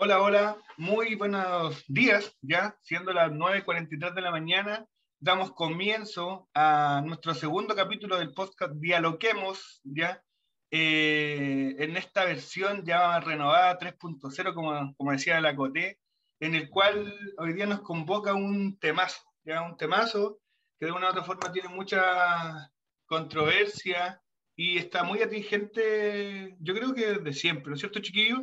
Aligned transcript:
Hola, 0.00 0.22
hola, 0.22 0.56
muy 0.76 1.16
buenos 1.16 1.84
días, 1.88 2.32
ya 2.40 2.78
siendo 2.82 3.12
las 3.12 3.32
9.43 3.32 4.14
de 4.14 4.20
la 4.20 4.30
mañana, 4.30 4.86
damos 5.18 5.50
comienzo 5.50 6.48
a 6.54 7.02
nuestro 7.04 7.34
segundo 7.34 7.74
capítulo 7.74 8.16
del 8.16 8.32
podcast 8.32 8.74
Dialoquemos, 8.74 9.80
ya 9.82 10.22
eh, 10.70 11.74
en 11.80 11.96
esta 11.96 12.24
versión 12.24 12.84
ya 12.84 13.18
renovada 13.18 13.76
3.0, 13.76 14.54
como, 14.54 14.94
como 14.94 15.10
decía 15.10 15.40
la 15.40 15.56
Coté, 15.56 15.98
en 16.38 16.54
el 16.54 16.70
cual 16.70 17.12
hoy 17.36 17.54
día 17.54 17.66
nos 17.66 17.80
convoca 17.80 18.34
un 18.34 18.78
temazo, 18.78 19.20
ya 19.42 19.62
un 19.62 19.76
temazo 19.76 20.38
que 20.78 20.86
de 20.86 20.92
una 20.92 21.08
u 21.08 21.10
otra 21.10 21.24
forma 21.24 21.50
tiene 21.50 21.70
mucha 21.70 22.70
controversia 23.06 24.22
y 24.54 24.78
está 24.78 25.02
muy 25.02 25.22
atingente, 25.22 26.56
yo 26.60 26.72
creo 26.72 26.94
que 26.94 27.14
de 27.14 27.32
siempre, 27.32 27.70
¿no 27.70 27.74
es 27.74 27.80
cierto, 27.80 27.98
chiquillos? 27.98 28.42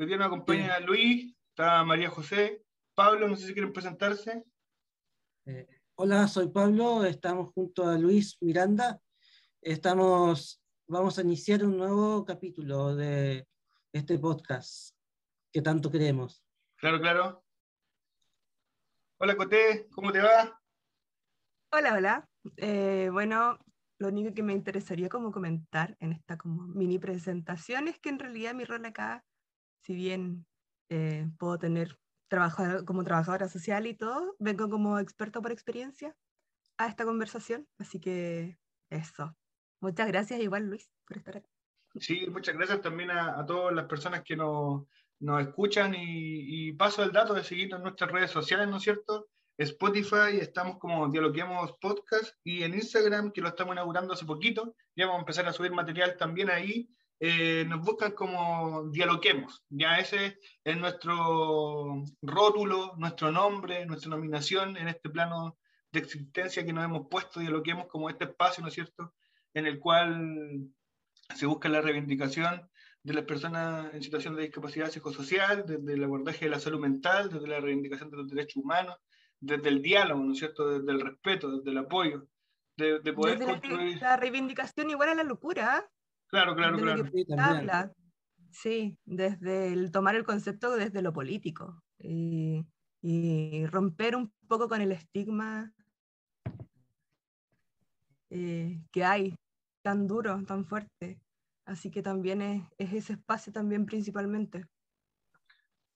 Hoy 0.00 0.06
día 0.06 0.16
nos 0.16 0.28
acompaña 0.28 0.78
Luis, 0.78 1.34
está 1.48 1.82
María 1.82 2.08
José, 2.08 2.62
Pablo, 2.94 3.26
no 3.26 3.34
sé 3.34 3.48
si 3.48 3.52
quieren 3.52 3.72
presentarse. 3.72 4.44
Eh, 5.44 5.66
hola, 5.96 6.28
soy 6.28 6.50
Pablo, 6.50 7.04
estamos 7.04 7.52
junto 7.52 7.84
a 7.84 7.98
Luis 7.98 8.38
Miranda. 8.40 9.00
Estamos, 9.60 10.62
vamos 10.86 11.18
a 11.18 11.22
iniciar 11.22 11.64
un 11.64 11.78
nuevo 11.78 12.24
capítulo 12.24 12.94
de 12.94 13.48
este 13.92 14.20
podcast 14.20 14.94
que 15.52 15.62
tanto 15.62 15.90
queremos. 15.90 16.44
Claro, 16.76 17.00
claro. 17.00 17.44
Hola, 19.16 19.36
Coté, 19.36 19.88
¿cómo 19.90 20.12
te 20.12 20.20
va? 20.20 20.62
Hola, 21.72 21.94
hola. 21.94 22.28
Eh, 22.56 23.08
bueno, 23.10 23.58
lo 23.98 24.06
único 24.06 24.32
que 24.32 24.44
me 24.44 24.52
interesaría 24.52 25.08
como 25.08 25.32
comentar 25.32 25.96
en 25.98 26.12
esta 26.12 26.38
como 26.38 26.68
mini 26.68 27.00
presentación 27.00 27.88
es 27.88 27.98
que 27.98 28.10
en 28.10 28.20
realidad 28.20 28.54
mi 28.54 28.64
rol 28.64 28.84
acá 28.84 29.24
si 29.82 29.94
bien 29.94 30.46
eh, 30.88 31.28
puedo 31.38 31.58
tener 31.58 31.98
trabajo 32.28 32.84
como 32.84 33.04
trabajadora 33.04 33.48
social 33.48 33.86
y 33.86 33.94
todo, 33.94 34.36
vengo 34.38 34.68
como 34.68 34.98
experto 34.98 35.42
por 35.42 35.52
experiencia 35.52 36.14
a 36.76 36.86
esta 36.86 37.04
conversación, 37.04 37.66
así 37.78 38.00
que 38.00 38.58
eso. 38.90 39.36
Muchas 39.80 40.08
gracias 40.08 40.40
igual 40.40 40.66
Luis 40.66 40.90
por 41.06 41.16
estar 41.16 41.36
aquí. 41.36 41.50
Sí, 42.00 42.26
muchas 42.30 42.54
gracias 42.56 42.80
también 42.82 43.10
a, 43.10 43.44
todas 43.46 43.74
las 43.74 43.86
personas 43.86 44.22
que 44.22 44.36
nos, 44.36 44.84
escuchan 45.40 45.94
y, 45.96 46.72
paso 46.74 47.02
el 47.02 47.12
dato 47.12 47.34
de 47.34 47.42
seguirnos 47.42 47.78
en 47.78 47.84
nuestras 47.84 48.12
redes 48.12 48.30
sociales, 48.30 48.68
¿no 48.68 48.76
es 48.76 48.82
cierto? 48.82 49.28
Spotify, 49.56 50.38
estamos 50.40 50.78
como 50.78 51.08
Dialoguemos 51.08 51.72
Podcast 51.80 52.36
y 52.44 52.62
en 52.62 52.74
Instagram, 52.74 53.32
que 53.32 53.40
lo 53.40 53.48
estamos 53.48 53.74
inaugurando 53.74 54.14
hace 54.14 54.24
poquito, 54.24 54.76
ya 54.94 55.06
vamos 55.06 55.18
a 55.18 55.22
empezar 55.22 55.48
a 55.48 55.52
subir 55.52 55.72
material 55.72 56.16
también 56.16 56.50
ahí 56.50 56.88
eh, 57.20 57.64
nos 57.66 57.80
buscan 57.84 58.12
como 58.12 58.88
dialoguemos. 58.90 59.64
Ya 59.68 59.98
ese 59.98 60.38
es 60.64 60.76
nuestro 60.76 62.04
rótulo, 62.22 62.94
nuestro 62.96 63.32
nombre, 63.32 63.84
nuestra 63.86 64.10
nominación 64.10 64.76
en 64.76 64.88
este 64.88 65.10
plano 65.10 65.58
de 65.90 66.00
existencia 66.00 66.64
que 66.64 66.72
nos 66.72 66.84
hemos 66.84 67.08
puesto, 67.08 67.40
dialoguemos 67.40 67.86
como 67.86 68.08
este 68.08 68.24
espacio, 68.24 68.62
¿no 68.62 68.68
es 68.68 68.74
cierto?, 68.74 69.14
en 69.54 69.66
el 69.66 69.80
cual 69.80 70.68
se 71.34 71.46
busca 71.46 71.68
la 71.68 71.80
reivindicación 71.80 72.68
de 73.02 73.14
las 73.14 73.24
personas 73.24 73.92
en 73.94 74.02
situación 74.02 74.36
de 74.36 74.42
discapacidad 74.42 74.90
psicosocial, 74.90 75.64
desde 75.66 75.94
el 75.94 76.04
abordaje 76.04 76.44
de 76.44 76.50
la 76.50 76.60
salud 76.60 76.80
mental, 76.80 77.30
desde 77.30 77.48
la 77.48 77.60
reivindicación 77.60 78.10
de 78.10 78.18
los 78.18 78.28
derechos 78.28 78.56
humanos, 78.62 78.96
desde 79.40 79.68
el 79.68 79.82
diálogo, 79.82 80.22
¿no 80.22 80.32
es 80.32 80.38
cierto?, 80.38 80.68
desde 80.68 80.92
el 80.92 81.00
respeto, 81.00 81.56
desde 81.56 81.70
el 81.70 81.78
apoyo, 81.78 82.28
de, 82.76 83.12
poder 83.12 83.38
construir... 83.40 84.00
La, 84.00 84.16
reivindicación 84.16 84.90
igual 84.90 85.08
a 85.08 85.14
la 85.14 85.24
locura, 85.24 85.90
Claro, 86.28 86.54
claro, 86.54 86.78
claro. 86.78 87.94
Sí, 88.50 88.98
desde 89.04 89.72
el 89.72 89.90
tomar 89.90 90.14
el 90.14 90.24
concepto 90.24 90.76
desde 90.76 91.02
lo 91.02 91.12
político 91.12 91.82
y, 91.98 92.64
romper 93.66 94.16
un 94.16 94.32
poco 94.48 94.68
con 94.68 94.80
el 94.80 94.92
estigma 94.92 95.72
eh, 98.30 98.80
que 98.90 99.04
hay 99.04 99.34
tan 99.82 100.06
duro, 100.06 100.42
tan 100.44 100.64
fuerte. 100.64 101.20
Así 101.64 101.90
que 101.90 102.02
también 102.02 102.42
es, 102.42 102.62
ese 102.78 103.12
espacio 103.12 103.52
también 103.52 103.86
principalmente. 103.86 104.66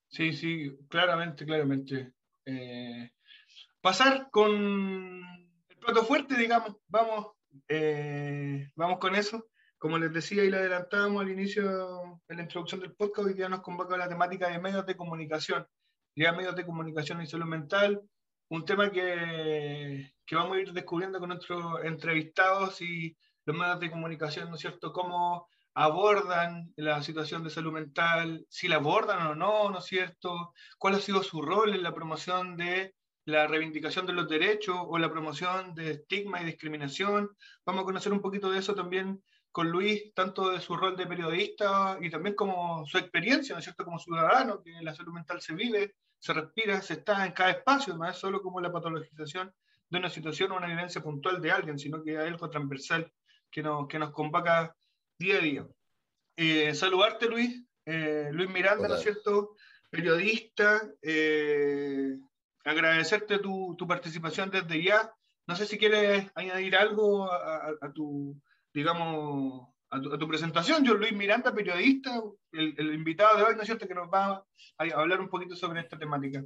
Sí, 0.08 0.32
sí, 0.32 0.78
claramente, 0.88 1.44
claramente. 1.44 2.12
Eh, 2.44 3.10
pasar 3.80 4.30
con 4.30 4.52
el 4.52 5.76
plato 5.80 6.04
fuerte, 6.04 6.36
digamos, 6.36 6.76
vamos, 6.86 7.32
eh, 7.68 8.70
vamos 8.76 8.98
con 8.98 9.16
eso. 9.16 9.48
Como 9.82 9.98
les 9.98 10.12
decía 10.12 10.44
y 10.44 10.48
le 10.48 10.58
adelantábamos 10.58 11.22
al 11.22 11.32
inicio 11.32 12.20
de 12.28 12.36
la 12.36 12.42
introducción 12.42 12.80
del 12.80 12.94
podcast, 12.94 13.26
hoy 13.26 13.34
día 13.34 13.48
nos 13.48 13.62
convoca 13.62 13.96
la 13.96 14.08
temática 14.08 14.48
de 14.48 14.60
medios 14.60 14.86
de 14.86 14.96
comunicación, 14.96 15.66
ya 16.14 16.30
medios 16.30 16.54
de 16.54 16.64
comunicación 16.64 17.20
y 17.20 17.26
salud 17.26 17.46
mental, 17.46 18.00
un 18.48 18.64
tema 18.64 18.92
que, 18.92 20.12
que 20.24 20.36
vamos 20.36 20.56
a 20.56 20.60
ir 20.60 20.72
descubriendo 20.72 21.18
con 21.18 21.30
nuestros 21.30 21.82
entrevistados 21.82 22.80
y 22.80 23.16
los 23.44 23.56
medios 23.56 23.80
de 23.80 23.90
comunicación, 23.90 24.50
¿no 24.50 24.54
es 24.54 24.60
cierto?, 24.60 24.92
cómo 24.92 25.48
abordan 25.74 26.72
la 26.76 27.02
situación 27.02 27.42
de 27.42 27.50
salud 27.50 27.72
mental, 27.72 28.46
si 28.48 28.68
la 28.68 28.76
abordan 28.76 29.26
o 29.26 29.34
no, 29.34 29.68
¿no 29.68 29.78
es 29.80 29.84
cierto?, 29.86 30.52
cuál 30.78 30.94
ha 30.94 31.00
sido 31.00 31.24
su 31.24 31.42
rol 31.42 31.74
en 31.74 31.82
la 31.82 31.92
promoción 31.92 32.56
de 32.56 32.94
la 33.24 33.48
reivindicación 33.48 34.06
de 34.06 34.12
los 34.12 34.28
derechos 34.28 34.76
o 34.78 34.96
la 34.98 35.10
promoción 35.10 35.74
de 35.74 35.90
estigma 35.90 36.40
y 36.40 36.44
discriminación. 36.44 37.30
Vamos 37.66 37.82
a 37.82 37.86
conocer 37.86 38.12
un 38.12 38.20
poquito 38.20 38.48
de 38.48 38.60
eso 38.60 38.76
también 38.76 39.20
con 39.52 39.70
Luis, 39.70 40.14
tanto 40.14 40.50
de 40.50 40.60
su 40.60 40.74
rol 40.74 40.96
de 40.96 41.06
periodista 41.06 41.98
y 42.00 42.10
también 42.10 42.34
como 42.34 42.86
su 42.86 42.96
experiencia, 42.96 43.54
¿no 43.54 43.58
es 43.58 43.64
cierto?, 43.64 43.84
como 43.84 43.98
ciudadano, 43.98 44.62
que 44.62 44.72
la 44.80 44.94
salud 44.94 45.12
mental 45.12 45.42
se 45.42 45.54
vive, 45.54 45.94
se 46.18 46.32
respira, 46.32 46.80
se 46.80 46.94
está 46.94 47.26
en 47.26 47.32
cada 47.32 47.50
espacio, 47.50 47.94
no 47.94 48.08
es 48.08 48.16
solo 48.16 48.40
como 48.40 48.60
la 48.62 48.72
patologización 48.72 49.52
de 49.90 49.98
una 49.98 50.08
situación 50.08 50.52
o 50.52 50.56
una 50.56 50.68
evidencia 50.68 51.02
puntual 51.02 51.42
de 51.42 51.52
alguien, 51.52 51.78
sino 51.78 52.02
que 52.02 52.18
hay 52.18 52.28
algo 52.28 52.48
transversal 52.48 53.12
que 53.50 53.62
nos, 53.62 53.86
que 53.88 53.98
nos 53.98 54.10
convoca 54.10 54.74
día 55.18 55.36
a 55.36 55.40
día. 55.40 55.66
Eh, 56.34 56.74
saludarte, 56.74 57.26
Luis, 57.26 57.62
eh, 57.84 58.30
Luis 58.32 58.48
Miranda, 58.48 58.88
¿no 58.88 58.94
es 58.94 59.02
cierto?, 59.02 59.54
periodista, 59.90 60.80
eh, 61.02 62.16
agradecerte 62.64 63.38
tu, 63.38 63.74
tu, 63.76 63.86
participación 63.86 64.48
desde 64.50 64.82
ya. 64.82 65.12
No 65.46 65.54
sé 65.54 65.66
si 65.66 65.76
quieres 65.76 66.30
añadir 66.34 66.74
algo 66.76 67.30
a 67.30 67.92
tu 67.92 68.40
digamos, 68.72 69.68
a 69.92 70.00
tu, 70.00 70.26
presentación. 70.26 70.84
Yo, 70.84 70.94
Luis 70.94 71.12
Miranda, 71.12 71.54
periodista, 71.54 72.22
el, 72.52 72.94
invitado 72.94 73.36
de 73.36 73.44
hoy, 73.44 73.54
¿no 73.54 73.60
es 73.60 73.66
cierto?, 73.66 73.86
que 73.86 73.94
nos 73.94 74.08
va 74.08 74.44
a, 74.78 74.84
hablar 74.94 75.20
un 75.20 75.28
poquito 75.28 75.54
sobre 75.54 75.80
esta 75.80 75.98
temática. 75.98 76.44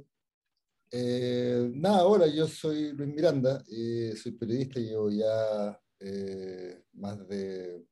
Eh, 0.91 1.69
nada, 1.73 2.05
hola, 2.05 2.27
yo 2.27 2.47
soy 2.47 2.91
Luis 2.91 3.13
Miranda, 3.13 3.63
eh, 3.69 4.13
soy 4.15 4.33
periodista, 4.33 4.79
llevo 4.79 5.09
ya 5.09 5.79
eh, 5.99 6.83
más, 6.93 7.25
de, 7.27 7.85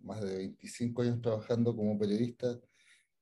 más 0.00 0.20
de 0.22 0.36
25 0.36 1.02
años 1.02 1.20
trabajando 1.20 1.76
como 1.76 1.98
periodista. 1.98 2.58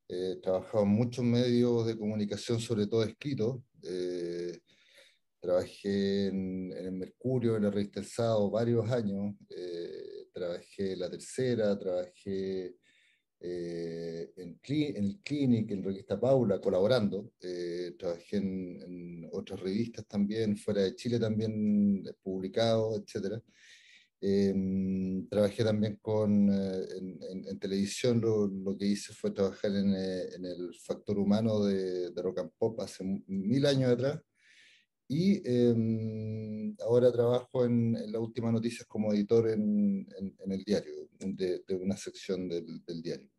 he 0.08 0.36
trabajado 0.36 0.84
en 0.84 0.90
muchos 0.90 1.24
medios 1.24 1.86
de 1.86 1.98
comunicación, 1.98 2.60
sobre 2.60 2.86
todo 2.86 3.02
escritos. 3.02 3.60
trabajé 5.40 6.28
en, 6.28 6.72
el 6.72 6.92
Mercurio, 6.92 7.56
en 7.56 7.64
la 7.64 7.70
revista 7.70 7.98
El 7.98 8.06
Sábado, 8.06 8.50
varios 8.50 8.88
años 8.90 9.34
trabajé 10.38 10.92
en 10.92 11.00
La 11.00 11.10
Tercera, 11.10 11.78
trabajé 11.78 12.76
eh, 13.40 14.32
en, 14.36 14.60
en, 14.64 15.04
el 15.04 15.20
Clinic, 15.22 15.70
en 15.70 15.82
Revista 15.84 16.18
Paula, 16.18 16.60
colaborando. 16.60 17.32
Eh, 17.40 17.94
trabajé 17.98 18.38
en, 18.38 19.28
otras 19.32 19.60
revistas 19.60 20.06
también, 20.06 20.56
fuera 20.56 20.82
de 20.82 20.94
Chile 20.94 21.18
también, 21.18 22.04
publicado, 22.22 22.96
etc. 22.96 23.40
Em, 24.20 25.28
trabajé 25.28 25.62
también 25.62 25.98
con, 26.02 26.48
eh, 26.50 26.86
en, 27.48 27.58
televisión, 27.58 28.20
lo, 28.20 28.76
que 28.76 28.86
hice 28.86 29.12
fue 29.12 29.30
trabajar 29.30 29.70
en, 29.76 29.94
el 29.94 30.74
factor 30.80 31.18
humano 31.18 31.64
de, 31.64 32.10
de, 32.10 32.22
Rock 32.22 32.38
and 32.40 32.50
Pop 32.58 32.80
hace 32.80 33.04
mil 33.26 33.66
años 33.66 33.92
atrás. 33.92 34.20
Y 35.10 35.40
em, 35.48 36.76
ahora 36.80 37.10
trabajo 37.10 37.64
en, 37.64 37.96
la 38.12 38.20
última 38.20 38.52
noticias 38.52 38.86
como 38.86 39.12
editor 39.12 39.48
en, 39.48 40.06
en, 40.18 40.52
el 40.52 40.62
diario, 40.64 41.08
de, 41.18 41.62
de 41.66 41.74
una 41.74 41.96
sección 41.96 42.46
del, 42.46 42.84
del, 42.84 43.02
diario. 43.02 43.30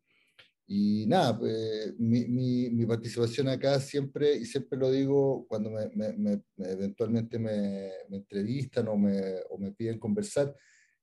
Y 0.66 1.06
nada, 1.08 1.38
pues, 1.38 1.94
mi, 2.00 2.26
mi, 2.26 2.86
participación 2.88 3.50
acá 3.50 3.80
siempre, 3.80 4.36
y 4.36 4.46
siempre 4.46 4.80
lo 4.80 4.92
digo 4.92 5.46
cuando 5.48 5.70
me, 5.70 5.90
me, 5.94 6.42
eventualmente 6.58 7.38
me, 7.38 7.92
entrevistan 8.12 8.88
o 8.88 8.98
me, 8.98 9.36
o 9.50 9.58
me 9.60 9.72
piden 9.72 10.00
conversar, 10.00 10.56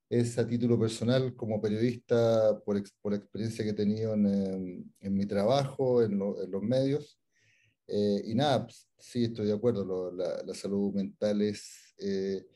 es 0.08 0.36
a 0.38 0.46
título 0.46 0.78
personal 0.78 1.34
como 1.36 1.60
periodista 1.60 2.60
por, 2.64 2.82
por 3.00 3.12
la 3.12 3.18
experiencia 3.18 3.64
que 3.64 3.70
he 3.70 3.74
tenido 3.74 4.14
en, 4.14 4.94
en 5.00 5.14
mi 5.14 5.26
trabajo, 5.26 6.02
en, 6.02 6.12
en 6.12 6.50
los 6.50 6.62
medios. 6.62 7.20
Eh, 7.88 8.22
y 8.24 8.34
nada, 8.34 8.64
pues, 8.64 8.88
sí, 8.98 9.24
estoy 9.24 9.46
de 9.46 9.52
acuerdo, 9.52 10.12
la, 10.12 10.54
salud 10.54 10.92
mental 10.92 11.42
es, 11.42 11.94
eh, 11.98 12.46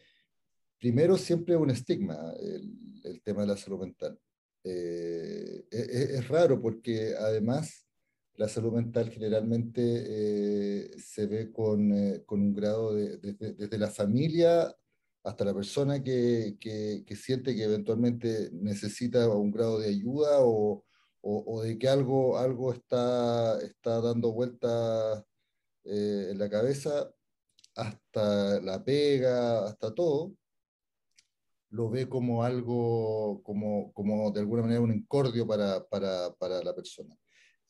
primero, 0.79 1.17
siempre 1.17 1.57
un 1.57 1.71
estigma, 1.71 2.33
el, 2.41 3.23
tema 3.23 3.43
de 3.43 3.49
la 3.49 3.57
salud 3.57 3.81
mental. 3.81 4.19
Eh, 4.65 5.65
e, 5.71 5.79
e, 5.79 6.03
es, 6.19 6.29
raro 6.29 6.61
porque 6.61 7.15
además 7.19 7.87
la 8.35 8.47
salud 8.49 8.73
mental 8.73 9.11
generalmente 9.11 9.81
eh, 9.83 10.91
se 10.99 11.27
ve 11.27 11.51
con, 11.51 12.23
con, 12.27 12.41
un 12.41 12.55
grado 12.55 12.95
de, 12.95 13.17
desde 13.19 13.79
la 13.79 13.89
familia 13.89 14.75
hasta 15.23 15.45
la 15.45 15.55
persona 15.55 16.03
que, 16.03 16.57
que, 16.61 17.05
que, 17.07 17.17
siente 17.17 17.55
que 17.55 17.65
eventualmente 17.65 18.51
necesita 18.53 19.29
un 19.29 19.51
grado 19.51 19.79
de 19.79 19.89
ayuda 19.89 20.39
o, 20.41 20.85
o, 21.23 21.63
de 21.63 21.79
que 21.79 21.89
algo, 21.89 22.39
algo 22.39 22.73
está, 22.73 23.61
está 23.61 24.01
dando 24.01 24.33
vueltas 24.33 25.25
eh, 25.85 26.29
en 26.31 26.39
la 26.39 26.49
cabeza, 26.49 27.11
hasta 27.77 28.61
la 28.61 28.83
pega, 28.85 29.67
hasta 29.67 29.95
todo, 29.95 30.35
lo 31.71 31.91
ve 31.91 32.09
como 32.09 32.43
algo, 32.45 33.43
como, 33.43 33.93
como 33.93 34.31
de 34.33 34.41
alguna 34.41 34.63
manera 34.63 34.81
un 34.81 34.93
incordio 34.93 35.47
para, 35.47 35.87
para, 35.89 36.35
para 36.35 36.63
la 36.63 36.75
persona. 36.75 37.17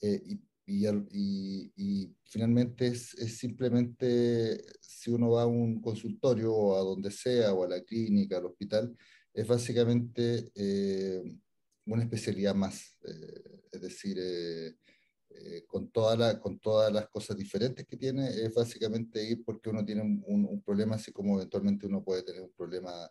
y 0.00 0.41
y, 0.70 1.73
y, 1.76 2.17
finalmente 2.25 2.87
es, 2.87 3.14
es, 3.14 3.38
simplemente, 3.38 4.62
si 4.81 5.11
uno 5.11 5.31
va 5.31 5.43
a 5.43 5.46
un 5.46 5.81
consultorio 5.81 6.55
o 6.55 6.76
a 6.76 6.81
donde 6.81 7.11
sea, 7.11 7.53
o 7.53 7.64
a 7.64 7.69
la 7.69 7.82
clínica, 7.82 8.38
al 8.38 8.46
hospital, 8.46 8.96
es 9.35 9.46
básicamente 9.46 10.50
eh, 10.55 11.23
una 11.95 12.05
especialidad 12.05 12.55
más. 12.55 12.97
Eh, 13.05 13.63
es 13.73 13.81
decir, 13.81 14.17
eh, 14.19 14.75
con, 15.67 15.91
toda 15.91 16.17
la, 16.17 16.41
con 16.41 16.59
todas 16.59 16.93
las 16.93 17.09
cosas 17.09 17.37
diferentes 17.37 17.87
que 17.87 17.97
tiene, 17.97 18.29
es 18.29 18.53
básicamente 18.55 19.23
ir 19.25 19.45
porque 19.45 19.71
uno 19.71 19.85
tiene 19.85 20.03
un, 20.03 20.23
un 20.27 20.63
problema, 20.63 20.97
así 20.97 21.13
como 21.13 21.37
eventualmente 21.37 21.87
uno 21.87 22.03
puede 22.03 22.23
tener 22.23 22.43
un 22.43 22.53
problema 22.53 23.11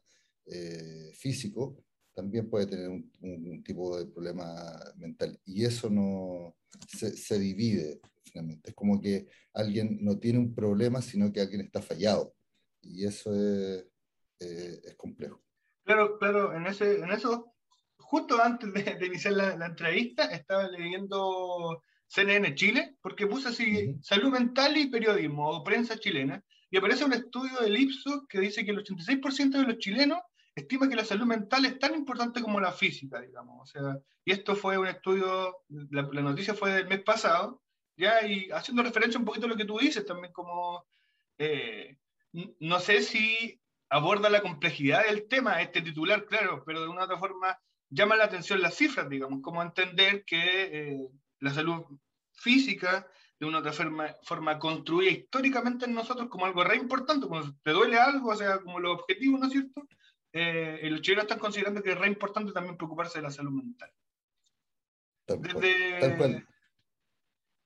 físico, 1.14 1.78
también 2.16 2.50
puede 2.50 2.66
tener 2.66 2.90
un, 2.90 3.10
un, 3.22 3.64
tipo 3.64 3.98
de 3.98 4.08
problema 4.08 4.44
mental. 4.98 5.40
Y 5.46 5.64
eso 5.64 5.90
no 5.90 6.56
se, 6.88 7.16
se, 7.16 7.38
divide 7.38 8.02
finalmente. 8.24 8.72
Es 8.72 8.76
como 8.76 9.00
que 9.00 9.28
alguien 9.54 10.00
no 10.02 10.18
tiene 10.20 10.40
un 10.40 10.54
problema, 10.54 11.02
sino 11.02 11.31
que 11.31 11.42
alguien 11.42 11.62
está 11.62 11.81
fallado. 11.81 12.34
Y 12.81 13.06
eso 13.06 13.34
es, 13.34 13.86
eh, 14.40 14.81
es 14.84 14.96
complejo. 14.96 15.42
Claro, 15.84 16.18
claro, 16.20 16.56
en, 16.56 16.68
ese, 16.68 17.00
en 17.00 17.12
eso, 17.12 17.49
justo 18.09 18.41
antes 18.41 18.73
de, 18.73 18.95
de 18.95 19.06
iniciar 19.06 19.35
la, 19.35 19.56
la, 19.56 19.67
entrevista, 19.67 20.23
estaba 20.25 20.67
leyendo 20.67 21.83
CNN 22.07 22.56
Chile, 22.56 22.95
porque 23.01 23.27
puse 23.27 23.50
así, 23.50 23.95
salud 24.01 24.31
mental 24.31 24.75
y 24.77 24.88
periodismo, 24.88 25.47
o 25.47 25.63
prensa 25.63 25.95
chilena, 25.95 26.44
y 26.71 26.77
aparece 26.77 27.06
un 27.06 27.13
estudio 27.13 27.59
del 27.59 27.77
Ipsos 27.77 28.25
que 28.27 28.39
dice 28.39 28.65
que 28.65 28.71
el 28.71 28.83
86% 28.83 29.51
de 29.51 29.63
los 29.63 29.77
chilenos 29.77 30.19
estima 30.56 30.89
que 30.89 30.95
la 30.95 31.06
salud 31.06 31.27
mental 31.27 31.65
es 31.65 31.77
tan 31.77 31.94
importante 31.94 32.41
como 32.41 32.59
la 32.59 32.71
física, 32.71 33.21
digamos. 33.21 33.61
O 33.61 33.65
sea, 33.67 34.00
y 34.25 34.31
esto 34.31 34.56
fue 34.56 34.79
un 34.79 34.88
estudio, 34.88 35.57
la, 35.91 36.01
noticia 36.01 36.56
fue 36.56 36.71
del 36.71 36.88
mes 36.88 37.03
pasado, 37.03 37.61
ya, 37.95 38.25
y 38.25 38.50
haciendo 38.50 38.81
referencia 38.81 39.19
un 39.19 39.25
poquito 39.25 39.45
a 39.45 39.50
lo 39.50 39.56
que 39.56 39.65
tú 39.65 39.77
dices, 39.77 40.03
también 40.03 40.33
como, 40.33 40.83
eh, 41.38 41.95
no 42.31 42.79
sé 42.79 43.03
si 43.03 43.61
aborda 43.88 44.31
la 44.31 44.41
complejidad 44.41 45.06
del 45.06 45.27
tema, 45.27 45.61
este 45.61 45.83
titular, 45.83 46.25
claro, 46.25 46.63
pero 46.65 46.81
de 46.81 46.88
una 46.88 47.03
otra 47.03 47.19
forma 47.19 47.59
llama 47.89 48.15
la 48.15 48.25
atención 48.25 48.62
las 48.62 48.75
cifras, 48.75 49.09
digamos, 49.09 49.41
como 49.41 49.62
entender 49.62 50.24
que 50.25 50.94
eh, 50.94 51.09
la 51.39 51.53
salud 51.53 51.86
física 52.33 53.07
de 53.39 53.45
una 53.45 53.59
otra 53.59 53.71
forma, 53.71 54.15
forma 54.24 54.59
construida 54.59 55.12
históricamente 55.12 55.86
en 55.86 55.94
nosotros 55.94 56.27
como 56.30 56.45
algo 56.45 56.63
re 56.63 56.75
importante, 56.75 57.27
cuando 57.27 57.56
te 57.63 57.71
duele 57.71 57.97
algo, 57.97 58.30
o 58.30 58.36
sea, 58.36 58.59
como 58.59 58.80
los 58.80 59.00
objetivos, 59.00 59.39
¿no 59.39 59.47
es 59.47 59.53
cierto? 59.53 59.88
eh, 60.33 60.88
los 60.89 61.01
chilenos 61.01 61.24
están 61.24 61.39
considerando 61.39 61.81
que 61.81 61.91
es 61.91 61.97
re 61.97 62.07
importante 62.07 62.51
también 62.51 62.77
preocuparse 62.77 63.19
de 63.19 63.24
la 63.24 63.31
salud 63.31 63.51
mental. 63.51 63.92
Desde, 65.27 66.45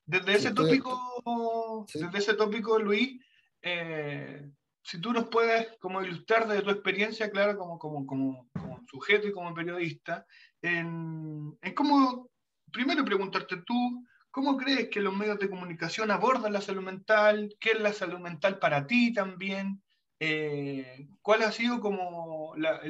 desde 0.06 0.34
ese 0.34 0.54
tópico, 0.54 1.86
desde 1.94 2.18
ese 2.18 2.34
tópico, 2.34 2.78
Luis, 2.78 3.22
eh, 3.62 4.50
si 4.84 5.00
tú 5.00 5.14
nos 5.14 5.30
puedes 5.30 5.78
como 5.80 6.02
ilustrar 6.02 6.48
desde 6.48 6.62
tu 6.62 6.70
experiencia, 6.70 7.32
claro, 7.32 7.58
como, 7.58 7.80
como, 7.80 8.06
como, 8.06 8.50
como 8.54 8.82
sujeto 8.88 9.28
y 9.28 9.32
como 9.32 9.54
periodista, 9.54 10.26
en, 10.62 11.58
en 11.62 11.74
cómo, 11.74 12.30
primero 12.72 13.06
preguntarte 13.06 13.58
tú, 13.66 14.06
¿cómo 14.30 14.58
crees 14.58 14.90
que 14.90 15.02
los 15.02 15.16
medios 15.16 15.40
de 15.40 15.50
comunicación 15.50 16.12
abordan 16.12 16.54
la 16.54 16.62
salud 16.62 16.84
mental? 16.84 17.56
¿Qué 17.60 17.72
es 17.72 17.80
la 17.80 17.94
salud 17.94 18.20
mental 18.20 18.60
para 18.60 18.86
ti 18.86 19.14
también? 19.14 19.82
Eh, 20.20 21.08
¿cuál 21.22 21.44
ha 21.44 21.52
sido 21.52 21.80
como 21.80 22.54
la, 22.58 22.82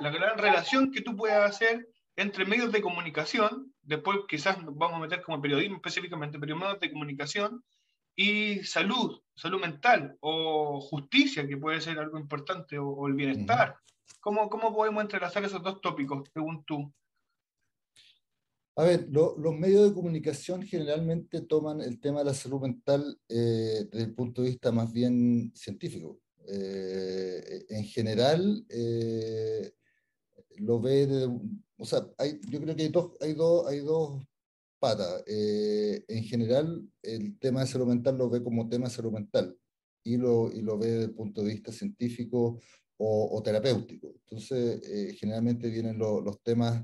la, 0.00 0.10
gran 0.10 0.38
relación 0.38 0.90
que 0.90 1.02
tú 1.02 1.16
puedas 1.16 1.50
hacer 1.50 1.88
entre 2.16 2.46
medios 2.46 2.72
de 2.72 2.80
comunicación, 2.80 3.72
después 3.82 4.18
quizás 4.28 4.62
nos 4.62 4.76
vamos 4.76 4.96
a 4.96 5.00
meter 5.00 5.22
como 5.22 5.40
periodismo 5.40 5.76
específicamente, 5.76 6.38
pero 6.38 6.56
medios 6.56 6.80
de 6.80 6.90
comunicación, 6.90 7.62
y 8.16 8.64
salud, 8.64 9.20
salud 9.34 9.60
mental, 9.60 10.16
o 10.20 10.80
justicia, 10.80 11.46
que 11.46 11.58
puede 11.58 11.80
ser 11.80 11.98
algo 11.98 12.18
importante, 12.18 12.78
o, 12.78 12.88
o 12.88 13.06
el 13.06 13.14
bienestar. 13.14 13.76
¿Cómo, 14.20 14.48
¿Cómo 14.48 14.74
podemos 14.74 15.02
entrelazar 15.02 15.44
esos 15.44 15.62
dos 15.62 15.80
tópicos, 15.80 16.28
según 16.32 16.64
tú? 16.64 16.92
A 18.78 18.84
ver, 18.84 19.06
lo, 19.10 19.36
los 19.38 19.54
medios 19.54 19.88
de 19.88 19.94
comunicación 19.94 20.62
generalmente 20.62 21.40
toman 21.42 21.80
el 21.80 21.98
tema 21.98 22.18
de 22.18 22.26
la 22.26 22.34
salud 22.34 22.60
mental 22.60 23.18
eh, 23.28 23.86
desde 23.90 24.04
el 24.04 24.14
punto 24.14 24.42
de 24.42 24.48
vista 24.48 24.70
más 24.70 24.92
bien 24.92 25.52
científico. 25.54 26.20
Eh, 26.48 27.64
en 27.70 27.84
general, 27.84 28.66
eh, 28.68 29.72
lo 30.58 30.80
ve, 30.80 31.06
de, 31.06 31.26
o 31.78 31.84
sea, 31.84 32.06
hay, 32.18 32.38
yo 32.48 32.60
creo 32.60 32.76
que 32.76 32.82
hay 32.82 32.88
dos, 32.88 33.12
hay 33.20 33.32
dos, 33.32 33.66
hay 33.66 33.80
dos 33.80 34.22
patas. 34.78 35.22
Eh, 35.26 36.04
en 36.08 36.24
general, 36.24 36.88
el 37.02 37.38
tema 37.38 37.60
de 37.60 37.66
salud 37.66 37.86
mental 37.86 38.16
lo 38.16 38.30
ve 38.30 38.42
como 38.42 38.68
tema 38.68 38.88
de 38.88 38.94
salud 38.94 39.12
mental 39.12 39.56
y 40.04 40.16
lo, 40.16 40.50
y 40.52 40.62
lo 40.62 40.78
ve 40.78 40.88
desde 40.88 41.04
el 41.04 41.14
punto 41.14 41.42
de 41.42 41.52
vista 41.52 41.72
científico 41.72 42.60
o, 42.98 43.42
terapéutico. 43.44 44.14
Entonces, 44.24 44.80
generalmente 45.18 45.68
vienen 45.68 45.98
lo, 45.98 46.20
los 46.20 46.42
temas 46.42 46.82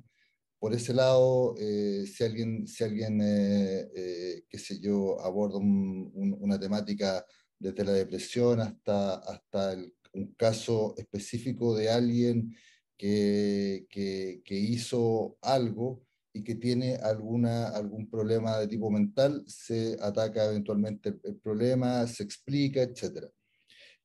por 0.58 0.74
ese 0.74 0.94
lado, 0.94 1.54
si 1.56 2.22
alguien, 2.22 2.66
si 2.68 2.84
alguien 2.84 3.18
qué 3.18 4.58
sé 4.58 4.78
yo, 4.78 5.20
aborda 5.20 5.56
un, 5.58 6.10
un, 6.14 6.36
una 6.40 6.60
temática 6.60 7.24
desde 7.58 7.84
la 7.84 7.92
depresión 7.92 8.60
hasta, 8.60 9.14
hasta 9.14 9.76
un 10.14 10.34
caso 10.34 10.94
específico 10.96 11.76
de 11.76 11.90
alguien 11.90 12.54
que, 12.96 13.86
que, 13.88 14.54
hizo 14.54 15.36
algo 15.42 16.02
y 16.32 16.42
que 16.42 16.54
tiene 16.54 16.96
alguna, 16.96 17.68
algún 17.68 18.08
problema 18.08 18.58
de 18.58 18.68
tipo 18.68 18.90
mental, 18.90 19.44
se 19.46 19.96
ataca 20.00 20.46
eventualmente 20.46 21.20
el, 21.24 21.36
problema, 21.36 22.06
se 22.06 22.22
explica, 22.22 22.82
etc. 22.82 23.28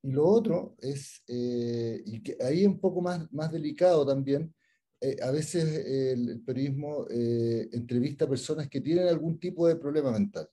Y 0.04 0.12
lo 0.12 0.26
otro 0.28 0.76
es, 0.80 1.24
eh, 1.28 2.02
y 2.06 2.22
que 2.22 2.38
ahí 2.42 2.62
es 2.62 2.68
un 2.68 2.80
poco 2.80 3.02
más, 3.02 3.32
más 3.32 3.52
delicado 3.52 4.06
también, 4.06 4.54
eh, 5.00 5.18
a 5.22 5.32
veces 5.32 5.86
el, 5.86 6.30
el 6.30 6.42
periodismo 6.42 7.06
eh, 7.10 7.70
entrevista 7.72 8.26
a 8.26 8.30
personas 8.30 8.68
que 8.68 8.82
tienen 8.82 9.08
algún 9.08 9.40
tipo 9.40 9.68
de 9.68 9.76
problema 9.76 10.12
mental. 10.12 10.50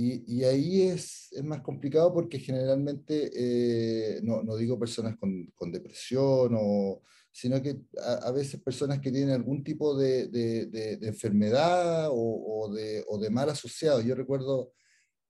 Y, 0.00 0.44
ahí 0.44 0.82
es, 0.82 1.32
es, 1.32 1.42
más 1.42 1.60
complicado 1.60 2.14
porque 2.14 2.38
generalmente, 2.38 3.30
eh, 3.34 4.20
no, 4.22 4.44
no, 4.44 4.54
digo 4.56 4.78
personas 4.78 5.16
con, 5.16 5.46
con 5.56 5.72
depresión, 5.72 6.52
o, 6.56 7.02
sino 7.38 7.62
que 7.62 7.78
a, 8.02 8.32
veces 8.32 8.60
personas 8.60 8.98
que 8.98 9.12
tienen 9.12 9.30
algún 9.30 9.62
tipo 9.62 9.96
de, 9.96 10.26
de, 10.26 10.98
enfermedad 11.02 12.08
o, 12.10 12.68
de, 12.74 13.04
o, 13.06 13.16
de, 13.16 13.30
mal 13.30 13.48
asociado. 13.48 14.00
Yo 14.00 14.16
recuerdo 14.16 14.72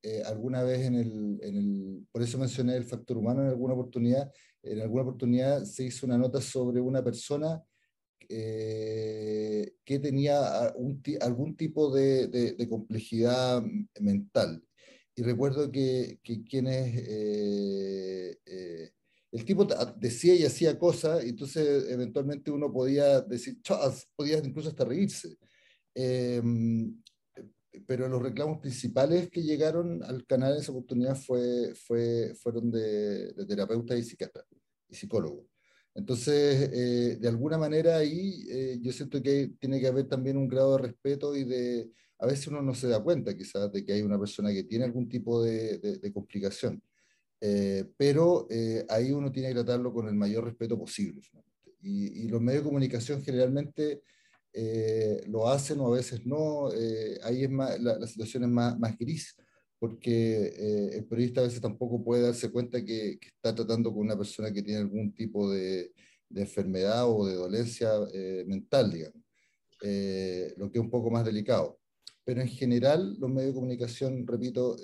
eh, 0.01 0.23
alguna 0.25 0.63
vez 0.63 0.87
en 0.87 0.95
el, 0.95 1.39
en 1.43 1.55
el, 1.55 2.07
por 2.11 2.23
eso 2.23 2.39
mencioné 2.39 2.75
el 2.77 2.85
factor 2.85 3.15
humano 3.15 3.43
en 3.43 3.49
alguna 3.49 3.75
oportunidad, 3.75 4.31
en 4.63 4.81
alguna 4.81 5.03
oportunidad 5.03 5.63
se 5.65 5.83
hizo 5.83 6.07
una 6.07 6.17
nota 6.17 6.41
sobre 6.41 6.81
una 6.81 7.03
persona 7.03 7.63
eh, 8.27 9.75
que 9.85 9.99
tenía 9.99 10.65
algún 11.21 11.55
tipo 11.55 11.93
de, 11.93 12.67
complejidad 12.67 13.61
mental. 13.99 14.63
Y 15.15 15.21
recuerdo 15.21 15.71
que, 15.71 16.19
que 16.23 16.43
quienes, 16.43 17.03
eh, 17.07 18.93
el 19.31 19.45
tipo 19.45 19.65
decía 19.97 20.35
y 20.35 20.45
hacía 20.45 20.77
cosas, 20.77 21.23
y 21.25 21.29
entonces 21.29 21.89
eventualmente 21.89 22.51
uno 22.51 22.71
podía 22.71 23.21
decir, 23.21 23.57
podía 24.15 24.39
incluso 24.39 24.69
hasta 24.69 24.85
reírse. 24.85 25.37
Em, 25.95 27.01
pero 27.87 28.07
los 28.07 28.21
reclamos 28.21 28.59
principales 28.59 29.29
que 29.29 29.43
llegaron 29.43 30.03
al 30.03 30.25
canal 30.25 30.53
en 30.53 30.59
esa 30.59 30.71
oportunidad 30.71 31.15
fue, 31.15 31.73
fue, 31.75 32.33
fueron 32.35 32.71
de, 32.71 33.33
de 33.33 33.45
terapeutas 33.45 33.97
y 33.99 34.03
psiquiatras 34.03 34.45
y 34.89 34.95
psicólogos. 34.95 35.45
Entonces, 35.95 36.69
eh, 36.73 37.17
de 37.19 37.27
alguna 37.27 37.57
manera 37.57 37.97
ahí 37.97 38.45
eh, 38.49 38.77
yo 38.81 38.91
siento 38.91 39.21
que 39.21 39.51
tiene 39.59 39.79
que 39.79 39.87
haber 39.87 40.07
también 40.07 40.37
un 40.37 40.47
grado 40.47 40.77
de 40.77 40.83
respeto 40.83 41.35
y 41.35 41.43
de, 41.43 41.91
a 42.19 42.25
veces 42.25 42.47
uno 42.47 42.61
no 42.61 42.73
se 42.73 42.87
da 42.87 43.03
cuenta 43.03 43.35
quizás 43.35 43.71
de 43.71 43.83
que 43.83 43.93
hay 43.93 44.01
una 44.01 44.19
persona 44.19 44.53
que 44.53 44.63
tiene 44.63 44.85
algún 44.85 45.09
tipo 45.09 45.43
de, 45.43 46.11
complicación, 46.13 46.81
eh, 47.41 47.85
pero 47.97 48.47
ahí 48.89 49.11
uno 49.11 49.31
tiene 49.31 49.49
que 49.49 49.55
tratarlo 49.55 49.93
con 49.93 50.07
el 50.07 50.15
mayor 50.15 50.45
respeto 50.45 50.77
posible. 50.77 51.21
Y, 51.81 52.25
y, 52.25 52.27
los 52.27 52.41
medios 52.41 52.63
de 52.63 52.69
comunicación 52.69 53.23
generalmente 53.23 54.01
lo 55.27 55.47
hacen 55.47 55.79
o 55.79 55.87
a 55.87 55.95
veces 55.95 56.25
no. 56.25 56.69
ahí 57.23 57.43
es 57.43 57.49
más, 57.49 57.79
la, 57.79 58.05
situación 58.05 58.43
es 58.43 58.49
más, 58.49 58.77
más 58.77 58.97
gris, 58.97 59.35
porque 59.79 60.91
el 60.93 61.05
periodista 61.05 61.39
a 61.39 61.45
veces 61.45 61.61
tampoco 61.61 62.03
puede 62.03 62.23
darse 62.23 62.51
cuenta 62.51 62.83
que, 62.83 63.17
que, 63.19 63.27
está 63.27 63.55
tratando 63.55 63.93
con 63.93 64.01
una 64.01 64.17
persona 64.17 64.51
que 64.51 64.61
tiene 64.61 64.81
algún 64.81 65.13
tipo 65.13 65.49
de, 65.49 65.93
de 66.29 66.41
enfermedad 66.41 67.09
o 67.09 67.25
de 67.25 67.35
dolencia 67.35 67.91
mental, 68.45 68.91
digamos, 68.91 69.21
lo 70.57 70.71
que 70.71 70.79
es 70.79 70.83
un 70.83 70.91
poco 70.91 71.09
más 71.09 71.25
delicado. 71.25 71.79
Pero 72.23 72.41
en 72.41 72.47
general 72.47 73.15
los 73.19 73.29
medios 73.29 73.53
de 73.53 73.59
comunicación, 73.59 74.27
repito, 74.27 74.75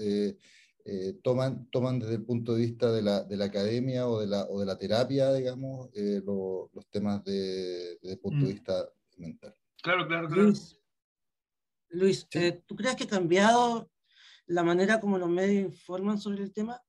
eh, 0.87 1.17
toman, 1.23 1.67
toman 1.71 1.97
desde 1.97 2.13
el 2.13 2.23
punto 2.23 2.53
de 2.53 2.61
vista 2.61 2.91
de 2.91 3.01
la, 3.01 3.23
de 3.23 3.35
la 3.37 3.45
academia 3.45 4.07
o 4.07 4.19
de 4.19 4.27
la, 4.27 4.43
o 4.43 4.59
de 4.59 4.67
la 4.67 4.77
terapia, 4.77 5.33
digamos, 5.33 5.89
eh, 5.95 6.21
los 6.23 6.87
temas 6.91 7.23
de, 7.23 7.97
desde 8.01 8.13
el 8.13 8.19
punto 8.19 8.45
de 8.45 8.51
mm. 8.51 8.53
vista 8.53 8.89
mental. 9.17 9.55
Claro, 9.81 10.07
claro, 10.07 10.27
claro. 10.27 10.53
Luis, 11.89 12.27
eh, 12.33 12.61
¿tú 12.67 12.75
crees 12.75 12.95
que 12.95 13.05
ha 13.05 13.07
cambiado 13.07 13.89
la 14.45 14.61
manera 14.61 14.99
como 14.99 15.17
los 15.17 15.29
medios 15.29 15.73
informan 15.73 16.19
sobre 16.19 16.43
el 16.43 16.53
tema? 16.53 16.79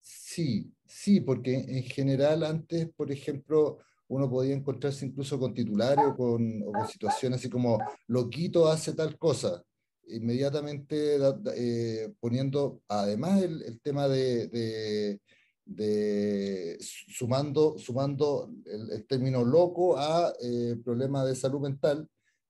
Sí, 0.00 0.72
sí, 0.86 1.20
porque 1.20 1.56
en 1.56 1.82
general 1.82 2.44
antes, 2.44 2.88
por 2.94 3.10
ejemplo, 3.10 3.78
uno 4.06 4.30
podía 4.30 4.54
encontrarse 4.54 5.06
incluso 5.06 5.40
con 5.40 5.54
titulares 5.54 6.04
o 6.06 6.14
con, 6.14 6.62
o 6.62 6.72
con 6.72 6.86
situaciones 6.86 7.40
así 7.40 7.50
como, 7.50 7.78
Loquito 8.06 8.68
hace 8.68 8.92
tal 8.92 9.18
cosa, 9.18 9.64
inmediatamente 10.08 11.16
eh, 11.56 12.12
poniendo 12.20 12.82
además 12.88 13.42
el, 13.42 13.80
tema 13.80 14.08
de, 14.08 15.20
de, 15.64 16.78
sumando, 16.80 17.78
sumando 17.78 18.50
el, 18.66 19.06
término 19.06 19.44
loco 19.44 19.96
a 19.98 20.32
eh, 20.42 20.76
problema 20.84 21.24
de 21.24 21.34
salud 21.34 21.60
mental 21.60 22.08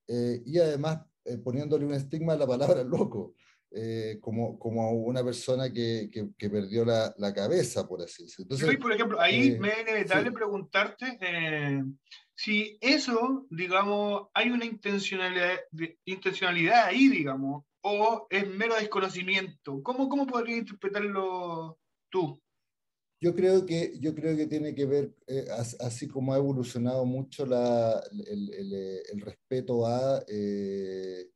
eh, 0.09 0.42
y 0.44 0.59
además 0.59 1.00
poniéndole 1.44 1.87
un 1.87 1.94
estigma 1.94 2.32
a 2.32 2.38
la 2.38 2.47
palabra 2.47 2.82
loco. 2.85 3.35
como, 4.21 4.59
como 4.59 4.90
una 4.92 5.25
persona 5.25 5.73
que, 5.73 6.11
que, 6.11 6.50
perdió 6.50 6.85
la, 6.85 7.14
la, 7.16 7.32
cabeza, 7.32 7.87
por 7.88 8.02
así 8.02 8.25
decirlo. 8.25 8.54
Entonces, 8.54 8.78
por 8.78 8.92
ejemplo, 8.92 9.21
ahí 9.21 9.59
me 9.59 9.68
es 9.68 9.80
inevitable 9.80 10.32
preguntarte 10.32 11.16
si 12.34 12.78
eso, 12.80 13.46
digamos, 13.50 14.28
hay 14.34 14.50
una 14.50 14.64
intencionalidad, 14.64 16.86
ahí, 16.86 17.08
digamos, 17.08 17.64
o 17.82 18.26
es 18.30 18.48
mero 18.48 18.76
desconocimiento. 18.76 19.82
¿Cómo, 19.82 20.08
cómo 20.08 20.26
podrías 20.26 20.60
interpretarlo 20.60 21.78
tú? 22.10 22.40
Yo 23.20 23.34
creo 23.36 23.64
que, 23.64 23.92
yo 24.00 24.14
creo 24.16 24.36
que 24.36 24.46
tiene 24.46 24.74
que 24.74 24.84
ver, 24.84 25.14
eh, 25.28 25.46
así 25.78 26.08
como 26.08 26.34
ha 26.34 26.38
evolucionado 26.38 27.04
mucho 27.04 27.46
la, 27.46 28.02
el, 28.26 28.74
el, 29.12 29.20
respeto 29.20 29.86
a, 29.86 30.24
eh, 30.26 31.30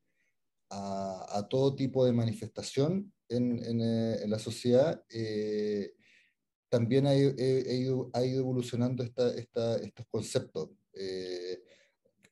a, 0.70 1.38
a, 1.38 1.48
todo 1.48 1.76
tipo 1.76 2.04
de 2.04 2.12
manifestación 2.12 3.12
en, 3.28 3.64
en, 3.64 3.80
eh, 3.80 4.26
la 4.26 4.40
sociedad, 4.40 5.00
también 6.68 7.06
ha, 7.06 7.14
ido, 7.14 8.10
ha, 8.12 8.24
ido, 8.24 8.40
evolucionando 8.40 9.04
esta, 9.04 9.32
estos 9.32 10.06
conceptos. 10.10 10.70
Eh, 10.96 11.62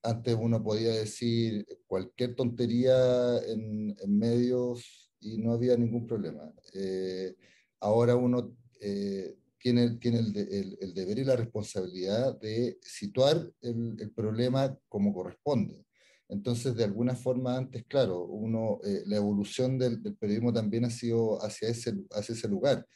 antes 0.03 0.37
uno 0.39 0.63
podía 0.63 0.93
decir 0.93 1.67
cualquier 1.87 2.35
tontería 2.35 3.39
en, 3.47 3.95
medios 4.09 5.11
y 5.21 5.39
no 5.39 5.53
había 5.53 5.77
ningún 5.77 6.07
problema. 6.07 6.53
Eh, 6.75 7.35
ahora 7.81 8.17
uno 8.17 8.55
eh, 8.81 9.37
tiene, 9.59 9.97
tiene 9.97 10.19
el, 10.19 10.77
el, 10.81 10.95
deber 10.95 11.19
y 11.19 11.25
la 11.25 11.37
responsabilidad 11.37 12.39
de 12.39 12.79
situar 12.83 13.51
el, 13.63 14.13
problema 14.15 14.77
como 14.89 15.15
corresponde. 15.15 15.85
Entonces, 16.29 16.75
de 16.75 16.85
alguna 16.85 17.15
forma, 17.15 17.57
antes, 17.57 17.85
claro, 17.87 18.25
uno, 18.25 18.81
la 19.07 19.17
evolución 19.17 19.79
del, 19.79 20.03
periodismo 20.17 20.53
también 20.53 20.85
ha 20.85 20.91
sido 20.91 21.43
hacia 21.43 21.69
ese, 21.69 21.95
hacia 22.11 22.35
ese 22.35 22.49
lugar. 22.49 22.87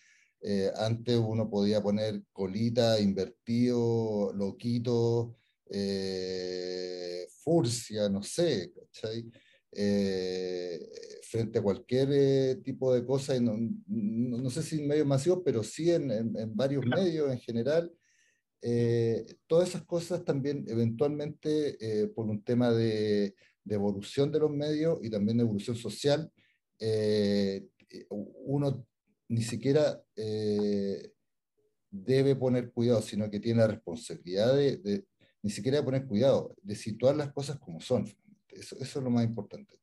antes 0.77 1.17
uno 1.17 1.49
podía 1.49 1.83
poner 1.83 2.23
colita, 2.33 3.01
invertido, 3.01 4.33
loquito, 4.35 5.39
eh, 5.71 7.27
furcia, 7.43 8.09
no 8.09 8.23
sé, 8.23 8.73
eh, 9.73 10.89
frente 11.23 11.59
a 11.59 11.63
cualquier 11.63 12.09
eh, 12.13 12.57
tipo 12.65 12.95
de 12.95 13.05
cosa, 13.05 13.37
y 13.37 13.41
no, 13.41 13.57
no, 13.87 14.51
sé 14.51 14.63
si 14.63 14.81
en 14.81 14.89
medios 14.89 15.07
masivos, 15.07 15.43
pero 15.45 15.63
sí 15.63 15.91
en, 15.91 16.11
en, 16.11 16.57
varios 16.57 16.85
medios 16.87 17.31
en 17.31 17.39
general. 17.39 17.93
todas 19.47 19.69
esas 19.69 19.85
cosas 19.85 20.25
también 20.25 20.65
eventualmente 20.69 21.77
por 22.15 22.27
un 22.27 22.43
tema 22.43 22.73
de, 22.73 23.35
de, 23.65 23.75
evolución 23.75 24.33
de 24.33 24.41
los 24.41 24.51
medios 24.51 24.99
y 25.03 25.11
también 25.11 25.39
de 25.39 25.45
evolución 25.45 25.77
social, 25.77 26.33
uno 28.11 28.87
ni 29.29 29.43
siquiera 29.43 30.03
debe 31.91 32.37
poner 32.37 32.73
cuidado, 32.73 33.03
sino 33.03 33.31
que 33.31 33.41
tiene 33.41 33.61
la 33.61 33.69
responsabilidad 33.69 34.57
de, 34.57 35.05
ni 35.43 35.51
siquiera 35.51 35.79
de 35.79 35.85
poner 35.85 36.07
cuidado, 36.07 36.55
de 36.63 36.75
situar 36.75 37.17
las 37.17 37.33
cosas 37.33 37.59
como 37.59 37.81
son. 37.81 38.05
Eso, 38.49 38.77
eso, 38.77 38.99
es 38.99 39.05
lo 39.05 39.11
más 39.11 39.25
importante. 39.25 39.79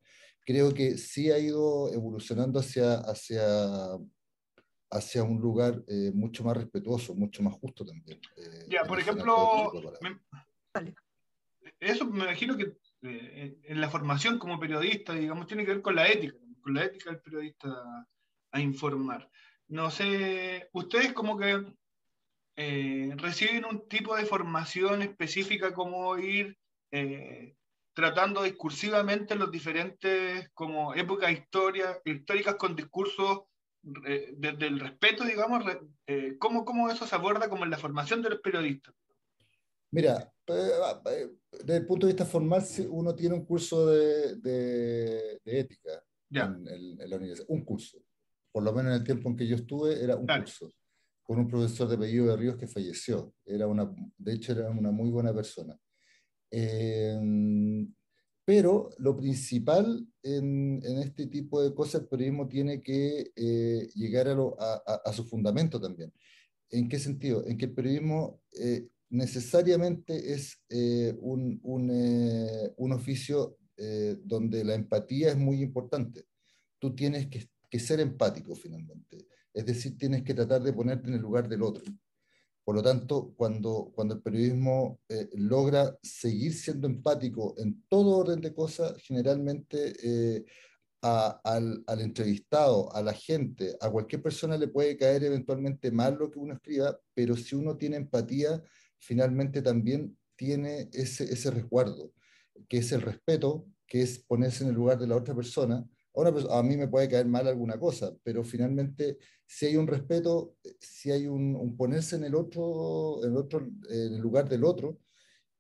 Creo 0.45 0.74
que 0.74 0.97
sí 0.97 1.31
ha 1.31 1.39
ido 1.39 1.91
evolucionando 1.93 2.59
hacia, 2.59 2.95
hacia, 2.95 3.43
hacia 4.91 5.24
un 5.24 5.39
lugar 5.39 5.83
eh, 5.88 6.12
mucho 6.13 6.43
más 6.43 6.57
respetuoso, 6.57 7.15
mucho 7.15 7.41
más 7.41 7.53
justo 7.53 7.85
también. 7.85 8.19
Eh, 8.38 8.65
ya, 8.69 8.83
por 8.83 9.00
ejemplo, 9.00 9.71
eso 11.79 12.05
me 12.05 12.25
imagino 12.25 12.57
que 12.57 12.77
eh, 13.03 13.59
en 13.63 13.81
la 13.81 13.89
formación 13.89 14.38
como 14.38 14.59
periodista, 14.59 15.13
digamos, 15.13 15.47
tiene 15.47 15.65
que 15.65 15.74
ver 15.74 15.81
con 15.81 15.95
la 15.95 16.07
ética, 16.07 16.38
con 16.62 16.74
la 16.74 16.85
ética 16.85 17.12
del 17.12 17.21
periodista 17.21 18.07
a 18.51 18.59
informar. 18.59 19.29
No 19.67 19.89
sé, 19.89 20.69
ustedes 20.74 21.13
como 21.13 21.38
que 21.38 21.65
eh, 22.57 23.13
reciben 23.17 23.65
un 23.65 23.88
tipo 23.89 24.15
de 24.15 24.25
formación 24.25 25.01
específica 25.01 25.74
como 25.74 26.17
ir 26.17 26.57
eh, 26.91 27.55
tratando 27.93 28.43
discursivamente 28.43 29.35
los 29.35 29.51
diferentes 29.51 30.50
como 30.53 30.93
épocas 30.93 31.31
historia, 31.31 32.00
históricas 32.05 32.55
con 32.55 32.75
discursos 32.75 33.41
eh, 34.07 34.33
desde 34.38 34.67
el 34.67 34.79
respeto, 34.79 35.25
digamos, 35.25 35.65
¿cómo, 36.39 36.63
¿cómo, 36.63 36.89
eso 36.89 37.05
se 37.05 37.15
aborda 37.15 37.50
como 37.50 37.65
en 37.65 37.71
la 37.71 37.77
formación 37.77 38.21
de 38.21 38.29
los 38.29 38.39
periodistas? 38.39 38.95
Mira, 39.91 40.33
desde 40.47 41.77
el 41.77 41.85
punto 41.85 42.07
de 42.07 42.13
vista 42.13 42.25
formal, 42.25 42.63
uno 42.89 43.13
tiene 43.15 43.35
un 43.35 43.45
curso 43.45 43.88
de, 43.88 44.35
de, 44.38 45.39
ética 45.45 46.03
en, 46.31 46.97
la 46.97 47.17
universidad, 47.17 47.47
un 47.50 47.63
curso. 47.63 48.00
Por 48.51 48.63
lo 48.63 48.74
menos 48.74 48.91
en 48.91 49.00
el 49.00 49.03
tiempo 49.03 49.29
en 49.29 49.35
que 49.35 49.47
yo 49.47 49.57
estuve, 49.57 50.01
era 50.03 50.15
un 50.15 50.25
curso 50.25 50.71
con 51.25 51.39
un 51.39 51.48
profesor 51.48 51.88
de 51.89 51.96
apellido 51.96 52.27
de 52.27 52.38
Ríos 52.38 52.55
que 52.55 52.67
falleció. 52.67 53.34
Era 53.46 53.67
una, 53.67 53.91
de 54.17 54.34
hecho, 54.34 54.51
era 54.51 54.70
una 54.70 54.91
muy 54.91 55.10
buena 55.10 55.34
persona. 55.34 55.77
Eh, 56.51 57.20
pero 58.46 58.91
lo 59.00 59.17
principal 59.17 60.08
en, 60.22 60.82
este 61.01 61.25
tipo 61.25 61.63
de 61.63 61.74
cosas, 61.74 62.01
el 62.01 62.08
periodismo 62.08 62.48
tiene 62.48 62.84
que 62.84 63.32
eh, 63.36 63.89
llegar 63.96 64.27
a, 64.29 65.13
su 65.13 65.25
fundamento 65.25 65.82
también. 65.82 66.13
¿En 66.70 66.88
qué 66.88 67.00
sentido? 67.00 67.44
En 67.48 67.58
que 67.58 67.65
el 67.65 67.74
periodismo 67.74 68.41
eh, 68.51 68.88
necesariamente 69.10 70.34
es 70.34 70.62
un, 71.20 71.60
un, 71.63 72.91
oficio 72.91 73.58
donde 74.24 74.63
la 74.63 74.75
empatía 74.75 75.29
es 75.29 75.38
muy 75.38 75.62
importante. 75.63 76.25
Tú 76.77 76.94
tienes 76.94 77.27
que 77.27 77.79
ser 77.79 78.00
empático 78.00 78.55
finalmente. 78.55 79.25
Es 79.55 79.65
decir, 79.65 79.97
tienes 79.97 80.21
que 80.24 80.33
tratar 80.33 80.62
de 80.62 80.74
ponerte 80.74 81.07
en 81.07 81.15
el 81.15 81.21
lugar 81.21 81.47
del 81.47 81.63
otro. 81.63 81.83
Por 82.65 82.75
lo 82.75 82.83
tanto, 82.83 83.33
cuando, 83.38 83.91
cuando 83.95 84.15
el 84.15 84.21
periodismo 84.21 85.00
eh, 85.07 85.29
logra 85.33 85.97
seguir 86.03 86.53
siendo 86.53 86.88
empático 86.88 87.55
en 87.57 87.83
todo 87.88 88.17
orden 88.17 88.41
de 88.41 88.53
cosas, 88.53 89.01
generalmente 89.01 89.93
eh, 90.03 90.45
al, 91.01 91.83
entrevistado, 92.01 92.93
a 92.93 93.01
la 93.01 93.13
gente, 93.13 93.77
a 93.79 93.89
cualquier 93.89 94.21
persona 94.21 94.57
le 94.57 94.67
puede 94.67 94.97
caer 94.97 95.24
eventualmente 95.24 95.89
mal 95.89 96.17
lo 96.19 96.29
que 96.29 96.39
uno 96.39 96.55
escriba, 96.55 97.00
pero 97.13 97.38
si 97.38 97.55
uno 97.55 97.77
tiene 97.77 97.95
empatía, 97.95 98.62
finalmente 99.00 99.62
también 99.62 100.17
tiene 100.35 100.89
ese, 100.91 101.24
ese 101.25 101.51
resguardo, 101.51 102.12
que 102.67 102.79
es 102.79 102.91
el 102.91 103.03
respeto, 103.03 103.67
que 103.88 104.01
es 104.01 104.19
ponerse 104.19 104.63
en 104.63 104.71
el 104.71 104.75
lugar 104.75 104.97
de 104.97 105.07
la 105.07 105.15
otra 105.15 105.33
persona, 105.33 105.88
Ahora, 106.15 106.31
pues, 106.31 106.45
a 106.50 106.63
mí 106.63 106.77
me 106.77 106.88
puede 106.88 107.10
caer 107.10 107.25
mal 107.25 107.48
alguna 107.48 107.77
cosa, 107.77 108.15
pero 108.24 108.43
finalmente, 108.43 109.17
si 109.45 109.65
hay 109.65 109.75
un 109.75 109.86
respeto, 109.86 110.55
si 110.79 111.12
hay 111.12 111.27
un, 111.27 111.75
ponerse 111.77 112.15
en 112.15 112.24
el 112.24 112.36
otro, 112.36 113.24
en 113.24 113.31
el 113.31 113.38
otro, 113.38 113.60
en 113.60 114.13
el 114.13 114.19
lugar 114.19 114.48
del 114.48 114.63
otro, 114.63 115.00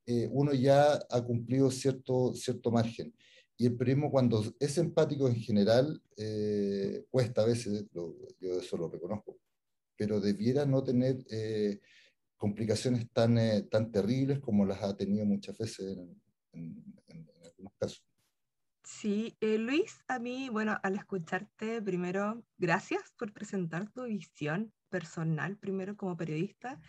eh, 0.05 0.29
uno 0.31 0.53
ya 0.53 0.99
ha 1.09 1.21
cumplido 1.23 1.69
cierto, 1.71 2.33
cierto 2.33 2.71
margen. 2.71 3.13
Y 3.57 3.65
el 3.67 3.75
periodismo, 3.75 4.11
cuando 4.11 4.43
es 4.59 4.77
empático 4.77 5.27
en 5.27 5.35
general, 5.35 6.01
eh, 6.17 7.05
cuesta 7.11 7.41
a 7.41 7.45
veces, 7.45 7.85
yo 7.93 8.15
eso 8.59 8.77
lo 8.77 8.89
reconozco, 8.89 9.37
pero 9.97 10.21
debiera 10.21 10.65
no 10.65 10.83
tener 10.83 11.17
eh, 11.31 11.81
complicaciones 12.37 13.09
tan, 13.11 13.37
tan 13.69 13.91
terribles 13.91 14.39
como 14.39 14.65
las 14.65 14.81
ha 14.83 14.95
tenido 14.95 15.25
muchas 15.25 15.57
veces 15.57 15.97
en 16.53 17.29
algunos 17.43 17.73
casos. 17.77 18.04
Sí, 18.99 19.35
eh, 19.41 19.57
Luis, 19.57 20.01
a 20.07 20.19
mí, 20.19 20.47
bueno, 20.47 20.79
al 20.81 20.95
escucharte, 20.95 21.81
primero, 21.81 22.41
gracias 22.57 23.13
por 23.17 23.33
presentar 23.33 23.89
tu 23.89 24.03
visión 24.05 24.71
personal, 24.87 25.57
primero 25.57 25.97
como 25.97 26.15
periodista, 26.15 26.79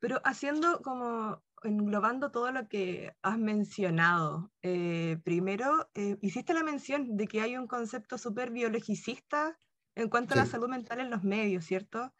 pero 0.00 0.20
haciendo 0.24 0.82
como, 0.82 1.42
englobando 1.62 2.30
todo 2.30 2.52
lo 2.52 2.68
que 2.68 3.16
has 3.22 3.38
mencionado. 3.38 4.52
Eh, 4.60 5.18
primero, 5.24 5.88
eh, 5.94 6.18
hiciste 6.20 6.52
la 6.52 6.62
mención 6.62 7.16
de 7.16 7.26
que 7.26 7.40
hay 7.40 7.56
un 7.56 7.66
concepto 7.66 8.18
súper 8.18 8.50
biologicista 8.50 9.58
en 9.94 10.10
cuanto 10.10 10.34
a 10.34 10.38
la 10.38 10.46
salud 10.46 10.68
mental 10.68 11.00
en 11.00 11.08
los 11.08 11.24
medios, 11.24 11.64
¿cierto? 11.64 12.12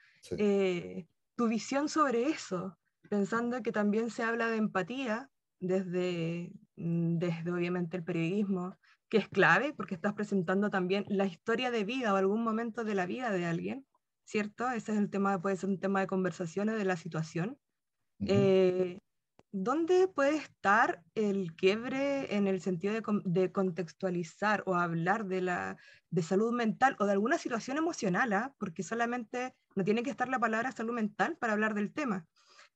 tu 1.37 1.47
visión 1.47 1.91
sobre 1.91 2.29
eso, 2.31 2.79
pensando 3.11 3.63
que 3.63 3.73
también 3.73 4.09
se 4.11 4.23
habla 4.23 4.49
de 4.49 4.57
empatía 4.57 5.31
desde, 5.59 6.53
mm, 6.77 7.19
desde 7.19 7.53
obviamente 7.53 7.99
el 7.99 8.05
periodismo, 8.05 8.79
que 9.11 9.19
es 9.19 9.29
clave 9.29 9.75
porque 9.75 9.95
estás 9.95 10.15
presentando 10.15 10.71
también 10.71 11.05
la 11.09 11.27
historia 11.27 11.71
de 11.71 11.85
vida 11.85 12.15
o 12.15 12.17
algún 12.17 12.43
momento 12.43 12.85
de 12.85 12.95
la 12.95 13.07
vida 13.07 13.31
de 13.31 13.45
alguien, 13.45 13.87
¿cierto? 14.25 14.71
Ese 14.71 14.93
es 14.93 14.99
el 14.99 15.11
tema, 15.11 15.43
puede 15.43 15.57
ser 15.57 15.69
un 15.69 15.81
tema 15.81 16.01
de 16.01 16.07
conversaciones 16.07 16.79
de 16.79 16.85
la 16.85 16.97
situación. 16.97 17.59
Eh, 18.21 18.99
¿Dónde 19.53 20.07
puede 20.07 20.37
estar 20.37 21.03
el 21.17 21.57
quiebre 21.57 22.37
en 22.37 22.47
el 22.47 22.61
sentido 22.61 22.95
de, 23.25 23.51
contextualizar 23.51 24.63
o 24.65 24.77
hablar 24.77 25.27
de, 25.27 25.41
la, 25.41 25.77
de 26.11 26.23
salud 26.23 26.53
mental 26.53 26.95
o 27.01 27.07
de 27.07 27.13
alguna 27.13 27.37
situación 27.37 27.77
emocional? 27.77 28.33
¿ah? 28.33 28.55
Porque 28.59 28.85
solamente 28.85 29.57
no 29.75 29.83
tiene 29.83 30.05
que 30.05 30.11
estar 30.11 30.29
la 30.29 30.39
palabra 30.39 30.71
salud 30.71 30.95
mental 30.95 31.37
para 31.37 31.55
hablar 31.55 31.75
del 31.75 31.93
tema. 31.93 32.27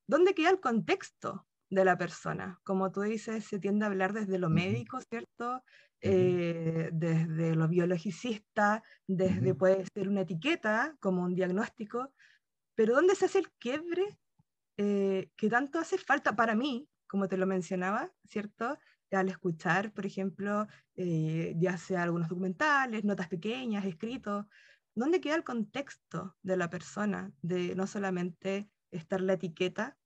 ¿Dónde 0.09 0.35
queda 0.35 0.51
el 0.51 0.61
contexto 0.61 1.47
de 1.71 1.85
la 1.85 1.97
persona? 1.97 2.59
Como 2.65 2.91
tú 2.91 3.03
dices, 3.03 3.45
se 3.45 3.61
tiende 3.61 3.85
a 3.85 3.89
hablar 3.89 4.13
desde 4.13 4.39
lo 4.39 4.51
médico, 4.51 5.01
¿cierto? 5.01 5.63
Eh, 6.07 6.91
desde 6.93 7.55
lo 7.55 7.67
biologicista, 7.67 8.83
desde 9.07 9.55
puede 9.55 9.87
ser 9.95 10.11
una 10.11 10.21
etiqueta 10.21 10.95
como 11.01 11.23
un 11.23 11.35
diagnóstico, 11.35 12.13
pero 12.75 12.95
¿dónde 12.95 13.15
se 13.15 13.25
hace 13.25 13.39
el 13.39 13.51
quiebre 13.53 14.19
eh, 14.77 15.31
que 15.35 15.49
tanto 15.49 15.79
hace 15.79 15.97
falta 15.97 16.37
para 16.37 16.55
mí, 16.55 16.91
como 17.07 17.27
te 17.27 17.39
lo 17.39 17.47
mencionaba, 17.47 18.13
¿cierto? 18.27 18.79
Al 19.13 19.31
escuchar, 19.31 19.95
por 19.95 20.05
ejemplo, 20.05 20.67
eh, 20.97 21.55
ya 21.57 21.79
sea 21.79 22.03
algunos 22.03 22.29
documentales, 22.29 23.05
notas 23.05 23.29
pequeñas, 23.29 23.87
escritos, 23.87 24.45
¿dónde 24.95 25.23
queda 25.23 25.37
el 25.37 25.45
contexto 25.45 26.37
de 26.43 26.57
la 26.59 26.69
persona? 26.69 27.33
De 27.41 27.75
no 27.77 27.87
solamente 27.87 28.69
estar 28.91 29.23
la 29.23 29.35
etiqueta 29.35 29.97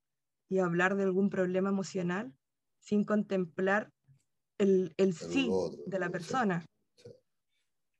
y 0.49 0.61
hablar 0.61 0.95
de 0.95 1.03
algún 1.03 1.29
problema 1.29 1.71
emocional 1.71 2.33
sin 2.79 3.05
contemplar 3.05 3.91
el, 4.59 4.93
el 4.97 5.15
sí 5.15 5.51
de 5.87 5.99
la 5.99 6.11
persona. 6.11 6.65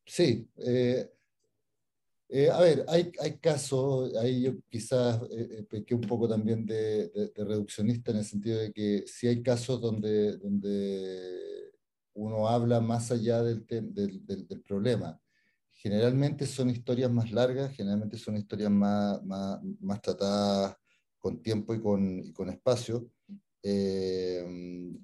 Sí. 0.05 0.51
Eh, 0.57 1.11
eh, 2.31 2.51
a 2.51 2.61
ver, 2.61 2.85
hay, 2.89 3.11
hay 3.21 3.39
casos, 3.39 4.15
ahí 4.17 4.43
yo 4.43 4.53
quizás 4.69 5.23
eh, 5.31 5.67
pequé 5.69 5.95
un 5.95 6.03
poco 6.03 6.29
también 6.29 6.67
de, 6.67 7.09
de, 7.09 7.33
reduccionista 7.45 8.11
en 8.11 8.19
el 8.19 8.25
sentido 8.25 8.59
de 8.59 8.71
que 8.71 9.05
sí 9.07 9.27
hay 9.27 9.43
casos 9.43 9.81
donde, 9.81 10.37
donde 10.37 11.73
uno 12.13 12.47
habla 12.47 12.81
más 12.81 13.11
allá 13.11 13.43
del, 13.43 13.65
del, 13.67 13.95
del, 13.95 14.47
del, 14.47 14.61
problema. 14.61 15.19
Generalmente 15.73 16.47
son 16.47 16.69
historias 16.69 17.11
más 17.11 17.31
largas, 17.33 17.73
generalmente 17.73 18.19
son 18.19 18.37
historias 18.37 18.71
más, 18.71 19.23
más, 19.25 19.61
más 19.81 20.03
tratadas 20.03 20.77
con 21.19 21.41
tiempo 21.41 21.75
y 21.75 21.81
con, 21.81 22.19
y 22.25 22.33
con 22.33 22.51
espacio. 22.51 23.11
Eh, 23.63 24.45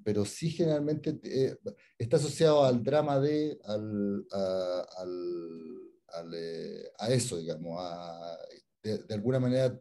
pero 0.05 0.25
sí 0.25 0.51
generalmente 0.51 1.19
eh, 1.25 1.57
está 1.99 2.17
asociado 2.17 2.65
al 2.65 2.83
drama 2.85 3.19
de, 3.19 3.59
al, 3.65 4.27
a, 4.31 4.87
al, 4.99 6.35
eh, 6.35 6.91
a, 6.99 7.09
eso, 7.11 7.39
digamos, 7.39 7.77
a, 7.81 8.39
de, 8.83 9.15
alguna 9.15 9.40
manera 9.40 9.79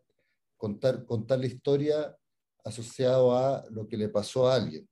contar, 0.57 1.05
contar 1.05 1.39
la 1.39 1.45
historia 1.45 2.17
asociado 2.63 3.37
a 3.37 3.65
lo 3.69 3.87
que 3.87 3.97
le 3.97 4.09
pasó 4.09 4.47
a 4.47 4.55
alguien. 4.55 4.87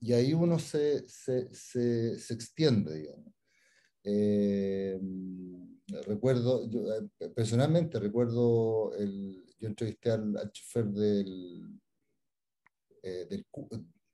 Y 0.00 0.12
ahí 0.12 0.32
uno 0.32 0.58
se, 0.58 1.06
se, 1.08 1.52
se, 1.54 2.18
se 2.18 2.34
extiende, 2.34 2.94
digamos. 2.94 3.32
recuerdo, 6.06 6.70
yo, 6.70 6.80
personalmente 7.34 7.98
recuerdo, 7.98 8.94
el, 8.94 9.44
yo 9.58 9.68
entrevisté 9.68 10.10
al, 10.10 10.36
al 10.36 10.50
chofer 10.52 10.86
del, 10.86 11.80
eh, 13.02 13.26
del 13.28 13.46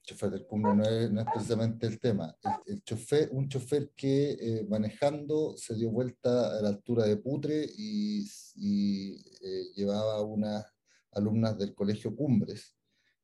chofer 0.03 0.31
del 0.31 0.47
cumbre 0.47 0.75
no 0.75 0.85
es, 0.85 1.11
no 1.11 1.21
es, 1.21 1.27
precisamente 1.33 1.87
el 1.87 1.99
tema. 1.99 2.37
El, 2.67 2.83
chofer, 2.83 3.29
un 3.33 3.49
chofer 3.49 3.91
que 3.97 4.31
eh, 4.33 4.67
manejando 4.69 5.57
se 5.57 5.75
dio 5.75 5.91
vuelta 5.91 6.59
a 6.59 6.63
la 6.63 6.69
altura 6.69 7.05
de 7.05 7.17
Putre 7.17 7.67
y, 7.77 8.25
y 8.55 9.15
eh, 9.43 9.73
llevaba 9.75 10.23
unas 10.23 10.65
alumnas 11.13 11.59
del 11.59 11.75
colegio 11.75 12.15
Cumbres 12.15 12.77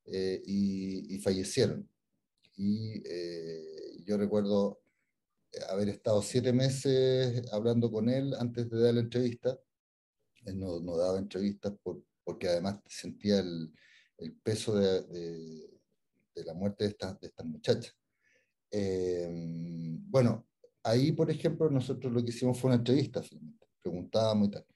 y, 0.05 1.14
y, 1.14 1.18
fallecieron. 1.20 1.88
Y 2.57 3.03
yo 4.05 4.16
recuerdo 4.16 4.81
haber 5.68 5.90
estado 5.90 6.22
siete 6.22 6.53
meses 6.53 7.42
hablando 7.53 7.90
con 7.92 8.09
él 8.09 8.35
antes 8.38 8.68
de 8.68 8.81
dar 8.81 8.94
la 8.94 9.01
entrevista. 9.01 9.57
Él 10.44 10.59
no, 10.59 10.81
no 10.81 10.96
daba 10.96 11.18
entrevistas 11.18 11.72
por, 11.83 12.03
porque 12.25 12.48
además 12.48 12.81
sentía 12.87 13.38
el, 13.38 13.72
el 14.23 14.33
peso 14.35 14.75
de, 14.75 15.03
de, 16.35 16.45
la 16.45 16.55
muerte 16.55 16.85
de 16.85 16.97
de 17.21 17.27
estas 17.27 17.47
muchachas. 17.47 17.97
Eh, 18.71 19.29
bueno, 19.31 20.47
ahí, 20.83 21.13
por 21.13 21.31
ejemplo, 21.31 21.71
nosotros 21.71 22.13
lo 22.13 22.23
que 22.25 22.31
hicimos 22.31 22.59
fue 22.59 22.69
una 22.69 22.79
entrevista, 22.79 23.23
preguntábamos 23.83 24.49
y 24.49 24.51
tal. 24.53 24.67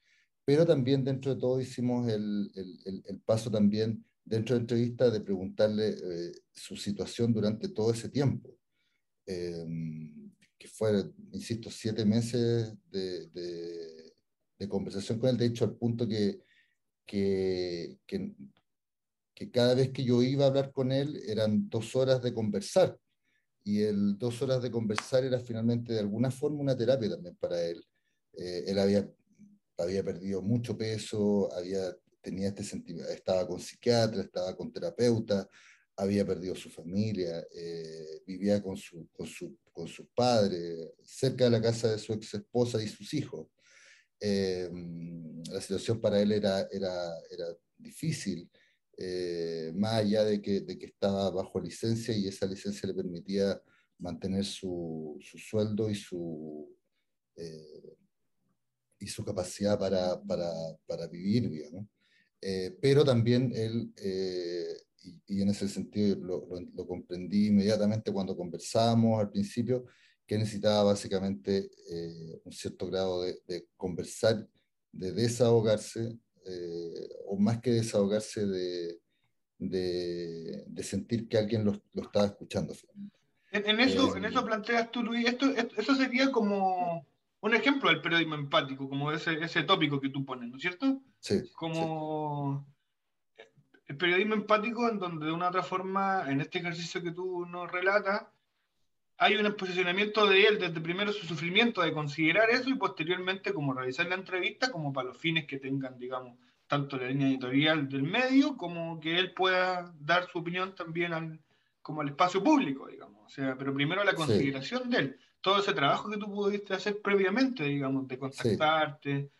Pero 0.45 0.65
también 0.65 1.03
dentro 1.03 1.33
de 1.33 1.39
todo 1.39 1.59
hicimos 1.59 2.07
el, 2.07 2.51
el, 2.55 3.03
el 3.05 3.19
paso 3.21 3.51
también 3.51 4.05
dentro 4.23 4.55
de 4.55 4.59
la 4.59 4.63
entrevista 4.63 5.09
de 5.09 5.21
preguntarle 5.21 5.89
eh, 5.89 6.31
su 6.53 6.75
situación 6.75 7.33
durante 7.33 7.69
todo 7.69 7.91
ese 7.91 8.09
tiempo. 8.09 8.57
Eh, 9.25 9.65
que 10.57 10.67
fue, 10.67 11.03
insisto, 11.31 11.69
siete 11.69 12.03
meses 12.03 12.73
de, 12.89 13.27
de, 13.27 14.13
de, 14.57 14.67
conversación 14.67 15.19
con 15.19 15.29
él, 15.29 15.37
de 15.37 15.45
hecho, 15.45 15.65
al 15.65 15.75
punto 15.75 16.07
que, 16.07 16.41
que, 17.05 17.99
que, 18.07 18.33
que 19.37 19.51
cada 19.51 19.75
vez 19.75 19.91
que 19.91 20.03
yo 20.03 20.23
iba 20.23 20.45
a 20.45 20.47
hablar 20.47 20.71
con 20.71 20.91
él 20.91 21.21
eran 21.27 21.69
dos 21.69 21.95
horas 21.95 22.23
de 22.23 22.33
conversar. 22.33 22.97
Y 23.63 23.83
el 23.83 24.17
dos 24.17 24.41
horas 24.41 24.63
de 24.63 24.71
conversar 24.71 25.23
era 25.25 25.39
finalmente 25.39 25.93
de 25.93 25.99
alguna 25.99 26.31
forma 26.31 26.59
una 26.59 26.75
terapia 26.75 27.11
también 27.11 27.35
para 27.35 27.63
él. 27.63 27.85
Eh, 28.33 28.63
él 28.65 28.79
había, 28.79 29.07
había 29.77 30.03
perdido 30.03 30.41
mucho 30.41 30.75
peso, 30.75 31.53
había, 31.53 31.95
tenía 32.19 32.47
este 32.47 32.63
sentimiento, 32.63 33.11
estaba 33.11 33.47
con 33.47 33.59
psiquiatra, 33.59 34.23
estaba 34.23 34.55
con 34.57 34.73
terapeuta, 34.73 35.47
había 35.97 36.25
perdido 36.25 36.55
su 36.55 36.71
familia, 36.71 37.45
eh, 37.53 38.23
vivía 38.25 38.59
con 38.63 38.75
su, 38.75 39.07
con, 39.11 39.27
su, 39.27 39.55
con 39.71 39.87
sus 39.87 40.07
padres, 40.15 40.93
cerca 41.03 41.43
de 41.43 41.51
la 41.51 41.61
casa 41.61 41.91
de 41.91 41.99
su 41.99 42.11
ex 42.11 42.33
esposa 42.33 42.81
y 42.81 42.87
sus 42.87 43.13
hijos. 43.13 43.45
Eh, 44.19 44.67
la 45.51 45.61
situación 45.61 46.01
para 46.01 46.19
él 46.19 46.31
era, 46.31 46.67
era, 46.71 47.13
era 47.29 47.45
difícil. 47.77 48.49
Eh, 48.99 49.71
más 49.75 49.93
allá 49.93 50.23
de 50.23 50.41
que, 50.41 50.61
de 50.61 50.77
que, 50.77 50.87
estaba 50.87 51.29
bajo 51.29 51.59
licencia 51.59 52.15
y 52.17 52.27
esa 52.27 52.47
licencia 52.47 52.87
le 52.87 52.95
permitía 52.95 53.61
mantener 53.99 54.43
su, 54.43 55.17
su 55.21 55.37
sueldo 55.37 55.87
y 55.89 55.95
su, 55.95 56.75
eh, 57.35 57.95
y 58.99 59.07
su 59.07 59.23
capacidad 59.23 59.77
para, 59.77 60.19
para, 60.23 60.51
para 60.87 61.07
vivir, 61.07 61.47
digamos. 61.47 61.85
Eh, 62.41 62.75
pero 62.81 63.05
también 63.05 63.51
él, 63.55 63.93
y, 65.03 65.21
y, 65.27 65.41
en 65.41 65.49
ese 65.49 65.67
sentido 65.67 66.15
lo, 66.15 66.47
lo, 66.47 66.61
lo, 66.73 66.87
comprendí 66.87 67.47
inmediatamente 67.47 68.11
cuando 68.11 68.35
conversábamos 68.35 69.19
al 69.19 69.29
principio, 69.29 69.85
que 70.25 70.37
necesitaba 70.39 70.83
básicamente 70.83 71.69
un 72.43 72.51
cierto 72.51 72.87
grado 72.87 73.21
de, 73.23 73.39
de 73.47 73.67
conversar, 73.77 74.47
de 74.91 75.11
desahogarse 75.13 76.19
eh, 76.47 77.09
o 77.25 77.37
más 77.37 77.59
que 77.59 77.71
desahogarse 77.71 78.45
de, 78.45 78.99
de, 79.57 80.63
de, 80.67 80.83
sentir 80.83 81.27
que 81.27 81.37
alguien 81.37 81.65
lo, 81.65 81.73
lo 81.93 82.03
estaba 82.03 82.25
escuchando. 82.25 82.73
En, 83.51 83.69
en 83.69 83.79
eso, 83.79 84.15
eh, 84.15 84.17
en 84.19 84.25
eso 84.25 84.45
planteas 84.45 84.91
tú, 84.91 85.03
Luis, 85.03 85.27
esto, 85.27 85.47
eso 85.49 85.95
sería 85.95 86.31
como 86.31 87.05
un 87.41 87.53
ejemplo 87.53 87.89
del 87.89 88.01
periodismo 88.01 88.35
empático, 88.35 88.89
como 88.89 89.11
ese, 89.11 89.43
ese 89.43 89.63
tópico 89.63 89.99
que 89.99 90.09
tú 90.09 90.25
pones, 90.25 90.49
¿no 90.49 90.55
es 90.55 90.61
cierto? 90.61 91.01
Sí. 91.19 91.43
Como 91.53 92.65
sí. 93.35 93.43
el 93.87 93.97
periodismo 93.97 94.35
empático 94.35 94.89
en 94.89 94.99
donde 94.99 95.25
de 95.25 95.31
una 95.31 95.47
u 95.47 95.49
otra 95.49 95.63
forma, 95.63 96.25
en 96.29 96.41
este 96.41 96.59
ejercicio 96.59 97.03
que 97.03 97.11
tú 97.11 97.45
nos 97.45 97.71
relatas, 97.71 98.23
hay 99.17 99.35
un 99.35 99.51
posicionamiento 99.55 100.27
de 100.27 100.43
él 100.43 100.59
desde 100.59 100.79
primero 100.79 101.11
su 101.11 101.25
sufrimiento 101.25 101.81
de 101.81 101.93
considerar 101.93 102.49
eso 102.49 102.69
y 102.69 102.75
posteriormente 102.75 103.53
como 103.53 103.73
realizar 103.73 104.05
la 104.07 104.15
entrevista 104.15 104.71
como 104.71 104.93
para 104.93 105.09
los 105.09 105.17
fines 105.17 105.47
que 105.47 105.57
tengan, 105.57 105.97
digamos, 105.97 106.37
tanto 106.67 106.97
la 106.97 107.07
línea 107.07 107.29
editorial 107.29 107.89
del 107.89 108.03
medio 108.03 108.57
como 108.57 108.99
que 108.99 109.17
él 109.17 109.33
pueda 109.33 109.91
dar 109.99 110.29
su 110.31 110.39
opinión 110.39 110.75
también 110.75 111.13
al, 111.13 111.39
como 111.81 112.01
el 112.01 112.09
espacio 112.09 112.43
público, 112.43 112.87
digamos. 112.87 113.25
O 113.25 113.29
sea, 113.29 113.55
pero 113.57 113.73
primero 113.73 114.03
la 114.03 114.13
consideración 114.13 114.89
de 114.89 114.97
él. 114.97 115.19
Todo 115.41 115.59
ese 115.59 115.73
trabajo 115.73 116.09
que 116.09 116.17
tú 116.17 116.25
pudiste 116.25 116.73
hacer 116.73 117.01
previamente, 117.01 117.63
digamos, 117.63 118.07
de 118.07 118.19
contactarte. 118.19 119.31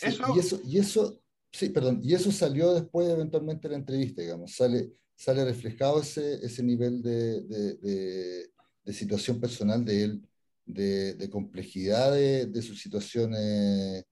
eso... 0.00 0.34
Y 0.34 0.38
eso, 0.38 0.60
y 0.64 0.78
eso, 0.78 1.20
sí, 1.52 1.68
perdón, 1.68 2.00
y 2.02 2.14
eso 2.14 2.32
salió 2.32 2.72
después 2.74 3.08
eventualmente 3.08 3.68
de 3.68 3.72
la 3.72 3.78
entrevista, 3.78 4.22
digamos. 4.22 4.52
Sale, 4.52 4.90
sale 5.14 5.44
reflejado 5.44 6.00
ese, 6.00 6.44
ese 6.44 6.62
nivel 6.62 7.02
de, 7.02 7.42
de, 7.42 7.74
de, 7.74 8.50
situación 8.92 9.40
personal 9.40 9.84
de 9.84 10.02
él, 10.04 10.28
de, 10.64 11.28
complejidad 11.30 12.12
de, 12.12 12.62
sus 12.62 12.80
situaciones 12.80 14.04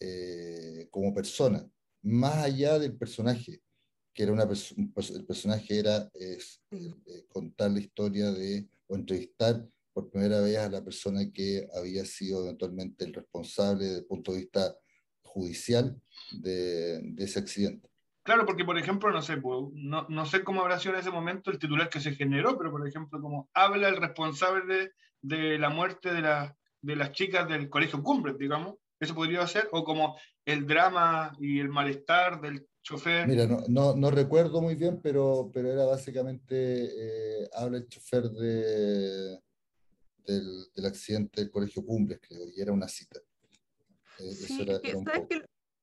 eh, 0.00 0.88
como 0.90 1.14
persona, 1.14 1.68
más 2.02 2.36
allá 2.36 2.78
del 2.78 2.96
personaje 2.96 3.60
que 4.16 4.22
era 4.22 4.32
una 4.32 4.44
el 4.44 5.26
personaje 5.26 5.78
era 5.78 6.10
es, 6.14 6.62
eh, 6.70 7.26
contar 7.28 7.70
la 7.70 7.80
historia 7.80 8.32
de, 8.32 8.66
o 8.86 8.96
entrevistar 8.96 9.68
por 9.92 10.10
primera 10.10 10.40
vez 10.40 10.56
a 10.56 10.70
la 10.70 10.82
persona 10.82 11.30
que 11.30 11.68
había 11.74 12.02
sido 12.06 12.44
eventualmente 12.44 13.04
el 13.04 13.12
responsable 13.12 13.84
desde 13.84 13.98
el 13.98 14.06
punto 14.06 14.32
de 14.32 14.38
vista 14.38 14.74
judicial 15.22 16.00
de, 16.32 17.00
de 17.02 17.24
ese 17.24 17.38
accidente. 17.38 17.90
Claro, 18.26 18.44
porque 18.44 18.64
por 18.64 18.76
ejemplo, 18.76 19.12
no 19.12 19.22
sé, 19.22 19.36
pues, 19.36 19.70
no, 19.74 20.04
no, 20.08 20.26
sé 20.26 20.42
cómo 20.42 20.60
habrá 20.60 20.80
sido 20.80 20.94
en 20.94 21.00
ese 21.00 21.12
momento 21.12 21.52
el 21.52 21.60
titular 21.60 21.88
que 21.88 22.00
se 22.00 22.16
generó, 22.16 22.58
pero 22.58 22.72
por 22.72 22.86
ejemplo, 22.86 23.20
como 23.20 23.48
habla 23.54 23.88
el 23.88 23.96
responsable 23.96 24.66
de, 24.66 24.90
de 25.22 25.58
la 25.60 25.68
muerte 25.70 26.12
de, 26.12 26.22
la, 26.22 26.56
de 26.82 26.96
las 26.96 27.12
chicas 27.12 27.48
del 27.48 27.70
Colegio 27.70 28.02
Cumbres, 28.02 28.36
digamos, 28.36 28.74
eso 28.98 29.14
podría 29.14 29.46
ser, 29.46 29.68
o 29.70 29.84
como 29.84 30.18
el 30.44 30.66
drama 30.66 31.36
y 31.38 31.60
el 31.60 31.68
malestar 31.68 32.40
del 32.40 32.66
chofer. 32.82 33.28
Mira, 33.28 33.46
no, 33.46 33.62
no, 33.68 33.94
no 33.94 34.10
recuerdo 34.10 34.60
muy 34.60 34.74
bien, 34.74 35.00
pero, 35.00 35.48
pero 35.54 35.70
era 35.70 35.84
básicamente, 35.84 37.44
eh, 37.44 37.48
habla 37.54 37.78
el 37.78 37.86
chofer 37.86 38.24
de, 38.24 39.38
del, 40.26 40.64
del, 40.74 40.84
accidente 40.84 41.42
del 41.42 41.50
Colegio 41.52 41.84
Cumbres, 41.84 42.18
creo, 42.20 42.40
y 42.56 42.60
era 42.60 42.72
una 42.72 42.88
cita. 42.88 43.20
Eh, 44.18 44.32
sí, 44.32 44.62
era, 44.62 44.80
que, 44.80 44.96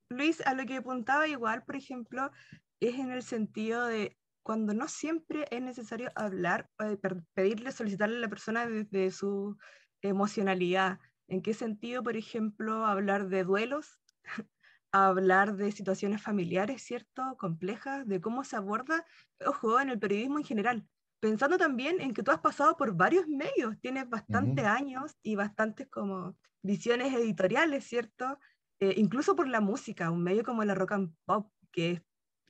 Luis, 0.10 0.42
a 0.46 0.54
lo 0.54 0.66
que 0.66 0.78
apuntaba 0.78 1.28
igual, 1.28 1.64
por 1.64 1.76
ejemplo, 1.76 2.32
es 2.80 2.96
en 2.96 3.12
el 3.12 3.24
sentido 3.24 3.86
de 3.86 4.18
cuando 4.44 4.74
no 4.74 4.88
siempre 4.88 5.46
es 5.52 5.62
necesario 5.62 6.12
hablar, 6.16 6.70
eh, 6.80 6.98
pedirle, 7.34 7.72
solicitarle 7.72 8.18
a 8.18 8.20
la 8.22 8.30
persona 8.30 8.68
desde 8.68 9.12
su 9.12 9.58
emocionalidad. 10.02 11.00
¿En 11.28 11.42
qué 11.42 11.54
sentido, 11.54 12.04
por 12.04 12.18
ejemplo, 12.18 12.86
hablar 12.86 13.30
de 13.30 13.44
duelos 13.44 14.00
hablar 14.92 15.56
de 15.56 15.72
situaciones 15.72 16.22
familiares, 16.22 16.84
¿cierto? 16.84 17.36
Complejas, 17.38 18.08
de 18.08 18.22
cómo 18.22 18.44
se 18.44 18.56
aborda, 18.56 19.06
ojo, 19.46 19.80
en 19.80 19.90
el 19.90 20.00
periodismo 20.00 20.38
en 20.40 20.46
general. 20.46 20.88
Pensando 21.20 21.58
también 21.58 22.02
en 22.02 22.14
que 22.14 22.22
tú 22.22 22.32
has 22.32 22.42
pasado 22.42 22.76
por 22.78 22.96
varios 22.96 23.28
medios, 23.28 23.80
tienes 23.82 24.10
bastantes 24.10 24.66
años 24.66 25.18
y 25.24 25.36
bastantes 25.36 25.88
como 25.90 26.38
visiones 26.62 27.14
editoriales, 27.14 27.86
¿cierto? 27.86 28.40
Eh, 28.84 28.96
incluso 28.98 29.34
por 29.34 29.48
la 29.48 29.62
música, 29.62 30.12
un 30.12 30.24
medio 30.24 30.44
como 30.44 30.62
la 30.66 30.76
rock 30.76 30.92
and 30.92 31.16
pop, 31.24 31.50
que 31.72 32.04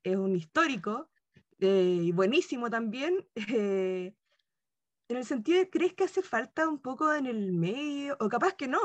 es, 0.03 0.15
un 0.15 0.35
histórico 0.35 1.11
eh, 1.59 1.99
y 2.01 2.11
buenísimo 2.11 2.71
también. 2.71 3.27
Eh, 3.55 4.15
en 5.09 5.17
el 5.17 5.25
sentido 5.25 5.59
de, 5.59 5.69
¿crees 5.69 5.93
que 5.93 6.05
hace 6.05 6.23
falta 6.23 6.67
un 6.67 6.79
poco 6.79 7.13
en 7.13 7.27
el 7.27 7.53
medio, 7.53 8.17
o 8.19 8.29
capaz 8.29 8.55
que 8.55 8.67
no, 8.67 8.79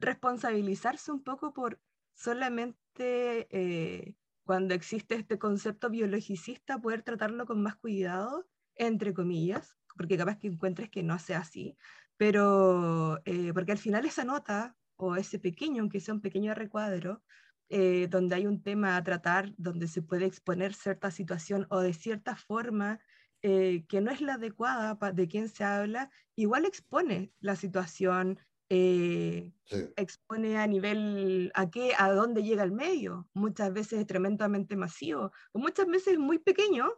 responsabilizarse 0.00 1.12
un 1.12 1.22
poco 1.22 1.52
por 1.52 1.80
solamente 2.14 4.16
cuando 4.44 4.74
existe 4.74 5.14
este 5.14 5.38
concepto 5.38 5.90
biologicista 5.90 6.80
poder 6.80 7.02
tratarlo 7.02 7.46
con 7.46 7.62
más 7.62 7.76
cuidado, 7.76 8.48
entre 8.74 9.14
comillas, 9.14 9.76
porque 9.96 10.16
capaz 10.16 10.38
que 10.38 10.48
encuentres 10.48 10.90
que 10.90 11.02
no 11.04 11.18
sea 11.18 11.40
así, 11.40 11.76
pero 12.16 13.20
porque 13.54 13.72
al 13.72 13.78
final 13.78 14.06
esa 14.06 14.24
nota 14.24 14.76
o 14.96 15.16
ese 15.16 15.38
pequeño, 15.38 15.82
aunque 15.82 16.00
sea 16.00 16.14
un 16.14 16.20
pequeño 16.20 16.54
recuadro, 16.54 17.22
eh, 17.68 18.08
donde 18.08 18.34
hay 18.36 18.46
un 18.46 18.62
tema 18.62 18.96
a 18.96 19.04
tratar, 19.04 19.54
donde 19.56 19.88
se 19.88 20.02
puede 20.02 20.26
exponer 20.26 20.74
cierta 20.74 21.10
situación 21.10 21.66
o 21.70 21.80
de 21.80 21.92
cierta 21.94 22.36
forma 22.36 23.00
que 23.42 24.00
no 24.00 24.10
es 24.10 24.22
la 24.22 24.34
adecuada 24.34 24.96
de 25.12 25.28
quien 25.28 25.50
se 25.50 25.64
habla, 25.64 26.10
igual 26.34 26.64
expone 26.64 27.30
la 27.40 27.56
situación, 27.56 28.38
eh, 28.70 29.52
expone 29.96 30.58
a 30.58 30.66
nivel 30.66 31.52
a 31.54 31.70
qué, 31.70 31.92
a 31.96 32.10
dónde 32.12 32.42
llega 32.42 32.62
el 32.62 32.72
medio. 32.72 33.28
Muchas 33.34 33.72
veces 33.72 34.00
es 34.00 34.06
tremendamente 34.06 34.76
masivo, 34.76 35.32
o 35.52 35.58
muchas 35.58 35.86
veces 35.86 36.14
es 36.14 36.18
muy 36.18 36.38
pequeño, 36.38 36.90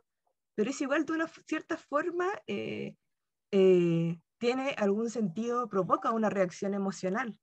pero 0.55 0.71
es 0.71 0.81
igual 0.81 1.05
de 1.05 1.13
una 1.13 1.29
cierta 1.47 1.77
forma, 1.77 2.29
eh, 2.47 2.97
eh, 3.51 4.21
tiene 4.39 4.75
algún 4.79 5.11
sentido, 5.11 5.69
provoca 5.69 6.13
una 6.13 6.31
reacción 6.31 6.75
emocional 6.75 7.39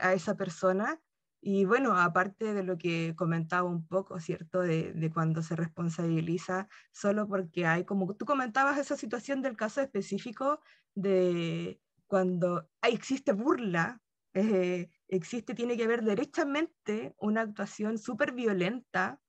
a 0.00 0.12
esa 0.14 0.36
persona. 0.36 1.00
Y 1.40 1.66
bueno, 1.66 1.96
aparte 1.98 2.54
de 2.54 2.62
lo 2.62 2.78
que 2.78 3.14
comentaba 3.16 3.68
un 3.68 3.86
poco, 3.86 4.18
¿cierto? 4.18 4.60
De, 4.60 4.94
de, 4.94 5.10
cuando 5.10 5.42
se 5.42 5.56
responsabiliza 5.56 6.68
solo 6.90 7.28
porque 7.28 7.66
hay, 7.66 7.84
como 7.84 8.14
tú 8.16 8.24
comentabas, 8.24 8.78
esa 8.78 8.96
situación 8.96 9.42
del 9.42 9.56
caso 9.56 9.82
específico 9.82 10.60
de, 10.94 11.80
cuando 12.06 12.70
existe 12.82 13.32
burla, 13.32 14.00
eh, 14.34 14.90
existe, 15.08 15.54
tiene 15.54 15.76
que 15.76 15.84
haber 15.84 16.02
derechamente 16.02 17.14
una 17.18 17.42
actuación 17.42 17.98
súper 17.98 18.32
violenta 18.32 19.20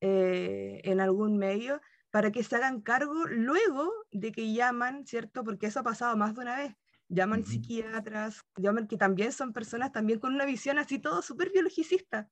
eh, 0.00 0.80
en 0.84 1.00
algún 1.00 1.38
medio 1.38 1.80
para 2.10 2.30
que 2.30 2.42
se 2.42 2.56
hagan 2.56 2.80
cargo 2.80 3.26
luego 3.26 3.90
de 4.10 4.32
que 4.32 4.52
llaman, 4.52 5.06
¿cierto? 5.06 5.44
Porque 5.44 5.66
eso 5.66 5.80
ha 5.80 5.84
pasado 5.84 6.16
más 6.16 6.34
de 6.34 6.40
una 6.40 6.56
vez. 6.56 6.74
Llaman 7.14 7.44
psiquiatras, 7.44 8.40
llaman 8.56 8.88
que 8.88 8.96
también 8.96 9.32
son 9.32 9.52
personas 9.52 9.92
también 9.92 10.18
con 10.18 10.34
una 10.34 10.46
visión 10.46 10.78
así 10.78 10.98
todo 10.98 11.20
súper 11.20 11.50
biologicista, 11.52 12.30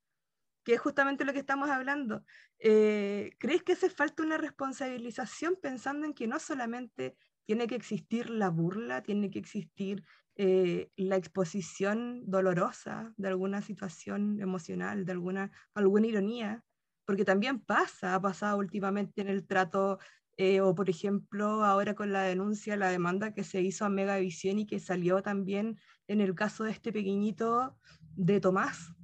que 0.64 0.73
es 0.75 0.81
justamente 0.81 1.27
lo 1.27 1.35
que 1.35 1.40
estamos 1.40 1.69
hablando. 1.69 2.25
Eh, 2.59 3.33
¿Crees 3.38 3.62
que 3.62 3.73
hace 3.73 3.90
falta 3.90 4.23
una 4.23 4.38
responsabilización 4.38 5.59
pensando 5.61 6.07
en 6.07 6.14
que 6.14 6.27
no 6.27 6.38
solamente 6.38 7.14
tiene 7.45 7.66
que 7.66 7.75
existir 7.75 8.31
la 8.31 8.49
burla, 8.49 9.03
tiene 9.03 9.31
que 9.31 9.38
existir 9.38 10.03
eh, 10.37 10.90
la 10.97 11.16
exposición 11.16 12.23
dolorosa 12.25 13.12
de 13.19 13.29
alguna 13.29 13.61
situación 13.61 14.40
emocional, 14.40 15.05
de 15.05 15.12
alguna, 15.12 15.51
alguna 15.75 16.07
ironía, 16.07 16.64
porque 17.05 17.25
también 17.27 17.61
pasa, 17.61 18.14
ha 18.14 18.23
pasado 18.23 18.57
últimamente 18.57 19.21
en 19.21 19.29
el 19.29 19.47
trato, 19.47 19.99
eh, 20.40 20.62
o 20.62 20.74
por 20.74 20.88
ejemplo 20.88 21.64
ahora 21.66 21.94
con 21.94 22.12
la 22.12 22.22
denuncia, 22.22 22.74
la 22.74 22.88
demanda 22.88 23.35
que 23.35 23.44
se 23.44 23.61
hizo 23.61 23.85
a 23.85 23.90
Megavisión 23.90 24.59
y 24.59 24.66
que 24.66 24.81
salió 24.81 25.20
también 25.20 25.79
en 26.09 26.22
el 26.22 26.35
caso 26.35 26.64
de 26.64 26.70
este 26.70 26.94
pequeñito 26.94 27.76
de 28.16 28.40
Tomás, 28.40 28.94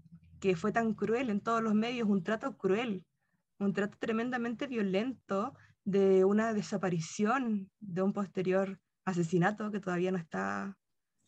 que 0.41 0.57
fue 0.57 0.73
tan 0.73 0.95
cruel 0.95 1.29
en 1.29 1.43
todos 1.43 1.63
los 1.63 1.75
medios, 1.75 2.09
un 2.09 2.23
trato 2.23 2.57
cruel, 2.57 3.05
un 3.59 3.75
trato 3.75 3.99
tremendamente 3.99 4.67
violento 4.67 5.53
de 5.85 6.25
una 6.25 6.55
desaparición, 6.55 7.71
de 7.81 8.01
un 8.01 8.15
posterior 8.15 8.81
asesinato 9.05 9.71
que 9.71 9.81
todavía 9.81 10.13
no 10.13 10.19
está, 10.19 10.79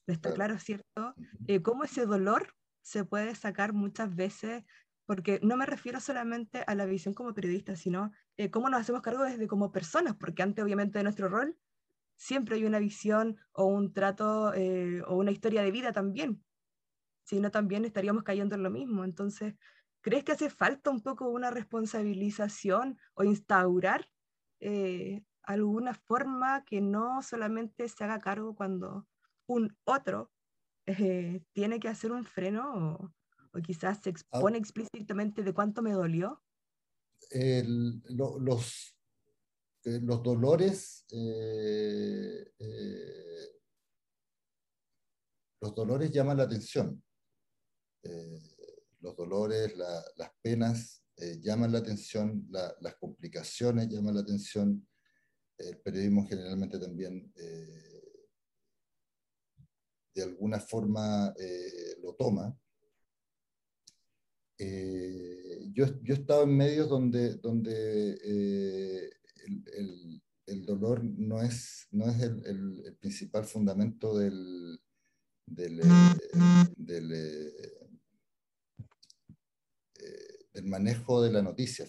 no 0.07 0.15
está 0.15 0.33
claro, 0.33 0.59
¿cierto? 0.59 1.15
Eh, 1.47 1.61
cómo 1.61 1.85
ese 1.85 2.07
dolor 2.07 2.55
se 2.81 3.05
puede 3.05 3.35
sacar 3.35 3.75
muchas 3.75 4.17
veces, 4.17 4.65
porque 5.09 5.41
no 5.43 5.57
me 5.57 5.65
refiero 5.65 6.01
solamente 6.01 6.65
a 6.67 6.75
la 6.75 6.85
visión 6.85 7.15
como 7.15 7.33
periodista, 7.33 7.77
sino 7.77 8.13
eh, 8.37 8.51
cómo 8.51 8.69
nos 8.69 8.83
hacemos 8.83 9.01
cargo 9.01 9.25
desde 9.25 9.49
como 9.49 9.73
personas, 9.73 10.15
porque 10.17 10.43
antes 10.43 10.63
obviamente 10.63 10.99
de 10.99 11.03
nuestro 11.03 11.31
rol 11.31 11.57
siempre 12.19 12.57
hay 12.57 12.67
una 12.67 12.79
visión 12.79 13.39
o 13.53 13.65
un 13.65 13.95
trato 13.95 14.53
eh, 14.53 15.01
o 15.07 15.17
una 15.17 15.31
historia 15.31 15.63
de 15.63 15.71
vida 15.71 15.95
también, 15.95 16.45
si 17.25 17.41
no 17.41 17.51
también 17.51 17.87
estaríamos 17.87 18.23
cayendo 18.23 18.55
en 18.55 18.63
lo 18.63 18.69
mismo. 18.71 19.03
Entonces, 19.03 19.55
¿crees 20.03 20.25
que 20.25 20.33
hace 20.33 20.51
falta 20.51 20.91
un 20.91 21.01
poco 21.01 21.31
una 21.31 21.51
responsabilización 21.51 22.99
o 23.15 23.25
instaurar 23.25 24.11
eh, 24.61 25.25
alguna 25.43 25.95
forma 25.95 26.67
que 26.67 26.83
no 26.83 27.23
solamente 27.23 27.89
se 27.89 28.05
haga 28.05 28.19
cargo 28.19 28.55
cuando 28.55 29.09
un 29.47 29.75
otro 29.85 30.31
tiene 31.53 31.81
que 31.81 31.89
hacer 31.89 32.13
un 32.13 32.25
freno 32.25 32.73
o, 32.75 33.13
quizás 33.65 34.01
se 34.03 34.11
expone 34.11 34.59
explícitamente 34.59 35.43
de 35.43 35.53
cuánto 35.53 35.83
me 35.83 35.93
dolió? 35.93 36.43
los, 37.31 38.97
eh, 39.85 40.01
los 40.01 40.23
dolores 40.23 41.05
los 45.61 45.75
dolores 45.75 46.11
llaman 46.11 46.37
la 46.37 46.45
atención. 46.45 47.03
los 49.01 49.17
dolores, 49.17 49.77
las 49.77 50.31
penas 50.41 51.03
eh, 51.21 51.41
llaman 51.41 51.73
la 51.73 51.79
atención, 51.79 52.47
las 52.51 52.95
complicaciones 53.01 53.89
llaman 53.89 54.15
la 54.15 54.21
atención, 54.21 54.87
el 55.59 55.79
periodismo 55.81 56.25
generalmente 56.29 56.79
también 56.79 57.33
eh, 57.35 58.03
de 60.15 60.23
alguna 60.23 60.61
forma 60.61 61.35
eh, 61.37 61.97
lo 62.03 62.15
toma. 62.15 62.57
Yo, 64.59 65.87
yo 66.03 66.15
he 66.15 66.19
estado 66.19 66.43
en 66.45 66.57
medios 66.57 66.89
donde, 66.89 67.37
donde 67.37 68.13
el, 69.45 70.23
el 70.47 70.67
dolor 70.67 71.05
no 71.05 71.43
es, 71.43 71.87
no 71.91 72.09
es 72.11 72.21
el, 72.21 72.97
principal 73.01 73.45
fundamento 73.45 74.19
del, 74.19 74.81
del, 75.47 75.81
del, 76.77 77.09
del, 80.53 80.65
manejo 80.65 81.23
de 81.23 81.33
la 81.33 81.43
noticia. 81.43 81.87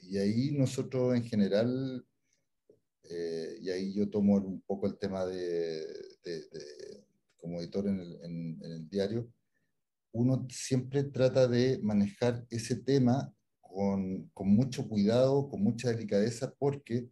y 0.00 0.16
ahí 0.16 0.52
nosotros 0.52 1.14
en 1.14 1.24
general 1.24 2.06
eh, 3.14 3.58
y 3.60 3.70
ahí 3.70 3.92
yo 3.92 4.08
tomo 4.08 4.36
un 4.36 4.62
poco 4.62 4.86
el 4.86 4.96
tema 4.96 5.26
de, 5.26 5.86
como 7.36 7.60
editor 7.60 7.86
en 7.88 8.58
el, 8.62 8.88
diario, 8.88 9.30
uno 10.12 10.46
siempre 10.50 11.04
trata 11.04 11.48
de 11.48 11.78
manejar 11.82 12.46
ese 12.50 12.76
tema 12.76 13.34
con, 13.60 14.30
con 14.34 14.48
mucho 14.48 14.88
cuidado, 14.88 15.48
con 15.48 15.62
mucha 15.62 15.90
delicadeza, 15.90 16.54
porque 16.58 17.08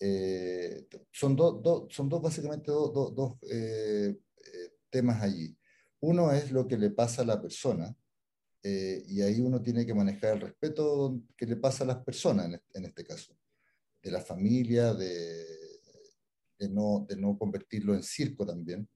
eh, 0.00 0.86
son, 1.12 1.36
dos 1.36 1.86
son 1.90 2.08
dos, 2.08 2.22
básicamente 2.22 2.70
dos 2.70 3.34
eh, 3.50 4.18
temas 4.90 5.22
allí. 5.22 5.56
Uno 6.00 6.32
es 6.32 6.52
lo 6.52 6.66
que 6.66 6.78
le 6.78 6.90
pasa 6.90 7.22
a 7.22 7.26
la 7.26 7.40
persona, 7.40 7.94
y 8.62 9.22
ahí 9.22 9.40
uno 9.40 9.62
tiene 9.62 9.86
que 9.86 9.94
manejar 9.94 10.34
el 10.34 10.40
respeto 10.42 11.22
que 11.36 11.46
le 11.46 11.56
pasa 11.56 11.84
a 11.84 11.86
las 11.86 12.04
personas 12.04 12.60
en 12.74 12.84
este 12.84 13.02
caso 13.02 13.34
de 14.02 14.10
la 14.10 14.20
familia, 14.20 14.94
de, 14.94 15.44
de, 16.58 16.68
no, 16.68 17.06
de 17.08 17.16
no 17.16 17.38
convertirlo 17.38 17.94
en 17.94 18.02
circo 18.02 18.46
también. 18.46 18.88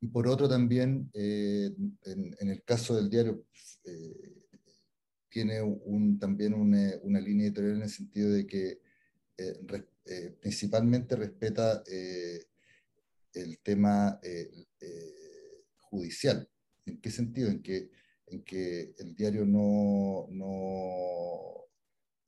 Y 0.00 0.08
por 0.08 0.26
otro 0.26 0.48
también, 0.48 1.10
eh, 1.12 1.70
en, 2.04 2.48
el 2.48 2.62
caso 2.64 2.96
del 2.96 3.10
diario, 3.10 3.44
eh, 3.84 4.46
tiene 5.28 5.60
también 6.18 6.54
una, 6.54 7.20
línea 7.20 7.46
editorial 7.46 7.76
en 7.76 7.82
el 7.82 7.90
sentido 7.90 8.30
de 8.30 8.46
que 8.46 8.80
eh, 9.36 10.36
principalmente 10.40 11.16
respeta 11.16 11.82
el 11.86 13.58
tema 13.62 14.18
judicial. 15.78 16.48
¿En 16.86 17.00
qué 17.00 17.10
sentido? 17.10 17.50
En 17.50 17.62
que, 17.62 17.90
en 18.26 18.42
que 18.42 18.94
el 18.98 19.14
diario 19.14 19.44
no 19.44 20.26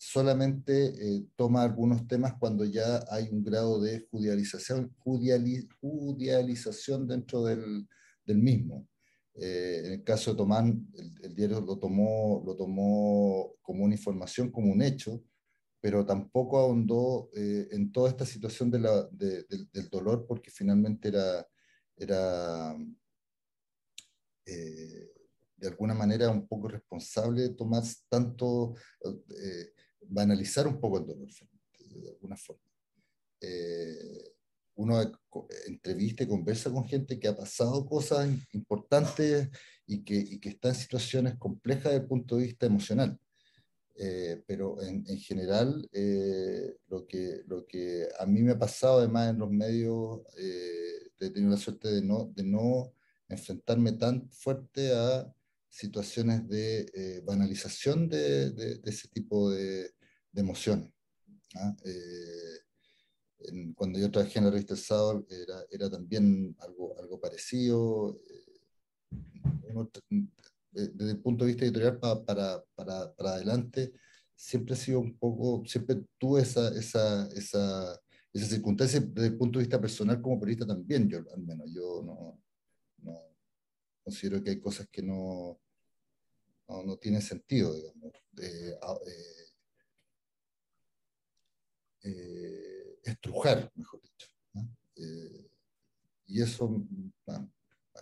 solamente 0.02 0.88
eh, 0.88 1.24
toma 1.36 1.62
algunos 1.62 2.08
temas 2.08 2.34
cuando 2.40 2.64
ya 2.64 3.04
hay 3.08 3.28
un 3.30 3.44
grado 3.44 3.80
de 3.80 4.00
judicialización, 4.10 4.92
judicialización 4.98 7.06
dentro 7.06 7.44
del, 7.44 7.88
del 8.26 8.38
mismo. 8.38 8.88
Eh, 9.34 9.82
en 9.84 9.92
el 9.92 10.02
caso 10.02 10.32
de 10.32 10.38
Tomán, 10.38 10.88
el, 11.22 11.36
diario 11.36 11.60
lo 11.60 11.78
tomó, 11.78 12.42
lo 12.44 12.56
tomó 12.56 13.54
como 13.62 13.84
una 13.84 13.94
información, 13.94 14.50
como 14.50 14.72
un 14.72 14.82
hecho, 14.82 15.22
pero 15.80 16.04
tampoco 16.04 16.58
ahondó 16.58 17.30
eh, 17.36 17.68
en 17.70 17.92
toda 17.92 18.10
esta 18.10 18.26
situación 18.26 18.72
de 18.72 18.80
la, 18.80 19.08
del 19.12 19.88
dolor, 19.88 20.26
porque 20.26 20.50
finalmente 20.50 21.10
era, 21.10 21.46
era 21.96 22.76
de 24.44 25.68
alguna 25.68 25.94
manera 25.94 26.28
un 26.28 26.48
poco 26.48 26.66
responsable 26.66 27.42
de 27.42 27.50
tomar 27.50 27.84
tanto 28.08 28.74
banalizar 30.08 30.66
un 30.66 30.80
poco 30.80 30.98
el 30.98 31.06
dolor, 31.06 31.28
de 31.78 32.10
alguna 32.10 32.36
forma. 32.36 32.62
Eh, 33.40 34.34
uno 34.74 35.00
entrevista 35.66 36.22
y 36.22 36.28
conversa 36.28 36.70
con 36.70 36.86
gente 36.86 37.18
que 37.18 37.28
ha 37.28 37.36
pasado 37.36 37.84
cosas 37.84 38.28
importantes 38.52 39.48
y 39.86 40.02
que, 40.02 40.14
y 40.14 40.38
que 40.38 40.50
está 40.50 40.68
en 40.68 40.74
situaciones 40.74 41.34
complejas 41.36 41.84
desde 41.84 41.98
el 41.98 42.06
punto 42.06 42.36
de 42.36 42.44
vista 42.44 42.66
emocional. 42.66 43.18
Eh, 43.96 44.42
pero 44.46 44.82
en, 44.82 45.04
en 45.06 45.18
general, 45.18 45.88
eh, 45.92 46.76
lo, 46.88 47.06
que, 47.06 47.42
lo 47.46 47.66
que 47.66 48.08
a 48.18 48.24
mí 48.24 48.42
me 48.42 48.52
ha 48.52 48.58
pasado 48.58 48.98
además 48.98 49.30
en 49.30 49.38
los 49.38 49.50
medios, 49.50 50.22
he 50.38 51.30
tenido 51.30 51.50
la 51.50 51.58
suerte 51.58 51.88
de 51.88 52.02
no, 52.02 52.32
de 52.34 52.42
no 52.42 52.94
enfrentarme 53.28 53.92
tan 53.92 54.30
fuerte 54.30 54.92
a 54.94 55.32
situaciones 55.72 56.48
de 56.48 57.22
banalización 57.24 58.08
de, 58.08 58.50
de, 58.50 58.78
de, 58.78 58.90
ese 58.90 59.08
tipo 59.08 59.50
de, 59.50 59.90
de 60.32 60.40
emociones. 60.40 60.90
¿ah? 61.56 61.74
Eh, 61.84 63.72
cuando 63.74 63.98
yo 63.98 64.10
trabajé 64.10 64.38
en 64.38 64.44
la 64.44 64.50
revista 64.50 64.74
El 64.74 64.80
Sábado 64.80 65.26
era, 65.28 65.64
era 65.70 65.90
también 65.90 66.54
algo, 66.60 66.98
algo 66.98 67.20
parecido. 67.20 68.16
Eh, 68.16 68.42
desde 70.72 71.12
el 71.12 71.20
punto 71.20 71.44
de 71.44 71.50
vista 71.50 71.64
editorial 71.64 71.98
para, 71.98 72.24
para, 72.74 73.12
para, 73.14 73.30
adelante, 73.34 73.92
siempre 74.34 74.74
he 74.74 74.76
sido 74.78 75.00
un 75.00 75.18
poco, 75.18 75.64
siempre 75.66 76.02
tuve 76.18 76.42
esa, 76.42 76.68
esa, 76.68 77.28
esa, 77.28 78.00
esa 78.32 78.46
circunstancia 78.46 79.00
desde 79.00 79.28
el 79.28 79.36
punto 79.36 79.58
de 79.58 79.64
vista 79.64 79.80
personal 79.80 80.20
como 80.22 80.38
periodista 80.40 80.66
también, 80.66 81.08
yo 81.08 81.18
al 81.18 81.42
menos, 81.42 81.70
yo 81.74 82.02
no, 82.02 82.40
no 83.02 83.20
considero 84.02 84.42
que 84.42 84.50
hay 84.50 84.60
cosas 84.60 84.88
que 84.90 85.02
no, 85.02 85.60
no, 86.68 86.82
no 86.82 86.96
tienen 86.96 87.22
sentido, 87.22 87.74
digamos. 87.74 88.12
Eh, 88.40 88.74
eh, 92.04 92.98
estrujar, 93.04 93.70
mejor 93.74 94.00
dicho. 94.02 94.28
Eh, 94.96 95.50
y 96.26 96.42
eso 96.42 96.86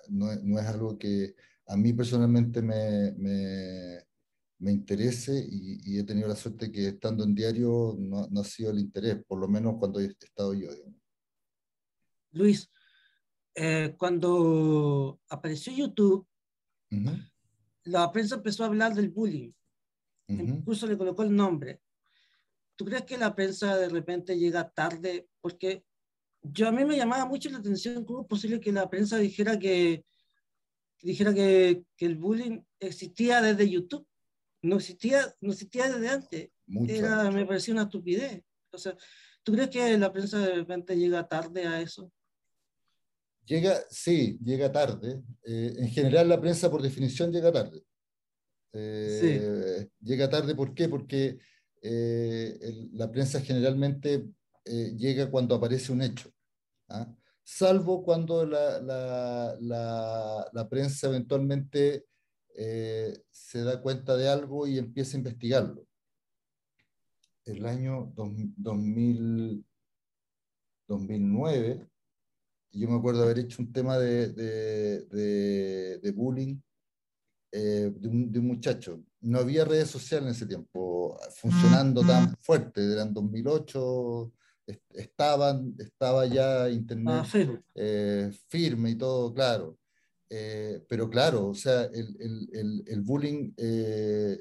no, 0.08 0.34
no, 0.42 0.58
es 0.58 0.66
algo 0.66 0.98
que 0.98 1.34
a 1.66 1.76
mí 1.76 1.92
personalmente 1.92 2.62
me, 2.62 3.12
me, 3.12 4.04
me 4.58 4.72
interese 4.72 5.46
y, 5.50 5.98
he 5.98 6.04
tenido 6.04 6.28
la 6.28 6.36
suerte 6.36 6.70
que 6.70 6.88
estando 6.88 7.24
en 7.24 7.34
diario 7.34 7.96
no, 7.98 8.28
no, 8.30 8.40
ha 8.40 8.44
sido 8.44 8.70
el 8.70 8.78
interés, 8.78 9.22
por 9.26 9.38
lo 9.40 9.48
menos 9.48 9.76
cuando 9.78 10.00
he 10.00 10.06
estado 10.06 10.54
yo. 10.54 10.68
Luis, 12.32 12.70
eh, 13.54 13.94
cuando 13.98 15.20
apareció 15.28 15.72
YouTube, 15.72 16.26
la 17.90 18.10
prensa 18.12 18.36
empezó 18.36 18.64
a 18.64 18.68
hablar 18.68 18.94
del 18.94 19.10
bullying. 19.10 19.52
Incluso 20.28 20.86
le 20.86 20.96
colocó 20.96 21.22
el 21.24 21.34
nombre. 21.34 21.80
¿Tú 22.76 22.84
crees 22.84 23.02
que 23.02 23.18
la 23.18 23.34
prensa 23.34 23.76
de 23.76 23.88
repente 23.88 24.38
llega 24.38 24.70
tarde? 24.70 25.28
Porque 25.40 25.84
yo 26.42 26.68
a 26.68 26.72
mí 26.72 26.84
me 26.84 26.96
llamaba 26.96 27.26
mucho 27.26 27.50
la 27.50 27.58
atención 27.58 28.04
cómo 28.04 28.22
es 28.22 28.26
posible 28.28 28.60
que 28.60 28.72
la 28.72 28.88
prensa 28.88 29.18
dijera 29.18 29.58
que, 29.58 30.04
dijera 31.02 31.34
que, 31.34 31.82
que, 31.96 32.06
el 32.06 32.16
bullying 32.16 32.62
existía 32.78 33.42
desde 33.42 33.68
YouTube. 33.68 34.06
No 34.62 34.76
existía, 34.76 35.34
no 35.40 35.52
existía 35.52 35.90
desde 35.90 36.08
antes. 36.08 36.50
Era, 36.86 37.30
me 37.30 37.44
parecía 37.44 37.74
una 37.74 37.82
estupidez. 37.84 38.42
O 38.72 38.78
sea, 38.78 38.96
¿tú 39.42 39.52
crees 39.52 39.68
que 39.68 39.98
la 39.98 40.12
prensa 40.12 40.38
de 40.38 40.54
repente 40.54 40.96
llega 40.96 41.26
tarde 41.26 41.66
a 41.66 41.80
eso? 41.80 42.12
Llega, 43.50 43.80
sí, 43.90 44.38
llega 44.44 44.70
tarde. 44.70 45.24
Eh, 45.44 45.74
en 45.76 45.88
general 45.88 46.28
la 46.28 46.40
prensa 46.40 46.70
por 46.70 46.82
definición 46.82 47.32
llega 47.32 47.50
tarde. 47.50 47.82
Eh, 48.72 49.18
sí. 49.20 49.90
Llega 50.00 50.30
tarde, 50.30 50.54
¿por 50.54 50.72
qué? 50.72 50.88
Porque 50.88 51.36
eh, 51.82 52.88
la 52.92 53.10
prensa 53.10 53.40
generalmente 53.40 54.28
eh, 54.64 54.94
llega 54.96 55.28
cuando 55.32 55.56
aparece 55.56 55.90
un 55.90 56.02
hecho, 56.02 56.30
¿ah? 56.90 57.12
salvo 57.42 58.04
cuando 58.04 58.46
la, 58.46 58.80
la, 58.80 60.46
la, 60.52 60.68
prensa 60.68 61.08
eventualmente 61.08 62.04
eh, 62.54 63.18
se 63.30 63.64
da 63.64 63.82
cuenta 63.82 64.16
de 64.16 64.28
algo 64.28 64.68
y 64.68 64.78
empieza 64.78 65.16
a 65.16 65.18
investigarlo. 65.18 65.86
El 67.46 67.66
año 67.66 68.12
2000, 68.14 69.64
2009, 70.86 71.89
yo 72.72 72.88
me 72.88 72.96
acuerdo 72.96 73.22
haber 73.22 73.40
hecho 73.40 73.62
un 73.62 73.72
tema 73.72 73.98
de, 73.98 74.32
de, 74.32 75.00
de, 75.06 75.98
de 75.98 76.12
bullying 76.12 76.56
de 77.52 78.08
un, 78.08 78.30
de, 78.30 78.38
un, 78.38 78.46
muchacho. 78.46 79.02
No 79.20 79.40
había 79.40 79.64
redes 79.64 79.90
sociales 79.90 80.26
en 80.26 80.32
ese 80.32 80.46
tiempo 80.46 81.18
funcionando 81.34 82.02
tan 82.02 82.36
fuerte, 82.36 82.80
eran 82.92 83.12
2008, 83.12 84.32
estaban, 84.94 85.74
estaba 85.78 86.26
ya 86.26 86.68
Internet 86.70 87.26
ah, 87.34 87.60
eh, 87.74 88.30
firme 88.48 88.90
y 88.90 88.94
todo, 88.96 89.32
claro. 89.32 89.78
Eh, 90.28 90.84
pero 90.88 91.10
claro, 91.10 91.48
o 91.48 91.54
sea, 91.54 91.84
el, 91.84 92.16
el, 92.52 92.84
el, 92.86 93.00
bullying 93.00 93.52
eh, 93.56 94.38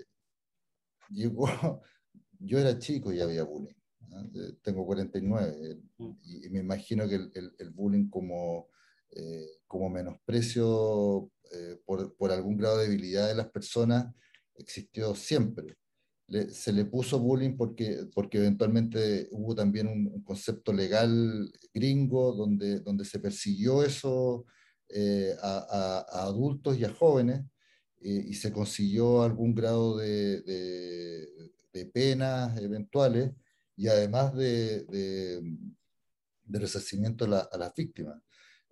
llegó, 1.09 1.47
yo 2.39 2.59
era 2.59 2.77
chico 2.77 3.11
y 3.11 3.21
había 3.21 3.43
bullying, 3.43 3.73
tengo 4.61 4.85
49, 4.85 5.77
mm. 5.97 6.11
y, 6.23 6.49
me 6.49 6.59
imagino 6.59 7.07
que 7.07 7.15
el, 7.15 7.69
bullying 7.71 8.09
como, 8.09 8.69
como 9.67 9.89
menosprecio 9.89 11.31
por, 11.85 12.15
por 12.15 12.31
algún 12.31 12.57
grado 12.57 12.77
de 12.77 12.87
debilidad 12.87 13.27
de 13.27 13.35
las 13.35 13.49
personas 13.49 14.13
existió 14.55 15.15
siempre 15.15 15.77
se 16.49 16.71
le 16.71 16.85
puso 16.85 17.19
bullying 17.19 17.55
porque, 17.57 18.07
porque 18.13 18.37
eventualmente 18.37 19.27
hubo 19.31 19.55
también 19.55 19.87
un, 19.87 20.21
concepto 20.23 20.71
legal 20.71 21.51
gringo 21.73 22.33
donde, 22.33 22.79
donde 22.81 23.03
se 23.03 23.19
persiguió 23.19 23.83
eso 23.83 24.45
eh, 24.89 25.33
a, 25.41 26.05
adultos 26.27 26.77
y 26.77 26.85
a 26.85 26.93
jóvenes 26.93 27.41
eh, 28.01 28.25
y 28.27 28.33
se 28.35 28.51
consiguió 28.51 29.23
algún 29.23 29.55
grado 29.55 29.97
de, 29.97 30.41
de, 30.41 31.85
penas 31.93 32.59
eventuales 32.61 33.31
y 33.79 33.87
además 33.87 34.35
de, 34.35 34.83
de, 34.83 36.59
resarcimiento 36.59 37.23
a, 37.23 37.57
las 37.57 37.73
víctimas. 37.73 38.21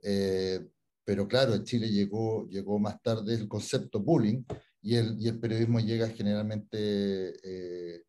Eh, 0.04 0.68
pero 1.06 1.26
claro, 1.30 1.56
en 1.56 1.64
Chile 1.64 1.88
llegó, 1.88 2.46
llegó 2.50 2.78
más 2.78 3.02
tarde 3.02 3.34
el 3.36 3.48
concepto 3.48 4.02
bullying 4.02 4.44
y 4.82 4.96
el, 4.96 5.16
y 5.18 5.30
el 5.30 5.40
periodismo 5.40 5.80
llega 5.80 6.10
generalmente 6.10 6.78
eh, 6.78 8.04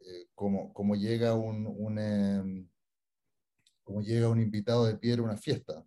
eh, 0.00 0.26
como, 0.34 0.72
como, 0.72 0.96
llega 0.96 1.34
un, 1.34 1.66
un 1.66 1.98
em, 1.98 2.68
como 3.82 4.00
llega 4.00 4.30
un 4.30 4.40
invitado 4.40 4.86
de 4.86 4.96
piedra 4.96 5.20
a 5.20 5.26
una 5.26 5.36
fiesta, 5.36 5.84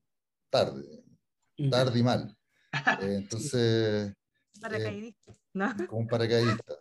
tarde, 0.52 1.04
tarde 1.72 1.98
y 1.98 2.04
mal. 2.04 2.38
entonces... 3.02 4.14
Paracaidista. 4.62 5.34
Como 5.88 6.02
un 6.02 6.08
paracaidista. 6.08 6.76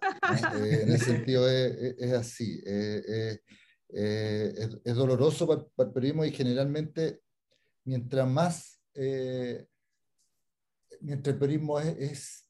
En 0.55 0.93
ese 0.93 1.05
sentido 1.05 1.49
es, 1.49 1.97
es 1.99 2.13
así. 2.13 2.61
es, 2.65 3.41
es, 3.89 4.95
doloroso 4.95 5.47
para, 5.47 5.65
para, 5.75 5.89
el 5.89 5.95
periodismo 5.95 6.25
y 6.25 6.33
generalmente 6.33 7.21
mientras 7.85 8.29
más 8.29 8.77
eh, 8.99 9.67
mientras 11.03 11.35
el 11.35 11.39
periodismo 11.39 11.79
es, 11.79 12.49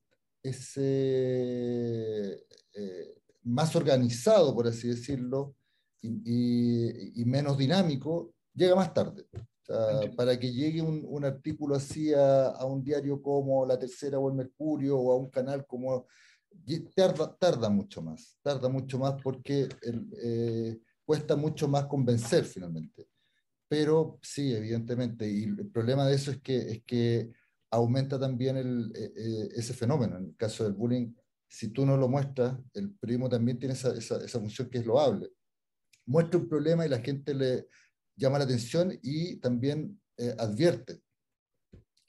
eh, 0.77 2.41
eh, 2.75 3.15
más 3.43 3.75
organizado, 3.75 4.55
por 4.55 4.69
así 4.69 4.89
decirlo, 4.89 5.57
y, 6.01 7.25
menos 7.27 7.59
dinámico, 7.59 8.33
llega 8.55 8.77
más 8.77 8.95
tarde. 8.95 9.27
para 10.17 10.39
que 10.39 10.53
llegue 10.53 10.81
un, 10.81 11.05
un 11.05 11.25
artículo 11.25 11.75
así 11.75 12.15
a, 12.15 12.51
a, 12.51 12.65
un 12.65 12.85
diario 12.85 13.21
como 13.21 13.67
La 13.67 13.77
Tercera 13.77 14.21
o 14.21 14.29
El 14.29 14.37
Mercurio 14.37 14.97
o 14.99 15.13
a 15.13 15.17
un 15.17 15.31
canal 15.31 15.67
como... 15.67 16.07
Tarda, 16.95 17.37
tarda 17.37 17.69
mucho 17.69 18.03
más, 18.03 18.37
tarda 18.43 18.69
mucho 18.69 18.99
más 18.99 19.15
porque 19.23 19.69
el, 19.83 20.83
cuesta 21.05 21.37
mucho 21.37 21.69
más 21.69 21.87
convencer 21.87 22.45
finalmente 22.45 23.09
pero 23.69 24.19
sí, 24.23 24.55
evidentemente, 24.55 25.29
y 25.29 25.45
el 25.45 25.69
problema 25.71 26.07
de 26.07 26.15
eso 26.15 26.31
es 26.31 26.41
que, 26.41 26.57
es 26.57 26.83
que 26.85 27.33
aumenta 27.71 28.19
también 28.19 28.57
el, 28.57 28.93
e, 28.95 29.13
e, 29.17 29.49
ese 29.57 29.75
fenómeno. 29.75 30.19
En 30.19 30.27
el 30.27 30.37
caso 30.37 30.65
del 30.65 30.75
bullying, 30.75 31.13
si 31.49 31.69
tú 31.69 31.85
no 31.85 31.97
lo 31.97 32.09
muestras, 32.09 32.57
el 32.75 32.95
primo 32.95 33.29
también 33.29 33.59
tiene 33.59 33.75
esa, 33.75 33.93
esa, 33.97 34.25
esa, 34.25 34.39
función 34.39 34.71
que 34.71 34.79
es 34.79 34.87
loable. 34.87 35.31
Muestra 36.07 36.39
un 36.39 36.49
problema 36.49 36.87
y 36.87 36.89
la 36.89 37.01
gente 37.01 37.35
le 37.35 37.67
llama 38.15 38.39
la 38.39 38.45
atención 38.45 38.97
y 39.03 39.37
también 39.37 40.01
eh, 40.17 40.35
advierte. 40.39 41.01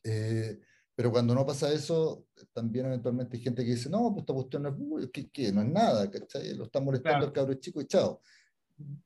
Eh, 0.03 0.59
pero 0.97 1.11
cuando 1.11 1.35
no 1.35 1.45
pasa 1.45 1.71
eso, 1.71 2.25
también 2.51 2.87
eventualmente 2.87 3.37
hay 3.37 3.43
gente 3.43 3.63
que 3.63 3.75
dice, 3.75 3.87
no, 3.87 4.09
pues 4.09 4.21
esta 4.23 4.33
cuestión 4.33 4.63
no 4.63 4.97
es, 4.97 5.11
que, 5.11 5.29
que 5.29 5.51
no 5.51 5.61
es 5.61 5.67
nada, 5.67 6.09
¿cachai? 6.09 6.55
Lo 6.55 6.63
está 6.63 6.79
molestando 6.79 7.27
el 7.27 7.31
cabro 7.31 7.53
chico 7.53 7.79
y 7.79 7.85
chao. 7.85 8.19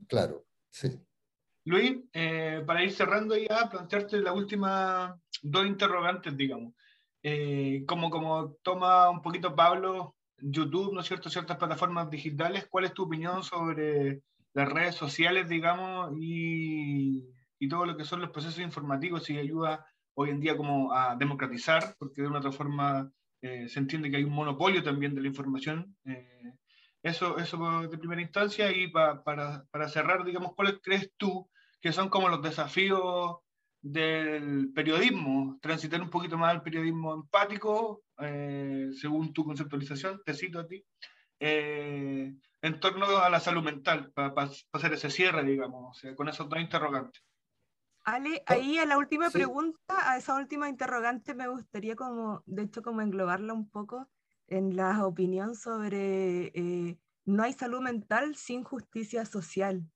Claro, 0.08 0.45
sí. 0.69 0.97
Luis, 1.65 1.99
eh, 2.13 2.63
para 2.65 2.82
ir 2.82 2.93
cerrando 2.93 3.36
ya, 3.36 3.69
plantearte 3.69 4.19
la 4.19 4.32
última 4.32 5.19
dos 5.41 5.67
interrogantes, 5.67 6.38
digamos. 6.38 6.73
Eh, 7.21 7.84
como, 7.86 8.10
como 8.10 8.54
toma 8.62 9.10
un 9.10 9.21
poquito 9.21 9.54
Pablo, 9.54 10.15
YouTube, 10.38 10.93
¿no 10.93 11.01
es 11.01 11.08
cierto?, 11.08 11.30
ciertas 11.30 11.58
plataformas 11.58 12.10
digitales, 12.10 12.67
¿cuál 12.69 12.86
es 12.86 12.93
tu 12.93 13.04
opinión 13.04 13.43
sobre 13.43 14.21
las 14.54 14.69
redes 14.69 14.95
sociales, 14.95 15.49
digamos, 15.49 16.13
y, 16.17 17.27
y 17.60 17.67
todo 17.67 17.86
lo 17.86 17.97
que 17.97 18.06
son 18.06 18.21
los 18.21 18.30
procesos 18.30 18.60
informativos 18.60 19.30
y 19.30 19.38
ayuda 19.38 19.86
hoy 20.15 20.30
en 20.30 20.39
día 20.39 20.58
como 20.58 20.93
a 20.93 21.15
democratizar, 21.15 21.95
porque 21.97 22.21
de 22.21 22.28
una 22.28 22.39
otra 22.39 22.52
forma 22.52 23.12
eh, 23.41 23.67
se 23.69 23.80
entiende 23.80 24.10
que 24.10 24.17
hay 24.17 24.24
un 24.24 24.34
monopolio 24.34 24.84
también 24.84 25.15
de 25.15 25.21
la 25.21 25.28
información. 25.28 25.95
eso, 27.04 27.38
eso 27.38 27.82
de 27.88 27.97
primera 27.97 28.21
instancia 28.21 28.71
y 28.71 28.88
para, 28.89 29.24
para 29.24 29.88
cerrar, 29.88 30.24
digamos, 30.24 30.54
¿cuáles 30.56 30.80
crees 30.84 31.12
tú 31.17 31.50
que 31.82 31.91
son 31.91 32.10
como 32.10 32.30
los 32.30 32.41
desafíos 32.41 33.38
del 33.82 34.71
periodismo, 34.74 35.58
transitar 35.62 36.02
un 36.02 36.10
poquito 36.10 36.38
más 36.38 36.52
al 36.52 36.62
periodismo 36.62 37.13
empático, 37.15 38.04
eh, 38.19 38.89
según 38.93 39.34
tu 39.34 39.43
conceptualización, 39.43 40.21
te 40.24 40.36
cito 40.36 40.60
a 40.60 40.67
ti, 40.67 40.86
eh, 41.39 42.36
en 42.62 42.80
torno 42.80 43.17
a 43.17 43.30
la 43.30 43.39
salud 43.39 43.63
mental, 43.63 44.12
para 44.13 44.34
hacer 44.74 44.93
ese 44.93 45.10
cierre, 45.10 45.43
digamos, 45.43 46.00
con 46.15 46.30
esos 46.30 46.47
dos 46.47 46.60
interrogantes. 46.60 47.24
Ale, 48.03 48.43
oh, 48.49 48.53
ahí 48.53 48.77
a 48.77 48.85
la 48.85 48.97
última 48.97 49.29
pregunta, 49.29 50.11
a 50.11 50.17
esa 50.17 50.35
última 50.35 50.69
interrogante 50.69 51.33
me 51.35 51.47
gustaría 51.47 51.95
como, 51.95 52.43
de 52.45 52.63
hecho, 52.63 52.81
como 52.81 53.01
englobarla 53.01 53.53
un 53.53 53.69
poco 53.69 54.09
en 54.47 54.75
la 54.75 55.05
opinión 55.05 55.55
sobre 55.55 56.51
eh, 56.53 56.97
no 57.25 57.43
hay 57.43 57.53
salud 57.53 57.81
mental 57.81 58.35
sin 58.35 58.63
justicia 58.63 59.25
social. 59.25 59.89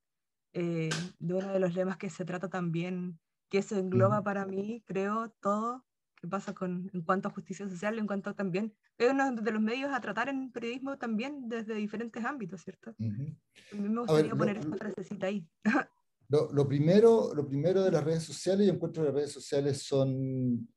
Eh, 0.53 0.89
de 1.19 1.33
uno 1.33 1.51
de 1.51 1.59
los 1.59 1.73
lemas 1.73 1.97
que 1.97 2.09
se 2.09 2.23
trata 2.23 2.47
también, 2.47 3.19
que 3.49 3.57
eso 3.57 3.77
engloba 3.77 4.23
para 4.23 4.45
mí, 4.45 4.83
creo, 4.85 5.29
todo 5.41 5.85
que 6.15 6.27
pasa 6.29 6.53
con, 6.53 6.89
en 6.93 7.01
cuanto 7.01 7.27
a 7.27 7.31
justicia 7.31 7.67
social, 7.67 7.99
en 7.99 8.07
cuanto 8.07 8.33
también, 8.33 8.73
es 8.97 9.11
uno 9.11 9.33
de 9.33 9.51
los 9.51 9.61
medios 9.61 9.93
a 9.93 9.99
tratar 9.99 10.29
en 10.29 10.51
periodismo 10.51 10.97
también 10.97 11.49
desde 11.49 11.75
diferentes 11.75 12.23
ámbitos, 12.23 12.61
¿cierto? 12.61 12.91
A 12.91 13.75
mí 13.75 13.89
me 13.89 13.99
gustaría 13.99 14.33
poner 14.33 14.57
esta 14.57 14.77
frasecita 14.77 15.27
ahí. 15.27 15.45
Lo, 16.29 16.67
primero, 16.67 17.33
lo 17.33 17.47
primero 17.47 17.83
de 17.83 17.91
las 17.91 18.03
redes 18.03 18.23
sociales, 18.23 18.67
yo 18.67 18.73
encuentro 18.73 19.03
que 19.03 19.09
las 19.09 19.15
redes 19.15 19.31
sociales 19.31 19.83
son 19.83 20.67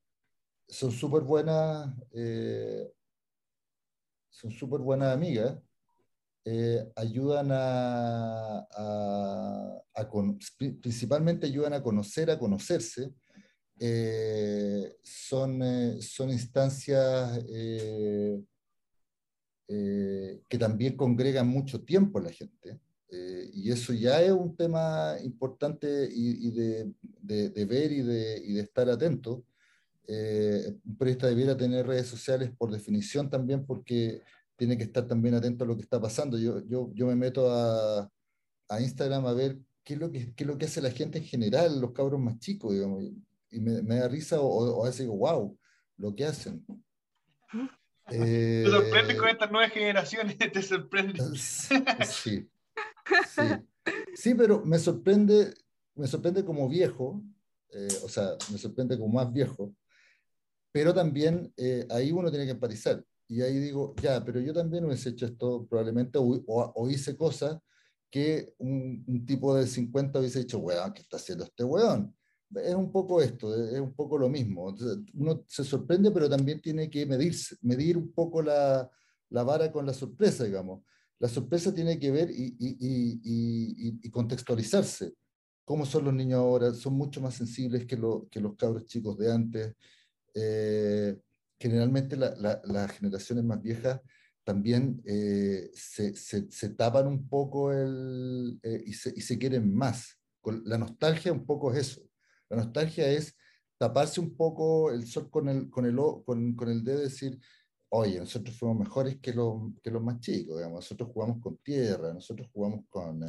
son 0.69 0.91
súper 0.91 1.23
buenas, 1.23 1.89
eh, 2.13 2.87
son 4.29 4.51
súper 4.51 4.79
buenas 4.79 5.13
amigas, 5.13 5.57
eh, 6.45 6.89
ayudan 6.95 7.49
a, 7.51 8.65
principalmente 10.81 11.47
ayudan 11.47 11.73
a 11.73 11.83
conocer, 11.83 12.31
a 12.31 12.39
conocerse. 12.39 13.13
Eh, 13.81 14.97
son, 15.03 15.61
son 16.01 16.29
instancias 16.29 17.43
que 17.47 18.43
también 20.59 20.97
congregan 20.97 21.47
mucho 21.47 21.83
tiempo 21.83 22.19
a 22.19 22.23
la 22.23 22.31
gente. 22.31 22.79
Y 23.11 23.71
eso 23.71 23.93
ya 23.93 24.21
es 24.21 24.31
un 24.31 24.55
tema 24.55 25.15
importante 25.23 26.07
y, 26.11 26.51
de, 26.51 26.91
de, 27.21 27.65
ver 27.65 27.91
y 27.91 28.01
de, 28.01 28.41
y 28.45 28.53
de 28.53 28.61
estar 28.61 28.89
atento. 28.89 29.43
un 30.07 30.97
periodista 30.97 31.27
debiera 31.27 31.57
tener 31.57 31.87
redes 31.87 32.07
sociales 32.07 32.51
por 32.57 32.71
definición 32.71 33.29
también 33.29 33.65
porque 33.65 34.21
tiene 34.55 34.77
que 34.77 34.83
estar 34.83 35.07
también 35.07 35.35
atento 35.35 35.63
a 35.63 35.67
lo 35.67 35.75
que 35.75 35.83
está 35.83 36.01
pasando. 36.01 36.37
Yo, 36.37 36.63
yo, 36.67 36.91
yo 36.93 37.07
me 37.07 37.15
meto 37.15 37.51
a, 37.51 38.11
a 38.67 38.81
Instagram 38.81 39.25
a 39.25 39.33
ver 39.33 39.57
qué 39.83 39.93
es, 39.95 39.99
lo 39.99 40.11
que, 40.11 40.33
qué 40.35 40.43
es 40.43 40.47
lo 40.47 40.57
que 40.57 40.65
hace 40.65 40.81
la 40.81 40.91
gente 40.91 41.17
en 41.17 41.23
general, 41.23 41.79
los 41.79 41.93
cabros 41.93 42.19
más 42.19 42.37
chicos, 42.39 42.73
digamos, 42.73 43.03
y 43.51 43.59
me, 43.59 43.81
me 43.81 43.95
da 43.95 44.07
risa 44.07 44.39
o, 44.39 44.83
a 44.83 44.85
veces 44.85 45.01
digo, 45.01 45.17
wow, 45.17 45.57
lo 45.97 46.15
que 46.15 46.25
hacen. 46.25 46.63
Eh, 48.11 48.63
te 48.65 48.71
sorprende 48.71 49.17
con 49.17 49.29
estas 49.29 49.51
nuevas 49.51 49.71
generaciones, 49.71 50.37
te 50.53 50.61
sorprende. 50.61 51.19
Sí, 52.05 52.47
sí, 53.27 53.41
sí, 54.15 54.35
pero 54.35 54.63
me 54.65 54.79
sorprende, 54.79 55.53
me 55.95 56.07
sorprende 56.07 56.43
como 56.43 56.67
viejo, 56.67 57.21
eh, 57.71 57.87
o 58.03 58.09
sea, 58.09 58.31
me 58.51 58.57
sorprende 58.57 58.97
como 58.97 59.13
más 59.13 59.31
viejo, 59.31 59.73
pero 60.71 60.93
también 60.93 61.53
eh, 61.57 61.85
ahí 61.89 62.11
uno 62.11 62.29
tiene 62.29 62.45
que 62.45 62.51
empatizar 62.51 63.03
y 63.29 63.43
ahí 63.43 63.59
digo, 63.59 63.95
ya, 64.01 64.25
pero 64.25 64.39
yo 64.39 64.53
también 64.53 64.85
hubiese 64.85 65.09
hecho 65.09 65.27
esto 65.27 65.67
probablemente, 65.67 66.17
o, 66.19 66.89
hice 66.89 67.15
cosas 67.15 67.59
que 68.09 68.55
un, 68.57 69.23
tipo 69.27 69.55
de 69.55 69.67
50 69.67 70.19
hubiese 70.19 70.39
dicho, 70.39 70.57
weón, 70.57 70.91
¿qué 70.93 71.01
está 71.01 71.17
haciendo 71.17 71.43
este 71.43 71.63
weón? 71.63 72.15
Es 72.55 72.73
un 72.73 72.91
poco 72.91 73.21
esto, 73.21 73.53
es 73.55 73.79
un 73.79 73.93
poco 73.93 74.17
lo 74.17 74.29
mismo. 74.29 74.75
uno 75.13 75.43
se 75.47 75.63
sorprende, 75.63 76.09
pero 76.09 76.27
también 76.27 76.59
tiene 76.59 76.89
que 76.89 77.05
medirse, 77.05 77.55
medir 77.61 77.97
un 77.97 78.11
poco 78.11 78.41
la 78.41 78.89
vara 79.29 79.71
con 79.71 79.85
la 79.85 79.93
sorpresa, 79.93 80.43
digamos. 80.45 80.81
La 81.19 81.27
sorpresa 81.27 81.73
tiene 81.73 81.99
que 81.99 82.11
ver 82.11 82.31
y, 82.31 82.55
y, 82.57 82.77
y, 82.79 83.99
y, 84.01 84.09
contextualizarse. 84.09 85.13
¿Cómo 85.65 85.85
son 85.85 86.05
los 86.05 86.13
niños 86.13 86.39
ahora? 86.39 86.73
Son 86.73 86.93
mucho 86.93 87.21
más 87.21 87.35
sensibles 87.35 87.85
que, 87.85 87.97
lo, 87.97 88.27
que 88.31 88.39
los 88.39 88.55
cabros 88.55 88.85
chicos 88.85 89.17
de 89.17 89.31
antes. 89.31 89.75
Eh, 90.33 91.19
generalmente 91.59 92.15
las 92.15 92.91
generaciones 92.91 93.43
más 93.43 93.61
viejas 93.61 93.99
también 94.49 95.01
eh, 95.05 95.69
se, 95.73 96.15
se, 96.15 96.69
tapan 96.69 97.05
un 97.05 97.27
poco 97.27 97.71
el, 97.71 98.59
eh, 98.63 98.81
y, 98.83 98.93
se, 98.93 99.13
y, 99.15 99.21
se, 99.21 99.37
quieren 99.37 99.75
más. 99.75 100.17
la 100.65 100.77
nostalgia 100.79 101.31
un 101.31 101.45
poco 101.45 101.71
es 101.71 101.79
eso. 101.79 102.01
La 102.49 102.57
nostalgia 102.57 103.07
es 103.11 103.35
taparse 103.77 104.19
un 104.19 104.35
poco 104.35 104.91
el 104.91 105.05
sol 105.05 105.29
con 105.29 105.49
el, 105.49 105.69
con 105.69 105.85
el, 105.85 105.95
con, 106.25 106.55
con 106.55 106.69
el 106.69 106.83
dedo 106.83 107.01
y 107.01 107.03
decir, 107.03 107.39
oye, 107.89 108.19
nosotros 108.19 108.55
fuimos 108.57 108.79
mejores 108.79 109.17
que 109.19 109.33
los, 109.33 109.73
que 109.81 109.91
los 109.91 110.01
más 110.01 110.19
chicos, 110.19 110.57
digamos. 110.57 110.77
nosotros 110.77 111.09
jugamos 111.13 111.39
con 111.41 111.57
tierra, 111.57 112.13
nosotros 112.13 112.47
jugamos 112.53 112.85
con... 112.89 113.23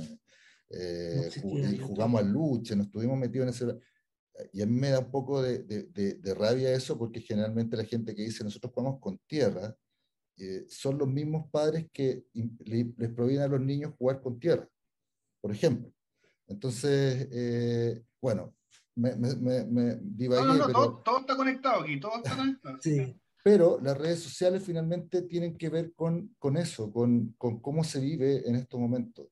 Eh, 0.72 1.30
jugamos 1.82 2.20
a 2.20 2.24
lucha, 2.24 2.76
nos 2.76 2.86
estuvimos 2.86 3.18
metidos 3.18 3.44
en 3.60 3.70
ese 3.70 3.80
y 4.52 4.62
a 4.62 4.66
mí 4.66 4.72
me 4.72 4.90
da 4.90 5.00
un 5.00 5.10
poco 5.10 5.42
de, 5.42 5.64
de, 5.64 6.14
de, 6.14 6.34
rabia 6.34 6.72
eso 6.72 6.96
porque 6.96 7.20
generalmente 7.20 7.76
la 7.76 7.84
gente 7.84 8.14
que 8.14 8.22
dice 8.22 8.44
nosotros 8.44 8.72
jugamos 8.72 9.00
con 9.00 9.18
tierra 9.26 9.74
eh, 10.36 10.64
son 10.68 10.96
los 10.96 11.08
mismos 11.08 11.50
padres 11.50 11.86
que 11.92 12.24
les 12.32 13.12
prohíben 13.12 13.42
a 13.42 13.48
los 13.48 13.60
niños 13.60 13.92
jugar 13.98 14.22
con 14.22 14.38
tierra. 14.38 14.66
por 15.40 15.52
ejemplo. 15.52 15.92
Entonces, 16.46 17.28
eh, 17.30 18.02
bueno, 18.20 18.56
me, 18.96 19.14
me, 19.16 19.36
me, 19.36 19.96
no, 20.28 20.44
no, 20.44 20.54
no, 20.54 20.72
todo, 20.72 21.02
todo, 21.02 21.18
está 21.20 21.36
conectado 21.36 21.82
aquí, 21.82 22.00
todo 22.00 22.16
está 22.16 22.36
conectado. 22.36 22.78
sí. 22.80 23.19
Pero 23.42 23.80
las 23.80 23.96
redes 23.96 24.20
sociales 24.20 24.62
finalmente 24.64 25.22
tienen 25.22 25.56
que 25.56 25.68
ver 25.68 25.92
con, 25.94 26.34
con 26.38 26.56
eso, 26.56 26.92
con, 26.92 27.34
con, 27.38 27.60
cómo 27.60 27.84
se 27.84 28.00
vive 28.00 28.46
en 28.48 28.56
estos 28.56 28.78
momentos. 28.78 29.28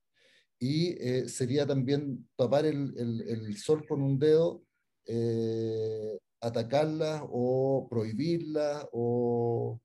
Y 0.59 0.96
eh, 1.00 1.28
sería 1.28 1.66
también 1.66 2.28
tapar 2.36 2.66
el, 2.66 2.94
el, 2.96 3.20
el, 3.28 3.56
sol 3.56 3.86
con 3.86 4.02
un 4.02 4.18
dedo, 4.18 4.64
eh, 5.06 6.18
atacarlas 6.40 7.22
o 7.28 7.86
prohibirlas 7.88 8.86
o, 8.92 9.80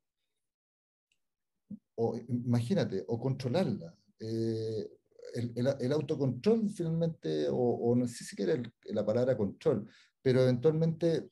o, 1.95 2.17
imagínate, 2.27 3.03
o 3.07 3.19
controlarlas. 3.19 3.93
Eh, 4.19 4.89
el, 5.35 5.67
el, 5.79 5.91
autocontrol 5.91 6.69
finalmente, 6.69 7.47
o, 7.49 7.55
o, 7.55 7.95
no 7.95 8.07
sé 8.07 8.23
si 8.23 8.35
quiere 8.35 8.63
la 8.85 9.05
palabra 9.05 9.35
control, 9.35 9.87
pero 10.21 10.41
eventualmente 10.43 11.29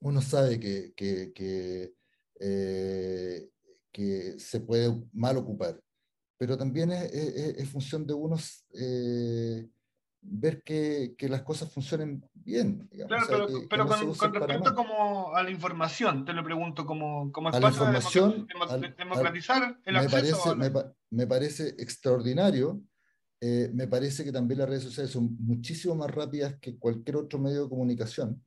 uno 0.00 0.20
sabe 0.20 0.58
que, 0.58 0.92
que, 0.94 1.32
que, 1.32 1.92
eh, 2.42 3.48
que 3.92 4.38
se 4.38 4.60
puede 4.60 4.92
mal 5.12 5.36
ocupar, 5.36 5.80
pero 6.38 6.56
también 6.56 6.90
es, 6.92 7.12
es, 7.12 7.58
es 7.58 7.68
función 7.68 8.06
de 8.06 8.14
unos 8.14 8.64
eh, 8.74 9.68
ver 10.20 10.62
que, 10.62 11.14
que, 11.16 11.28
las 11.28 11.42
cosas 11.42 11.72
funcionen 11.72 12.24
bien. 12.32 12.88
Digamos, 12.90 13.26
claro, 13.26 13.44
o 13.44 13.48
sea, 13.48 13.56
pero, 13.56 13.60
que, 13.60 13.66
pero 13.68 13.84
que 13.84 13.90
no 13.90 14.14
con, 14.14 14.16
con 14.16 14.34
respecto 14.34 14.74
como 14.74 15.34
a 15.34 15.42
la 15.42 15.50
información, 15.50 16.24
te 16.24 16.32
lo 16.32 16.42
pregunto, 16.42 16.86
como, 16.86 17.30
como 17.30 17.50
espacio 17.50 17.82
a 17.82 17.90
la 17.92 17.98
información, 17.98 18.46
de 18.80 18.88
democratizar 18.90 19.62
al, 19.62 19.80
el 19.84 19.94
me 19.94 20.00
acceso. 20.00 20.56
Parece, 20.56 20.70
me, 20.70 20.82
me, 21.10 21.26
parece 21.26 21.68
extraordinario 21.78 22.82
eh, 23.44 23.68
me 23.74 23.88
parece 23.88 24.22
que 24.22 24.30
también 24.30 24.60
las 24.60 24.68
redes 24.68 24.84
sociales 24.84 25.10
son 25.10 25.36
muchísimo 25.40 25.96
más 25.96 26.08
rápidas 26.12 26.54
que 26.60 26.78
cualquier 26.78 27.16
otro 27.16 27.40
medio 27.40 27.64
de 27.64 27.68
comunicación. 27.68 28.40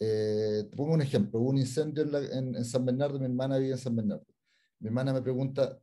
Eh, 0.00 0.64
te 0.70 0.76
pongo 0.76 0.94
un 0.94 1.02
ejemplo, 1.02 1.40
hubo 1.40 1.50
un 1.50 1.58
incendio 1.58 2.04
en, 2.04 2.12
la, 2.12 2.18
en, 2.20 2.54
en, 2.54 2.64
San 2.64 2.84
Bernardo, 2.84 3.18
mi 3.18 3.24
hermana 3.26 3.58
vive 3.58 3.72
en 3.72 3.78
San 3.78 3.96
Bernardo. 3.96 4.26
Mi 4.80 4.88
hermana 4.88 5.12
me 5.12 5.22
pregunta, 5.22 5.80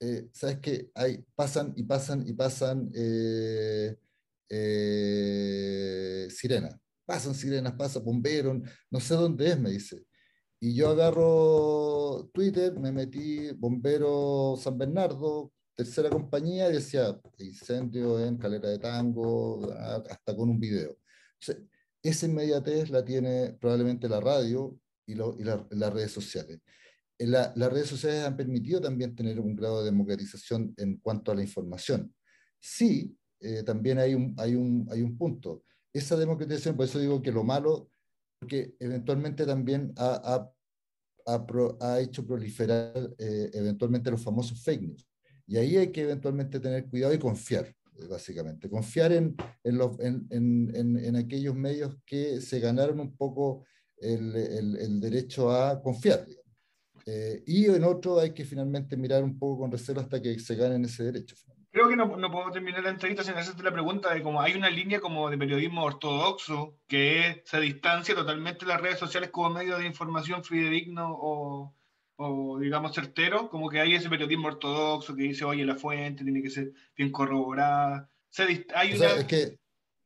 eh, 0.00 0.28
¿sabes 0.32 0.58
qué? 0.60 0.90
Hay, 0.94 1.24
pasan 1.34 1.72
y 1.76 1.82
pasan 1.82 2.28
y 2.28 2.32
pasan 2.32 2.90
eh, 2.94 3.96
eh, 4.48 6.28
sirenas. 6.30 6.76
Pasan 7.04 7.34
sirenas, 7.34 7.72
pasa 7.74 8.00
bomberos, 8.00 8.58
no 8.90 9.00
sé 9.00 9.14
dónde 9.14 9.50
es, 9.50 9.58
me 9.58 9.70
dice. 9.70 10.04
Y 10.60 10.74
yo 10.74 10.90
agarro 10.90 12.30
Twitter, 12.32 12.74
me 12.78 12.92
metí 12.92 13.52
bombero 13.52 14.56
San 14.58 14.78
Bernardo, 14.78 15.52
tercera 15.74 16.10
compañía 16.10 16.68
decía 16.68 17.20
incendio 17.38 18.18
en 18.24 18.36
Calera 18.38 18.70
de 18.70 18.78
Tango, 18.78 19.70
hasta 19.72 20.34
con 20.34 20.50
un 20.50 20.58
video. 20.58 20.92
O 20.92 20.96
sea, 21.40 21.56
esa 22.08 22.26
inmediatez 22.26 22.90
la 22.90 23.04
tiene 23.04 23.56
probablemente 23.60 24.08
la 24.08 24.20
radio 24.20 24.78
y, 25.06 25.14
las 25.14 25.92
redes 25.92 26.12
sociales. 26.12 26.60
La, 27.18 27.52
las 27.56 27.72
redes 27.72 27.88
sociales 27.88 28.24
han 28.24 28.36
permitido 28.36 28.80
también 28.80 29.14
tener 29.14 29.40
un 29.40 29.56
grado 29.56 29.80
de 29.80 29.90
democratización 29.90 30.74
en 30.76 30.98
cuanto 30.98 31.32
a 31.32 31.34
la 31.34 31.42
información. 31.42 32.14
Sí, 32.58 33.16
eh, 33.40 33.62
también 33.62 33.98
hay 33.98 34.14
un, 34.14 34.34
hay, 34.38 34.54
un, 34.54 34.86
hay 34.90 35.02
un 35.02 35.16
punto. 35.16 35.62
Esa 35.92 36.16
democratización, 36.16 36.76
por 36.76 36.86
eso 36.86 36.98
digo 36.98 37.22
que 37.22 37.32
lo 37.32 37.44
malo, 37.44 37.88
porque 38.38 38.74
eventualmente 38.78 39.46
también 39.46 39.92
ha, 39.96 40.52
ha, 41.26 41.76
ha 41.80 42.00
hecho 42.00 42.26
proliferar 42.26 43.14
eh, 43.18 43.50
eventualmente 43.54 44.10
los 44.10 44.22
famosos 44.22 44.62
fake 44.62 44.82
news. 44.82 45.06
Y 45.46 45.56
ahí 45.56 45.76
hay 45.76 45.92
que 45.92 46.02
eventualmente 46.02 46.60
tener 46.60 46.86
cuidado 46.88 47.14
y 47.14 47.18
confiar, 47.18 47.72
básicamente. 48.08 48.68
Confiar 48.68 49.12
en, 49.12 49.36
en, 49.64 49.78
los, 49.78 49.98
en, 50.00 50.26
en, 50.30 51.16
aquellos 51.16 51.54
medios 51.54 51.96
que 52.04 52.40
se 52.40 52.60
ganaron 52.60 53.00
un 53.00 53.16
poco 53.16 53.64
el, 53.98 54.34
el, 54.36 54.76
el 54.76 55.00
derecho 55.00 55.50
a 55.50 55.80
confiar. 55.82 56.26
Eh, 57.06 57.44
y 57.46 57.66
en 57.66 57.84
otro 57.84 58.18
hay 58.18 58.34
que 58.34 58.44
finalmente 58.44 58.96
mirar 58.96 59.22
un 59.22 59.38
poco 59.38 59.60
con 59.60 59.70
recelo 59.70 60.00
hasta 60.00 60.20
que 60.20 60.38
se 60.40 60.56
ganen 60.56 60.84
ese 60.84 61.04
derecho. 61.04 61.36
Creo 61.70 61.88
que 61.88 61.96
no, 61.96 62.16
no 62.16 62.30
puedo 62.30 62.50
terminar 62.50 62.82
la 62.82 62.90
entrevista 62.90 63.22
sin 63.22 63.34
hacerte 63.34 63.62
la 63.62 63.72
pregunta 63.72 64.12
de 64.12 64.22
cómo 64.22 64.40
hay 64.40 64.54
una 64.54 64.70
línea 64.70 64.98
como 64.98 65.30
de 65.30 65.38
periodismo 65.38 65.84
ortodoxo 65.84 66.78
que 66.88 67.42
se 67.44 67.60
distancia 67.60 68.14
totalmente 68.14 68.64
de 68.64 68.72
las 68.72 68.80
redes 68.80 68.98
sociales 68.98 69.30
como 69.30 69.50
medio 69.50 69.78
de 69.78 69.86
información 69.86 70.42
fidedigno 70.42 71.06
o, 71.10 71.74
o 72.16 72.58
digamos 72.58 72.94
certero, 72.94 73.48
como 73.50 73.68
que 73.68 73.80
hay 73.80 73.94
ese 73.94 74.08
periodismo 74.08 74.48
ortodoxo 74.48 75.14
que 75.14 75.24
dice, 75.24 75.44
oye, 75.44 75.64
la 75.64 75.76
fuente 75.76 76.24
tiene 76.24 76.42
que 76.42 76.50
ser 76.50 76.72
bien 76.96 77.10
corroborada. 77.10 78.10
Se 78.30 78.42
hay 78.74 78.92
o, 78.92 78.96
una... 78.96 79.08
sea, 79.08 79.16
es 79.18 79.24
que, 79.24 79.58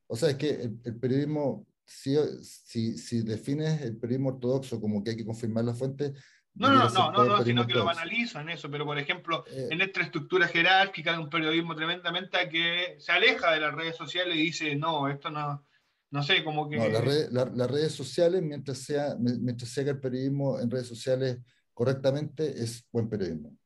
o 0.06 0.16
sea, 0.16 0.30
es 0.30 0.36
que 0.36 0.50
el, 0.50 0.80
el 0.84 0.96
periodismo, 0.96 1.66
si, 1.84 2.16
si, 2.42 2.98
si, 2.98 3.22
defines 3.22 3.80
el 3.82 3.96
periodismo 3.96 4.30
ortodoxo 4.30 4.80
como 4.80 5.02
que 5.02 5.10
hay 5.10 5.16
que 5.16 5.26
confirmar 5.26 5.64
la 5.64 5.74
fuente... 5.74 6.12
No, 6.52 6.68
no, 6.68 6.90
no, 6.90 7.12
no, 7.12 7.24
no, 7.24 7.44
sino 7.44 7.64
que 7.64 7.74
lo 7.74 7.84
banalizan 7.84 8.50
eso, 8.50 8.68
pero 8.68 8.84
por 8.84 8.98
ejemplo, 8.98 9.44
eh, 9.46 9.68
en 9.70 9.80
esta 9.80 10.00
estructura 10.00 10.48
jerárquica 10.48 11.12
de 11.12 11.18
un 11.18 11.30
periodismo 11.30 11.76
tremendamente 11.76 12.48
que 12.48 12.96
se 12.98 13.12
aleja 13.12 13.52
de 13.52 13.60
las 13.60 13.72
redes 13.72 13.96
sociales 13.96 14.34
y 14.34 14.42
dice, 14.42 14.74
no, 14.74 15.08
esto 15.08 15.30
no, 15.30 15.64
no 16.10 16.22
sé, 16.24 16.42
como 16.42 16.68
que... 16.68 16.76
No, 16.76 16.88
la 16.88 17.00
red, 17.00 17.30
la, 17.30 17.44
las 17.44 17.70
redes 17.70 17.92
sociales, 17.92 18.42
mientras 18.42 18.78
sea, 18.78 19.14
mientras 19.16 19.70
sea 19.70 19.84
que 19.84 19.90
el 19.90 20.00
periodismo 20.00 20.58
en 20.58 20.70
redes 20.70 20.88
sociales 20.88 21.38
correctamente 21.80 22.62
es 22.62 22.86
buen 22.92 23.08
periodismo. 23.08 23.56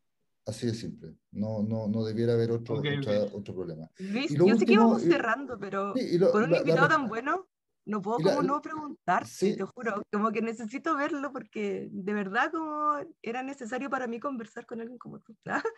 Así 0.46 0.68
de 0.68 0.74
simple. 0.74 1.16
No, 1.32 1.64
no, 1.64 1.88
no 1.88 2.04
debiera 2.04 2.34
haber 2.34 2.52
otro, 2.52 2.76
okay, 2.76 2.98
otra, 2.98 3.22
okay. 3.22 3.30
otro 3.40 3.54
problema. 3.56 3.90
Luis, 3.98 4.30
yo 4.30 4.44
último, 4.44 4.58
sé 4.60 4.66
que 4.66 4.78
vamos 4.78 5.02
cerrando, 5.02 5.58
pero 5.58 5.92
sí, 5.96 6.16
lo, 6.16 6.30
con 6.30 6.44
un 6.44 6.52
la, 6.52 6.58
invitado 6.58 6.82
la, 6.82 6.94
tan 6.94 7.08
bueno, 7.08 7.48
no 7.86 8.00
puedo 8.00 8.18
como 8.18 8.40
la, 8.40 8.46
no 8.46 8.62
preguntarte, 8.62 9.28
sí. 9.28 9.56
te 9.56 9.64
juro. 9.64 10.00
Como 10.12 10.30
que 10.30 10.42
necesito 10.42 10.94
verlo 10.96 11.32
porque 11.32 11.88
de 11.90 12.14
verdad 12.14 12.52
como 12.52 12.98
era 13.20 13.42
necesario 13.42 13.90
para 13.90 14.06
mí 14.06 14.20
conversar 14.20 14.64
con 14.64 14.80
alguien 14.80 14.98
como 14.98 15.18
tú. 15.18 15.36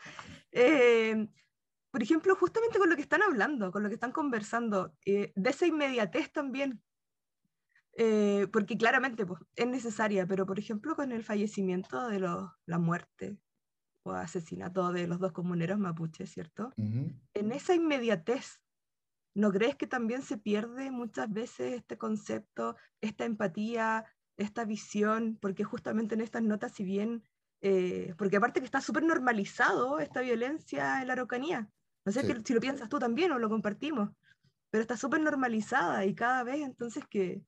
eh, 0.53 1.27
por 1.91 2.03
ejemplo, 2.03 2.37
justamente 2.37 2.79
con 2.79 2.91
lo 2.91 2.97
que 2.97 3.03
están 3.03 3.23
hablando, 3.23 3.73
con 3.73 3.83
lo 3.83 3.89
que 3.89 3.95
están 3.95 4.13
conversando, 4.13 4.93
eh, 5.07 5.33
de 5.35 5.51
esa 5.51 5.67
inmediatez 5.67 6.33
también, 6.33 6.83
eh, 7.99 8.47
porque 8.53 8.77
claramente 8.77 9.25
pues, 9.25 9.41
es 9.55 9.67
necesaria, 9.67 10.27
pero 10.27 10.45
por 10.45 10.59
ejemplo 10.59 10.95
con 10.95 11.13
el 11.13 11.25
fallecimiento 11.25 12.09
de 12.09 12.21
los, 12.21 12.51
la 12.67 12.79
muerte 12.79 13.39
o 14.03 14.13
asesinato 14.13 14.93
de 14.93 15.07
los 15.07 15.19
dos 15.19 15.33
comuneros 15.33 15.79
mapuches, 15.79 16.31
¿cierto? 16.31 16.73
Uh 16.77 16.83
-huh. 16.83 17.21
En 17.33 17.53
esa 17.53 17.75
inmediatez, 17.75 18.61
¿no 19.35 19.51
crees 19.51 19.77
que 19.77 19.87
también 19.87 20.23
se 20.23 20.37
pierde 20.37 20.91
muchas 20.91 21.33
veces 21.33 21.75
este 21.75 21.97
concepto, 21.97 22.77
esta 23.01 23.25
empatía, 23.25 24.05
esta 24.37 24.67
visión? 24.67 25.39
Porque 25.41 25.65
justamente 25.65 26.15
en 26.15 26.21
estas 26.21 26.43
notas, 26.43 26.73
si 26.73 26.85
bien, 26.85 27.25
eh, 27.63 28.15
porque 28.19 28.37
aparte 28.37 28.61
que 28.61 28.67
está 28.67 28.83
súper 28.83 29.05
normalizado 29.05 30.01
esta 30.01 30.21
violencia 30.21 31.01
en 31.01 31.07
la 31.07 31.15
Araucanía, 31.15 31.71
no 32.05 32.13
sé 32.13 32.21
sí. 32.21 32.27
que, 32.27 32.43
si 32.45 32.53
lo 32.53 32.61
piensas 32.61 32.91
tú 32.91 32.99
también 32.99 33.33
o 33.33 33.39
lo 33.39 33.49
compartimos, 33.49 34.11
pero 34.71 34.83
está 34.83 34.99
súper 34.99 35.21
normalizada 35.21 36.05
y 36.05 36.15
cada 36.15 36.45
vez 36.45 36.61
entonces 36.61 37.03
que 37.09 37.43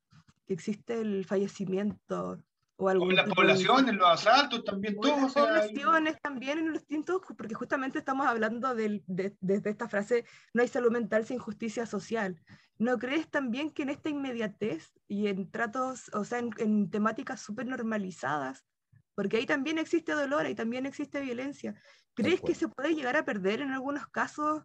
que 0.49 0.55
existe 0.55 0.99
el 0.99 1.25
fallecimiento 1.25 2.39
o 2.75 2.89
algo. 2.89 3.07
en 3.07 3.17
las 3.17 3.29
poblaciones, 3.29 3.91
en 3.91 3.99
los 3.99 4.09
asaltos 4.09 4.63
también, 4.63 4.99
todo. 4.99 5.15
En 5.15 5.21
las 5.21 5.33
poblaciones 5.33 6.19
también, 6.23 6.57
en 6.57 6.69
los 6.69 6.79
distintos, 6.79 7.21
porque 7.37 7.53
justamente 7.53 7.99
estamos 7.99 8.25
hablando 8.25 8.73
de, 8.73 9.03
de, 9.05 9.37
de, 9.39 9.69
esta 9.69 9.87
frase, 9.87 10.25
no 10.55 10.63
hay 10.63 10.67
salud 10.67 10.91
mental 10.91 11.23
sin 11.23 11.37
justicia 11.37 11.85
social. 11.85 12.41
¿No 12.79 12.97
crees 12.97 13.29
también 13.29 13.69
que 13.69 13.83
en 13.83 13.89
esta 13.89 14.09
inmediatez 14.09 14.91
y 15.07 15.27
en 15.27 15.51
tratos, 15.51 16.09
o 16.13 16.23
sea, 16.23 16.39
en, 16.39 16.49
en 16.57 16.89
temáticas 16.89 17.41
súper 17.41 17.67
normalizadas, 17.67 18.65
porque 19.13 19.37
ahí 19.37 19.45
también 19.45 19.77
existe 19.77 20.13
dolor, 20.13 20.47
ahí 20.47 20.55
también 20.55 20.87
existe 20.87 21.21
violencia, 21.21 21.79
¿crees 22.15 22.41
que 22.41 22.55
se 22.55 22.69
puede 22.69 22.95
llegar 22.95 23.17
a 23.17 23.25
perder 23.25 23.61
en 23.61 23.69
algunos 23.69 24.07
casos 24.07 24.63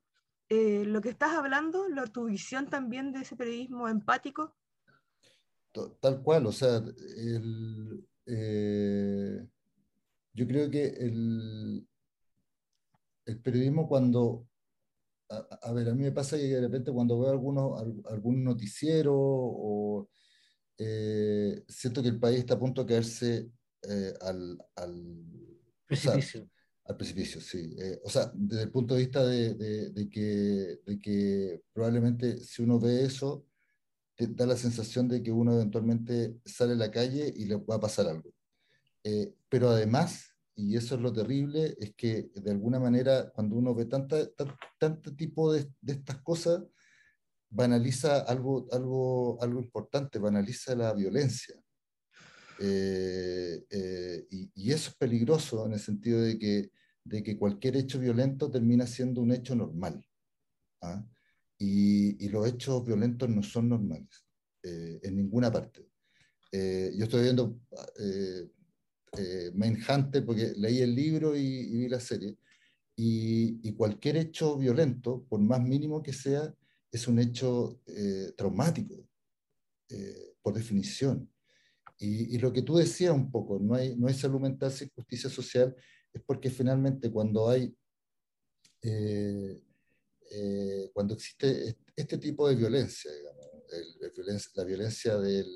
eh, 0.48 0.84
lo 0.86 1.02
que 1.02 1.10
estás 1.10 1.34
hablando, 1.34 1.90
lo, 1.90 2.06
tu 2.06 2.24
visión 2.24 2.70
también 2.70 3.12
de 3.12 3.20
ese 3.20 3.36
periodismo 3.36 3.86
empático? 3.86 4.56
Tal 6.00 6.22
cual, 6.22 6.46
o 6.46 6.52
sea, 6.52 6.76
el, 7.16 8.06
eh, 8.26 9.46
yo 10.32 10.46
creo 10.46 10.70
que 10.70 10.86
el, 10.86 11.86
el 13.26 13.40
periodismo 13.40 13.88
cuando, 13.88 14.46
a, 15.30 15.36
a, 15.62 15.72
ver, 15.72 15.88
a 15.88 15.94
mí 15.94 16.02
me 16.02 16.12
pasa 16.12 16.36
que 16.36 16.44
de 16.44 16.60
repente 16.60 16.92
cuando 16.92 17.20
veo 17.20 17.30
algunos, 17.30 17.80
algún 18.06 18.44
noticiero 18.44 19.14
o 19.16 20.08
eh, 20.78 21.64
siento 21.68 22.02
que 22.02 22.08
el 22.08 22.18
país 22.18 22.40
está 22.40 22.54
a 22.54 22.58
punto 22.58 22.82
de 22.82 22.88
caerse 22.88 23.50
eh, 23.82 24.14
al, 24.20 24.58
al, 24.76 25.24
precipicio. 25.86 26.42
O 26.42 26.44
sea, 26.44 26.50
al 26.86 26.96
precipicio, 26.96 27.40
sí. 27.40 27.74
Eh, 27.78 28.00
o 28.04 28.10
sea, 28.10 28.30
desde 28.34 28.64
el 28.64 28.70
punto 28.70 28.94
de 28.94 29.00
vista 29.00 29.24
de, 29.24 29.54
de, 29.54 29.90
de, 29.90 30.08
que, 30.08 30.80
de 30.84 31.00
que 31.00 31.62
probablemente 31.72 32.38
si 32.38 32.62
uno 32.62 32.78
ve 32.78 33.04
eso, 33.04 33.46
te 34.16 34.26
da 34.28 34.46
la 34.46 34.56
sensación 34.56 35.08
de 35.08 35.22
que 35.22 35.32
uno 35.32 35.54
eventualmente 35.54 36.38
sale 36.44 36.72
a 36.72 36.76
la 36.76 36.90
calle 36.90 37.32
y 37.36 37.46
le 37.46 37.56
va 37.56 37.76
a 37.76 37.80
pasar 37.80 38.06
algo. 38.06 38.30
Eh, 39.02 39.34
pero 39.48 39.70
además, 39.70 40.34
y 40.54 40.76
eso 40.76 40.94
es 40.94 41.00
lo 41.00 41.12
terrible, 41.12 41.76
es 41.80 41.94
que 41.94 42.30
de 42.34 42.50
alguna 42.50 42.78
manera 42.78 43.30
cuando 43.30 43.56
uno 43.56 43.74
ve 43.74 43.86
tanta, 43.86 44.28
tanto 44.78 45.14
tipo 45.14 45.52
de, 45.52 45.70
de, 45.80 45.94
estas 45.94 46.22
cosas, 46.22 46.62
banaliza 47.50 48.20
algo, 48.20 48.66
algo, 48.72 49.42
algo 49.42 49.60
importante, 49.60 50.18
banaliza 50.18 50.74
la 50.74 50.92
violencia. 50.92 51.54
Eh, 52.60 53.64
eh, 53.68 54.26
y, 54.30 54.70
eso 54.72 54.90
es 54.90 54.96
peligroso 54.96 55.66
en 55.66 55.72
el 55.72 55.80
sentido 55.80 56.20
de 56.20 56.38
que, 56.38 56.70
de 57.04 57.22
que 57.22 57.36
cualquier 57.36 57.76
hecho 57.76 57.98
violento 57.98 58.50
termina 58.50 58.86
siendo 58.86 59.20
un 59.20 59.32
hecho 59.32 59.54
normal. 59.54 60.04
¿ah? 60.82 61.04
Y, 61.58 62.28
los 62.28 62.46
hechos 62.48 62.84
violentos 62.84 63.28
no 63.28 63.42
son 63.42 63.68
normales 63.68 64.24
eh, 64.62 65.00
en 65.02 65.16
ninguna 65.16 65.50
parte. 65.52 65.88
yo 66.52 67.04
estoy 67.04 67.22
viendo 67.22 67.60
Hunter 69.88 70.24
porque 70.24 70.52
leí 70.56 70.80
el 70.80 70.94
libro 70.94 71.36
y, 71.36 71.76
vi 71.76 71.88
la 71.88 72.00
serie. 72.00 72.36
Y, 72.96 73.72
cualquier 73.72 74.16
hecho 74.16 74.56
violento, 74.56 75.24
por 75.28 75.40
más 75.40 75.60
mínimo 75.60 76.02
que 76.02 76.12
sea, 76.12 76.54
es 76.90 77.08
un 77.08 77.18
hecho 77.18 77.80
traumático, 78.36 79.08
por 80.42 80.54
definición. 80.54 81.28
Y, 81.98 82.38
lo 82.38 82.52
que 82.52 82.62
tú 82.62 82.76
decías 82.76 83.14
un 83.14 83.30
poco, 83.30 83.58
no 83.58 83.74
hay, 83.74 83.96
no 83.96 84.08
hay 84.08 84.14
salud 84.14 84.40
mental 84.40 84.70
sin 84.72 84.90
justicia 84.90 85.30
social, 85.30 85.74
es 86.12 86.22
porque 86.22 86.50
finalmente 86.50 87.10
cuando 87.10 87.48
hay, 87.48 87.74
eh, 88.82 89.62
eh, 90.34 90.90
cuando 90.92 91.14
existe 91.14 91.76
este 91.94 92.18
tipo 92.18 92.48
de 92.48 92.56
violencia, 92.56 93.10
la 94.54 94.64
violencia 94.64 95.16
del, 95.16 95.46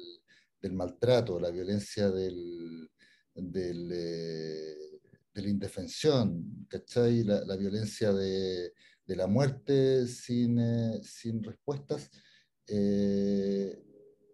maltrato, 0.72 1.40
la 1.40 1.50
violencia 1.50 2.10
del, 2.10 2.88
del, 3.34 3.90
eh, 3.92 5.00
de 5.34 5.42
la 5.42 5.48
indefensión, 5.48 6.66
¿cachai? 6.68 7.24
La, 7.24 7.56
violencia 7.56 8.12
de, 8.12 8.72
la 9.06 9.26
muerte 9.26 10.06
sin, 10.06 10.60
sin 11.02 11.42
respuestas, 11.42 12.10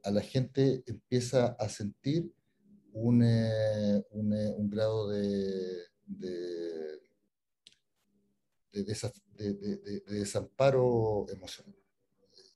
a 0.05 0.11
la 0.11 0.21
gente 0.21 0.83
empieza 0.87 1.57
a 1.59 1.69
sentir 1.69 2.31
un, 2.95 3.23
eh, 3.23 3.97
eh, 3.97 4.55
grado 4.59 5.09
de, 5.09 5.85
de, 8.83 10.01
desamparo 10.07 11.27
emocional, 11.29 11.77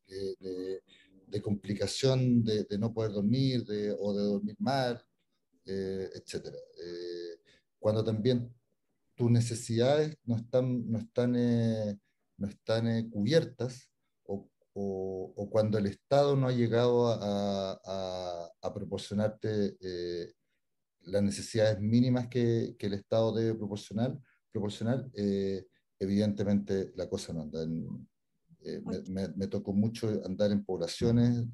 de, 0.06 1.42
complicación 1.42 2.42
de, 2.42 2.66
no 2.78 2.92
poder 2.92 3.12
dormir 3.12 3.64
o 4.00 4.14
de 4.14 4.22
dormir 4.22 4.56
mal, 4.58 5.02
eh, 5.64 6.10
etc. 6.14 6.46
cuando 7.78 8.02
también 8.02 8.52
tus 9.14 9.30
necesidades 9.30 10.16
no 10.24 10.36
están, 10.36 10.90
no 10.90 10.98
están, 10.98 11.32
no 11.32 12.48
están 12.48 13.10
cubiertas 13.10 13.90
o, 14.80 15.48
cuando 15.50 15.78
el 15.78 15.86
Estado 15.86 16.36
no 16.36 16.48
ha 16.48 16.52
llegado 16.52 17.08
a, 17.08 18.72
proporcionarte 18.74 19.76
eh, 19.80 20.32
las 21.00 21.22
necesidades 21.22 21.80
mínimas 21.80 22.28
que, 22.28 22.76
el 22.78 22.92
Estado 22.94 23.34
debe 23.34 23.54
proporcionar, 23.54 24.16
proporcionar 24.52 25.04
eh, 25.14 25.66
evidentemente 25.98 26.92
la 26.96 27.08
cosa 27.08 27.32
no 27.32 27.42
anda. 27.42 27.62
Eh, 28.60 28.82
me, 29.08 29.46
tocó 29.46 29.72
mucho 29.72 30.08
andar 30.24 30.50
en 30.50 30.64
poblaciones 30.64 31.44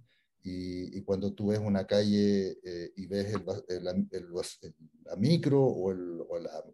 y, 0.43 1.01
cuando 1.03 1.33
tú 1.33 1.49
ves 1.49 1.59
una 1.59 1.87
calle 1.87 2.59
y 2.97 3.07
ves 3.07 3.35
el, 3.69 3.85
la 3.85 5.17
micro 5.17 5.63
o, 5.63 5.91
o, 5.91 6.39
la, 6.39 6.65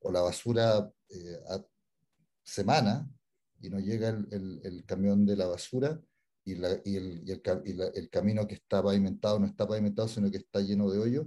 o, 0.00 0.12
la, 0.12 0.20
basura 0.22 0.78
a 0.78 1.64
semana, 2.42 3.08
y 3.60 3.70
no 3.70 3.78
llega 3.80 4.10
el, 4.10 4.60
el, 4.62 4.84
camión 4.84 5.24
de 5.24 5.36
la 5.36 5.46
basura 5.46 6.00
y, 6.44 6.56
la, 6.56 6.80
y, 6.84 6.96
el, 6.96 7.24
el, 7.26 8.10
camino 8.10 8.46
que 8.46 8.56
está 8.56 8.82
pavimentado 8.82 9.38
no 9.38 9.46
está 9.46 9.66
pavimentado, 9.66 10.06
sino 10.06 10.30
que 10.30 10.36
está 10.38 10.60
lleno 10.60 10.90
de 10.90 10.98
hoyos 10.98 11.26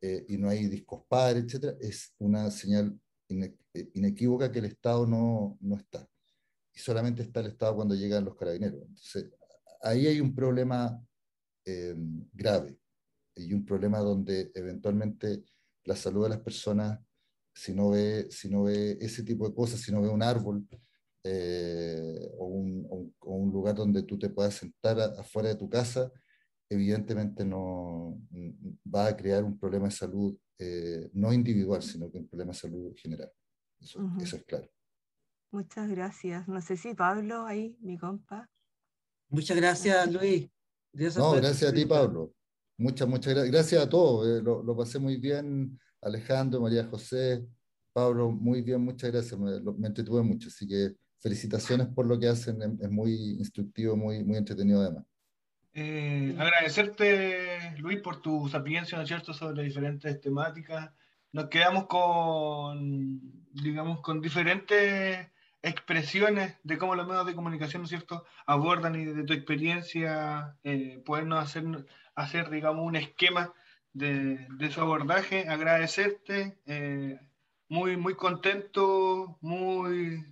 eh, 0.00 0.24
y 0.28 0.36
no 0.36 0.48
hay 0.48 0.68
discos 0.68 1.02
padres, 1.08 1.52
etc., 1.52 1.76
es 1.80 2.14
una 2.18 2.50
señal 2.50 2.92
eh, 2.92 3.03
inequívoca 3.28 4.50
que 4.50 4.58
el 4.60 4.66
Estado 4.66 5.06
no, 5.06 5.58
no 5.60 5.76
está. 5.76 6.08
Y 6.72 6.78
solamente 6.78 7.22
está 7.22 7.40
el 7.40 7.46
Estado 7.46 7.76
cuando 7.76 7.94
llegan 7.94 8.24
los 8.24 8.36
carabineros. 8.36 8.82
Entonces, 8.82 9.30
ahí 9.82 10.06
hay 10.06 10.20
un 10.20 10.34
problema 10.34 11.00
eh, 11.64 11.94
grave 12.32 12.78
y 13.36 13.52
un 13.52 13.64
problema 13.64 13.98
donde 13.98 14.50
eventualmente 14.54 15.44
la 15.84 15.96
salud 15.96 16.24
de 16.24 16.30
las 16.30 16.40
personas, 16.40 17.00
si 17.54 17.74
no 17.74 17.90
ve, 17.90 18.28
si 18.30 18.48
no 18.48 18.64
ve 18.64 18.98
ese 19.00 19.22
tipo 19.22 19.48
de 19.48 19.54
cosas, 19.54 19.80
si 19.80 19.92
no 19.92 20.02
ve 20.02 20.08
un 20.08 20.22
árbol, 20.22 20.66
eh, 21.26 22.30
o, 22.38 22.46
un, 22.46 23.50
lugar 23.50 23.74
donde 23.74 24.02
tú 24.02 24.18
te 24.18 24.28
puedas 24.28 24.54
sentar 24.54 25.00
afuera 25.00 25.48
de 25.48 25.54
tu 25.54 25.68
casa, 25.68 26.12
evidentemente 26.68 27.44
no 27.44 28.20
va 28.92 29.06
a 29.08 29.16
crear 29.16 29.44
un 29.44 29.58
problema 29.58 29.86
de 29.86 29.92
salud 29.92 30.36
eh, 30.58 31.10
no 31.14 31.32
individual, 31.32 31.82
sino 31.82 32.10
que 32.10 32.18
un 32.18 32.28
problema 32.28 32.52
de 32.52 32.58
salud 32.58 32.94
general. 32.96 33.30
Eso, 33.80 34.00
eso, 34.20 34.36
es 34.36 34.44
claro. 34.44 34.68
Muchas 35.50 35.88
gracias. 35.90 36.48
No 36.48 36.60
sé 36.60 36.76
si 36.76 36.94
Pablo 36.94 37.46
ahí, 37.46 37.76
mi 37.80 37.98
compa. 37.98 38.48
Muchas 39.28 39.56
gracias, 39.56 40.12
Luis. 40.12 40.48
no, 41.16 41.32
gracias 41.32 41.70
a 41.70 41.74
ti, 41.74 41.84
Pablo. 41.86 42.34
Muchas, 42.78 43.08
muchas 43.08 43.34
gracias. 43.34 43.52
Gracias 43.52 43.82
a 43.82 43.88
todos. 43.88 44.26
Eh, 44.26 44.42
lo, 44.42 44.62
lo, 44.62 44.76
pasé 44.76 44.98
muy 44.98 45.16
bien. 45.16 45.78
Alejandro, 46.00 46.60
María 46.60 46.84
José, 46.84 47.46
Pablo, 47.92 48.30
muy 48.30 48.62
bien, 48.62 48.80
muchas 48.80 49.10
gracias. 49.10 49.38
Me, 49.38 49.60
me 49.60 49.88
entretuve 49.88 50.22
mucho. 50.22 50.48
Así 50.48 50.66
que 50.66 50.94
felicitaciones 51.20 51.88
por 51.88 52.06
lo 52.06 52.18
que 52.18 52.28
hacen, 52.28 52.60
es 52.80 52.90
muy 52.90 53.12
instructivo, 53.38 53.96
muy, 53.96 54.22
muy 54.22 54.36
entretenido 54.36 54.82
además. 54.82 55.06
Eh, 55.76 56.36
agradecerte, 56.38 57.74
Luis, 57.78 58.00
por 58.00 58.22
tu 58.22 58.48
sapiencia, 58.48 58.96
¿no 58.96 59.02
es 59.02 59.08
cierto?, 59.08 59.34
sobre 59.34 59.64
diferentes 59.64 60.20
temáticas. 60.20 60.92
Nos 61.32 61.48
quedamos 61.48 61.86
con, 61.88 63.20
digamos, 63.52 64.00
con 64.00 64.20
diferentes 64.20 65.28
expresiones 65.62 66.56
de 66.62 66.78
cómo 66.78 66.94
los 66.94 67.08
medios 67.08 67.26
de 67.26 67.34
comunicación, 67.34 67.82
¿no 67.82 67.84
es 67.86 67.90
cierto?, 67.90 68.24
abordan 68.46 68.94
y 68.94 69.04
de 69.04 69.24
tu 69.24 69.32
experiencia, 69.32 70.56
eh, 70.62 71.02
podernos 71.04 71.42
hacer, 71.42 71.64
hacer, 72.14 72.50
digamos, 72.50 72.86
un 72.86 72.94
esquema 72.94 73.52
de, 73.92 74.46
de 74.50 74.70
su 74.70 74.80
abordaje. 74.80 75.48
Agradecerte, 75.48 76.56
eh, 76.66 77.18
muy, 77.68 77.96
muy 77.96 78.14
contento, 78.14 79.38
muy 79.40 80.24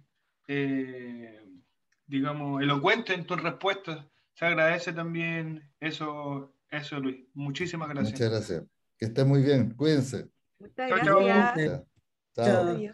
digamos, 2.07 2.63
elocuente 2.63 3.15
en 3.15 3.25
tus 3.25 3.43
respuestas. 3.43 4.05
Se 4.43 4.47
agradece 4.47 4.93
también 4.93 5.71
eso, 5.79 6.53
eso, 6.69 6.99
Luis. 6.99 7.29
Muchísimas 7.33 7.89
gracias. 7.91 8.15
Muchas 8.15 8.29
gracias. 8.29 8.65
Que 8.99 9.05
esté 9.05 9.23
muy 9.23 9.41
bien. 9.41 9.73
Cuídense. 9.73 10.29
Muchas 10.59 10.91
gracias. 10.91 11.85
Chao. 12.35 12.93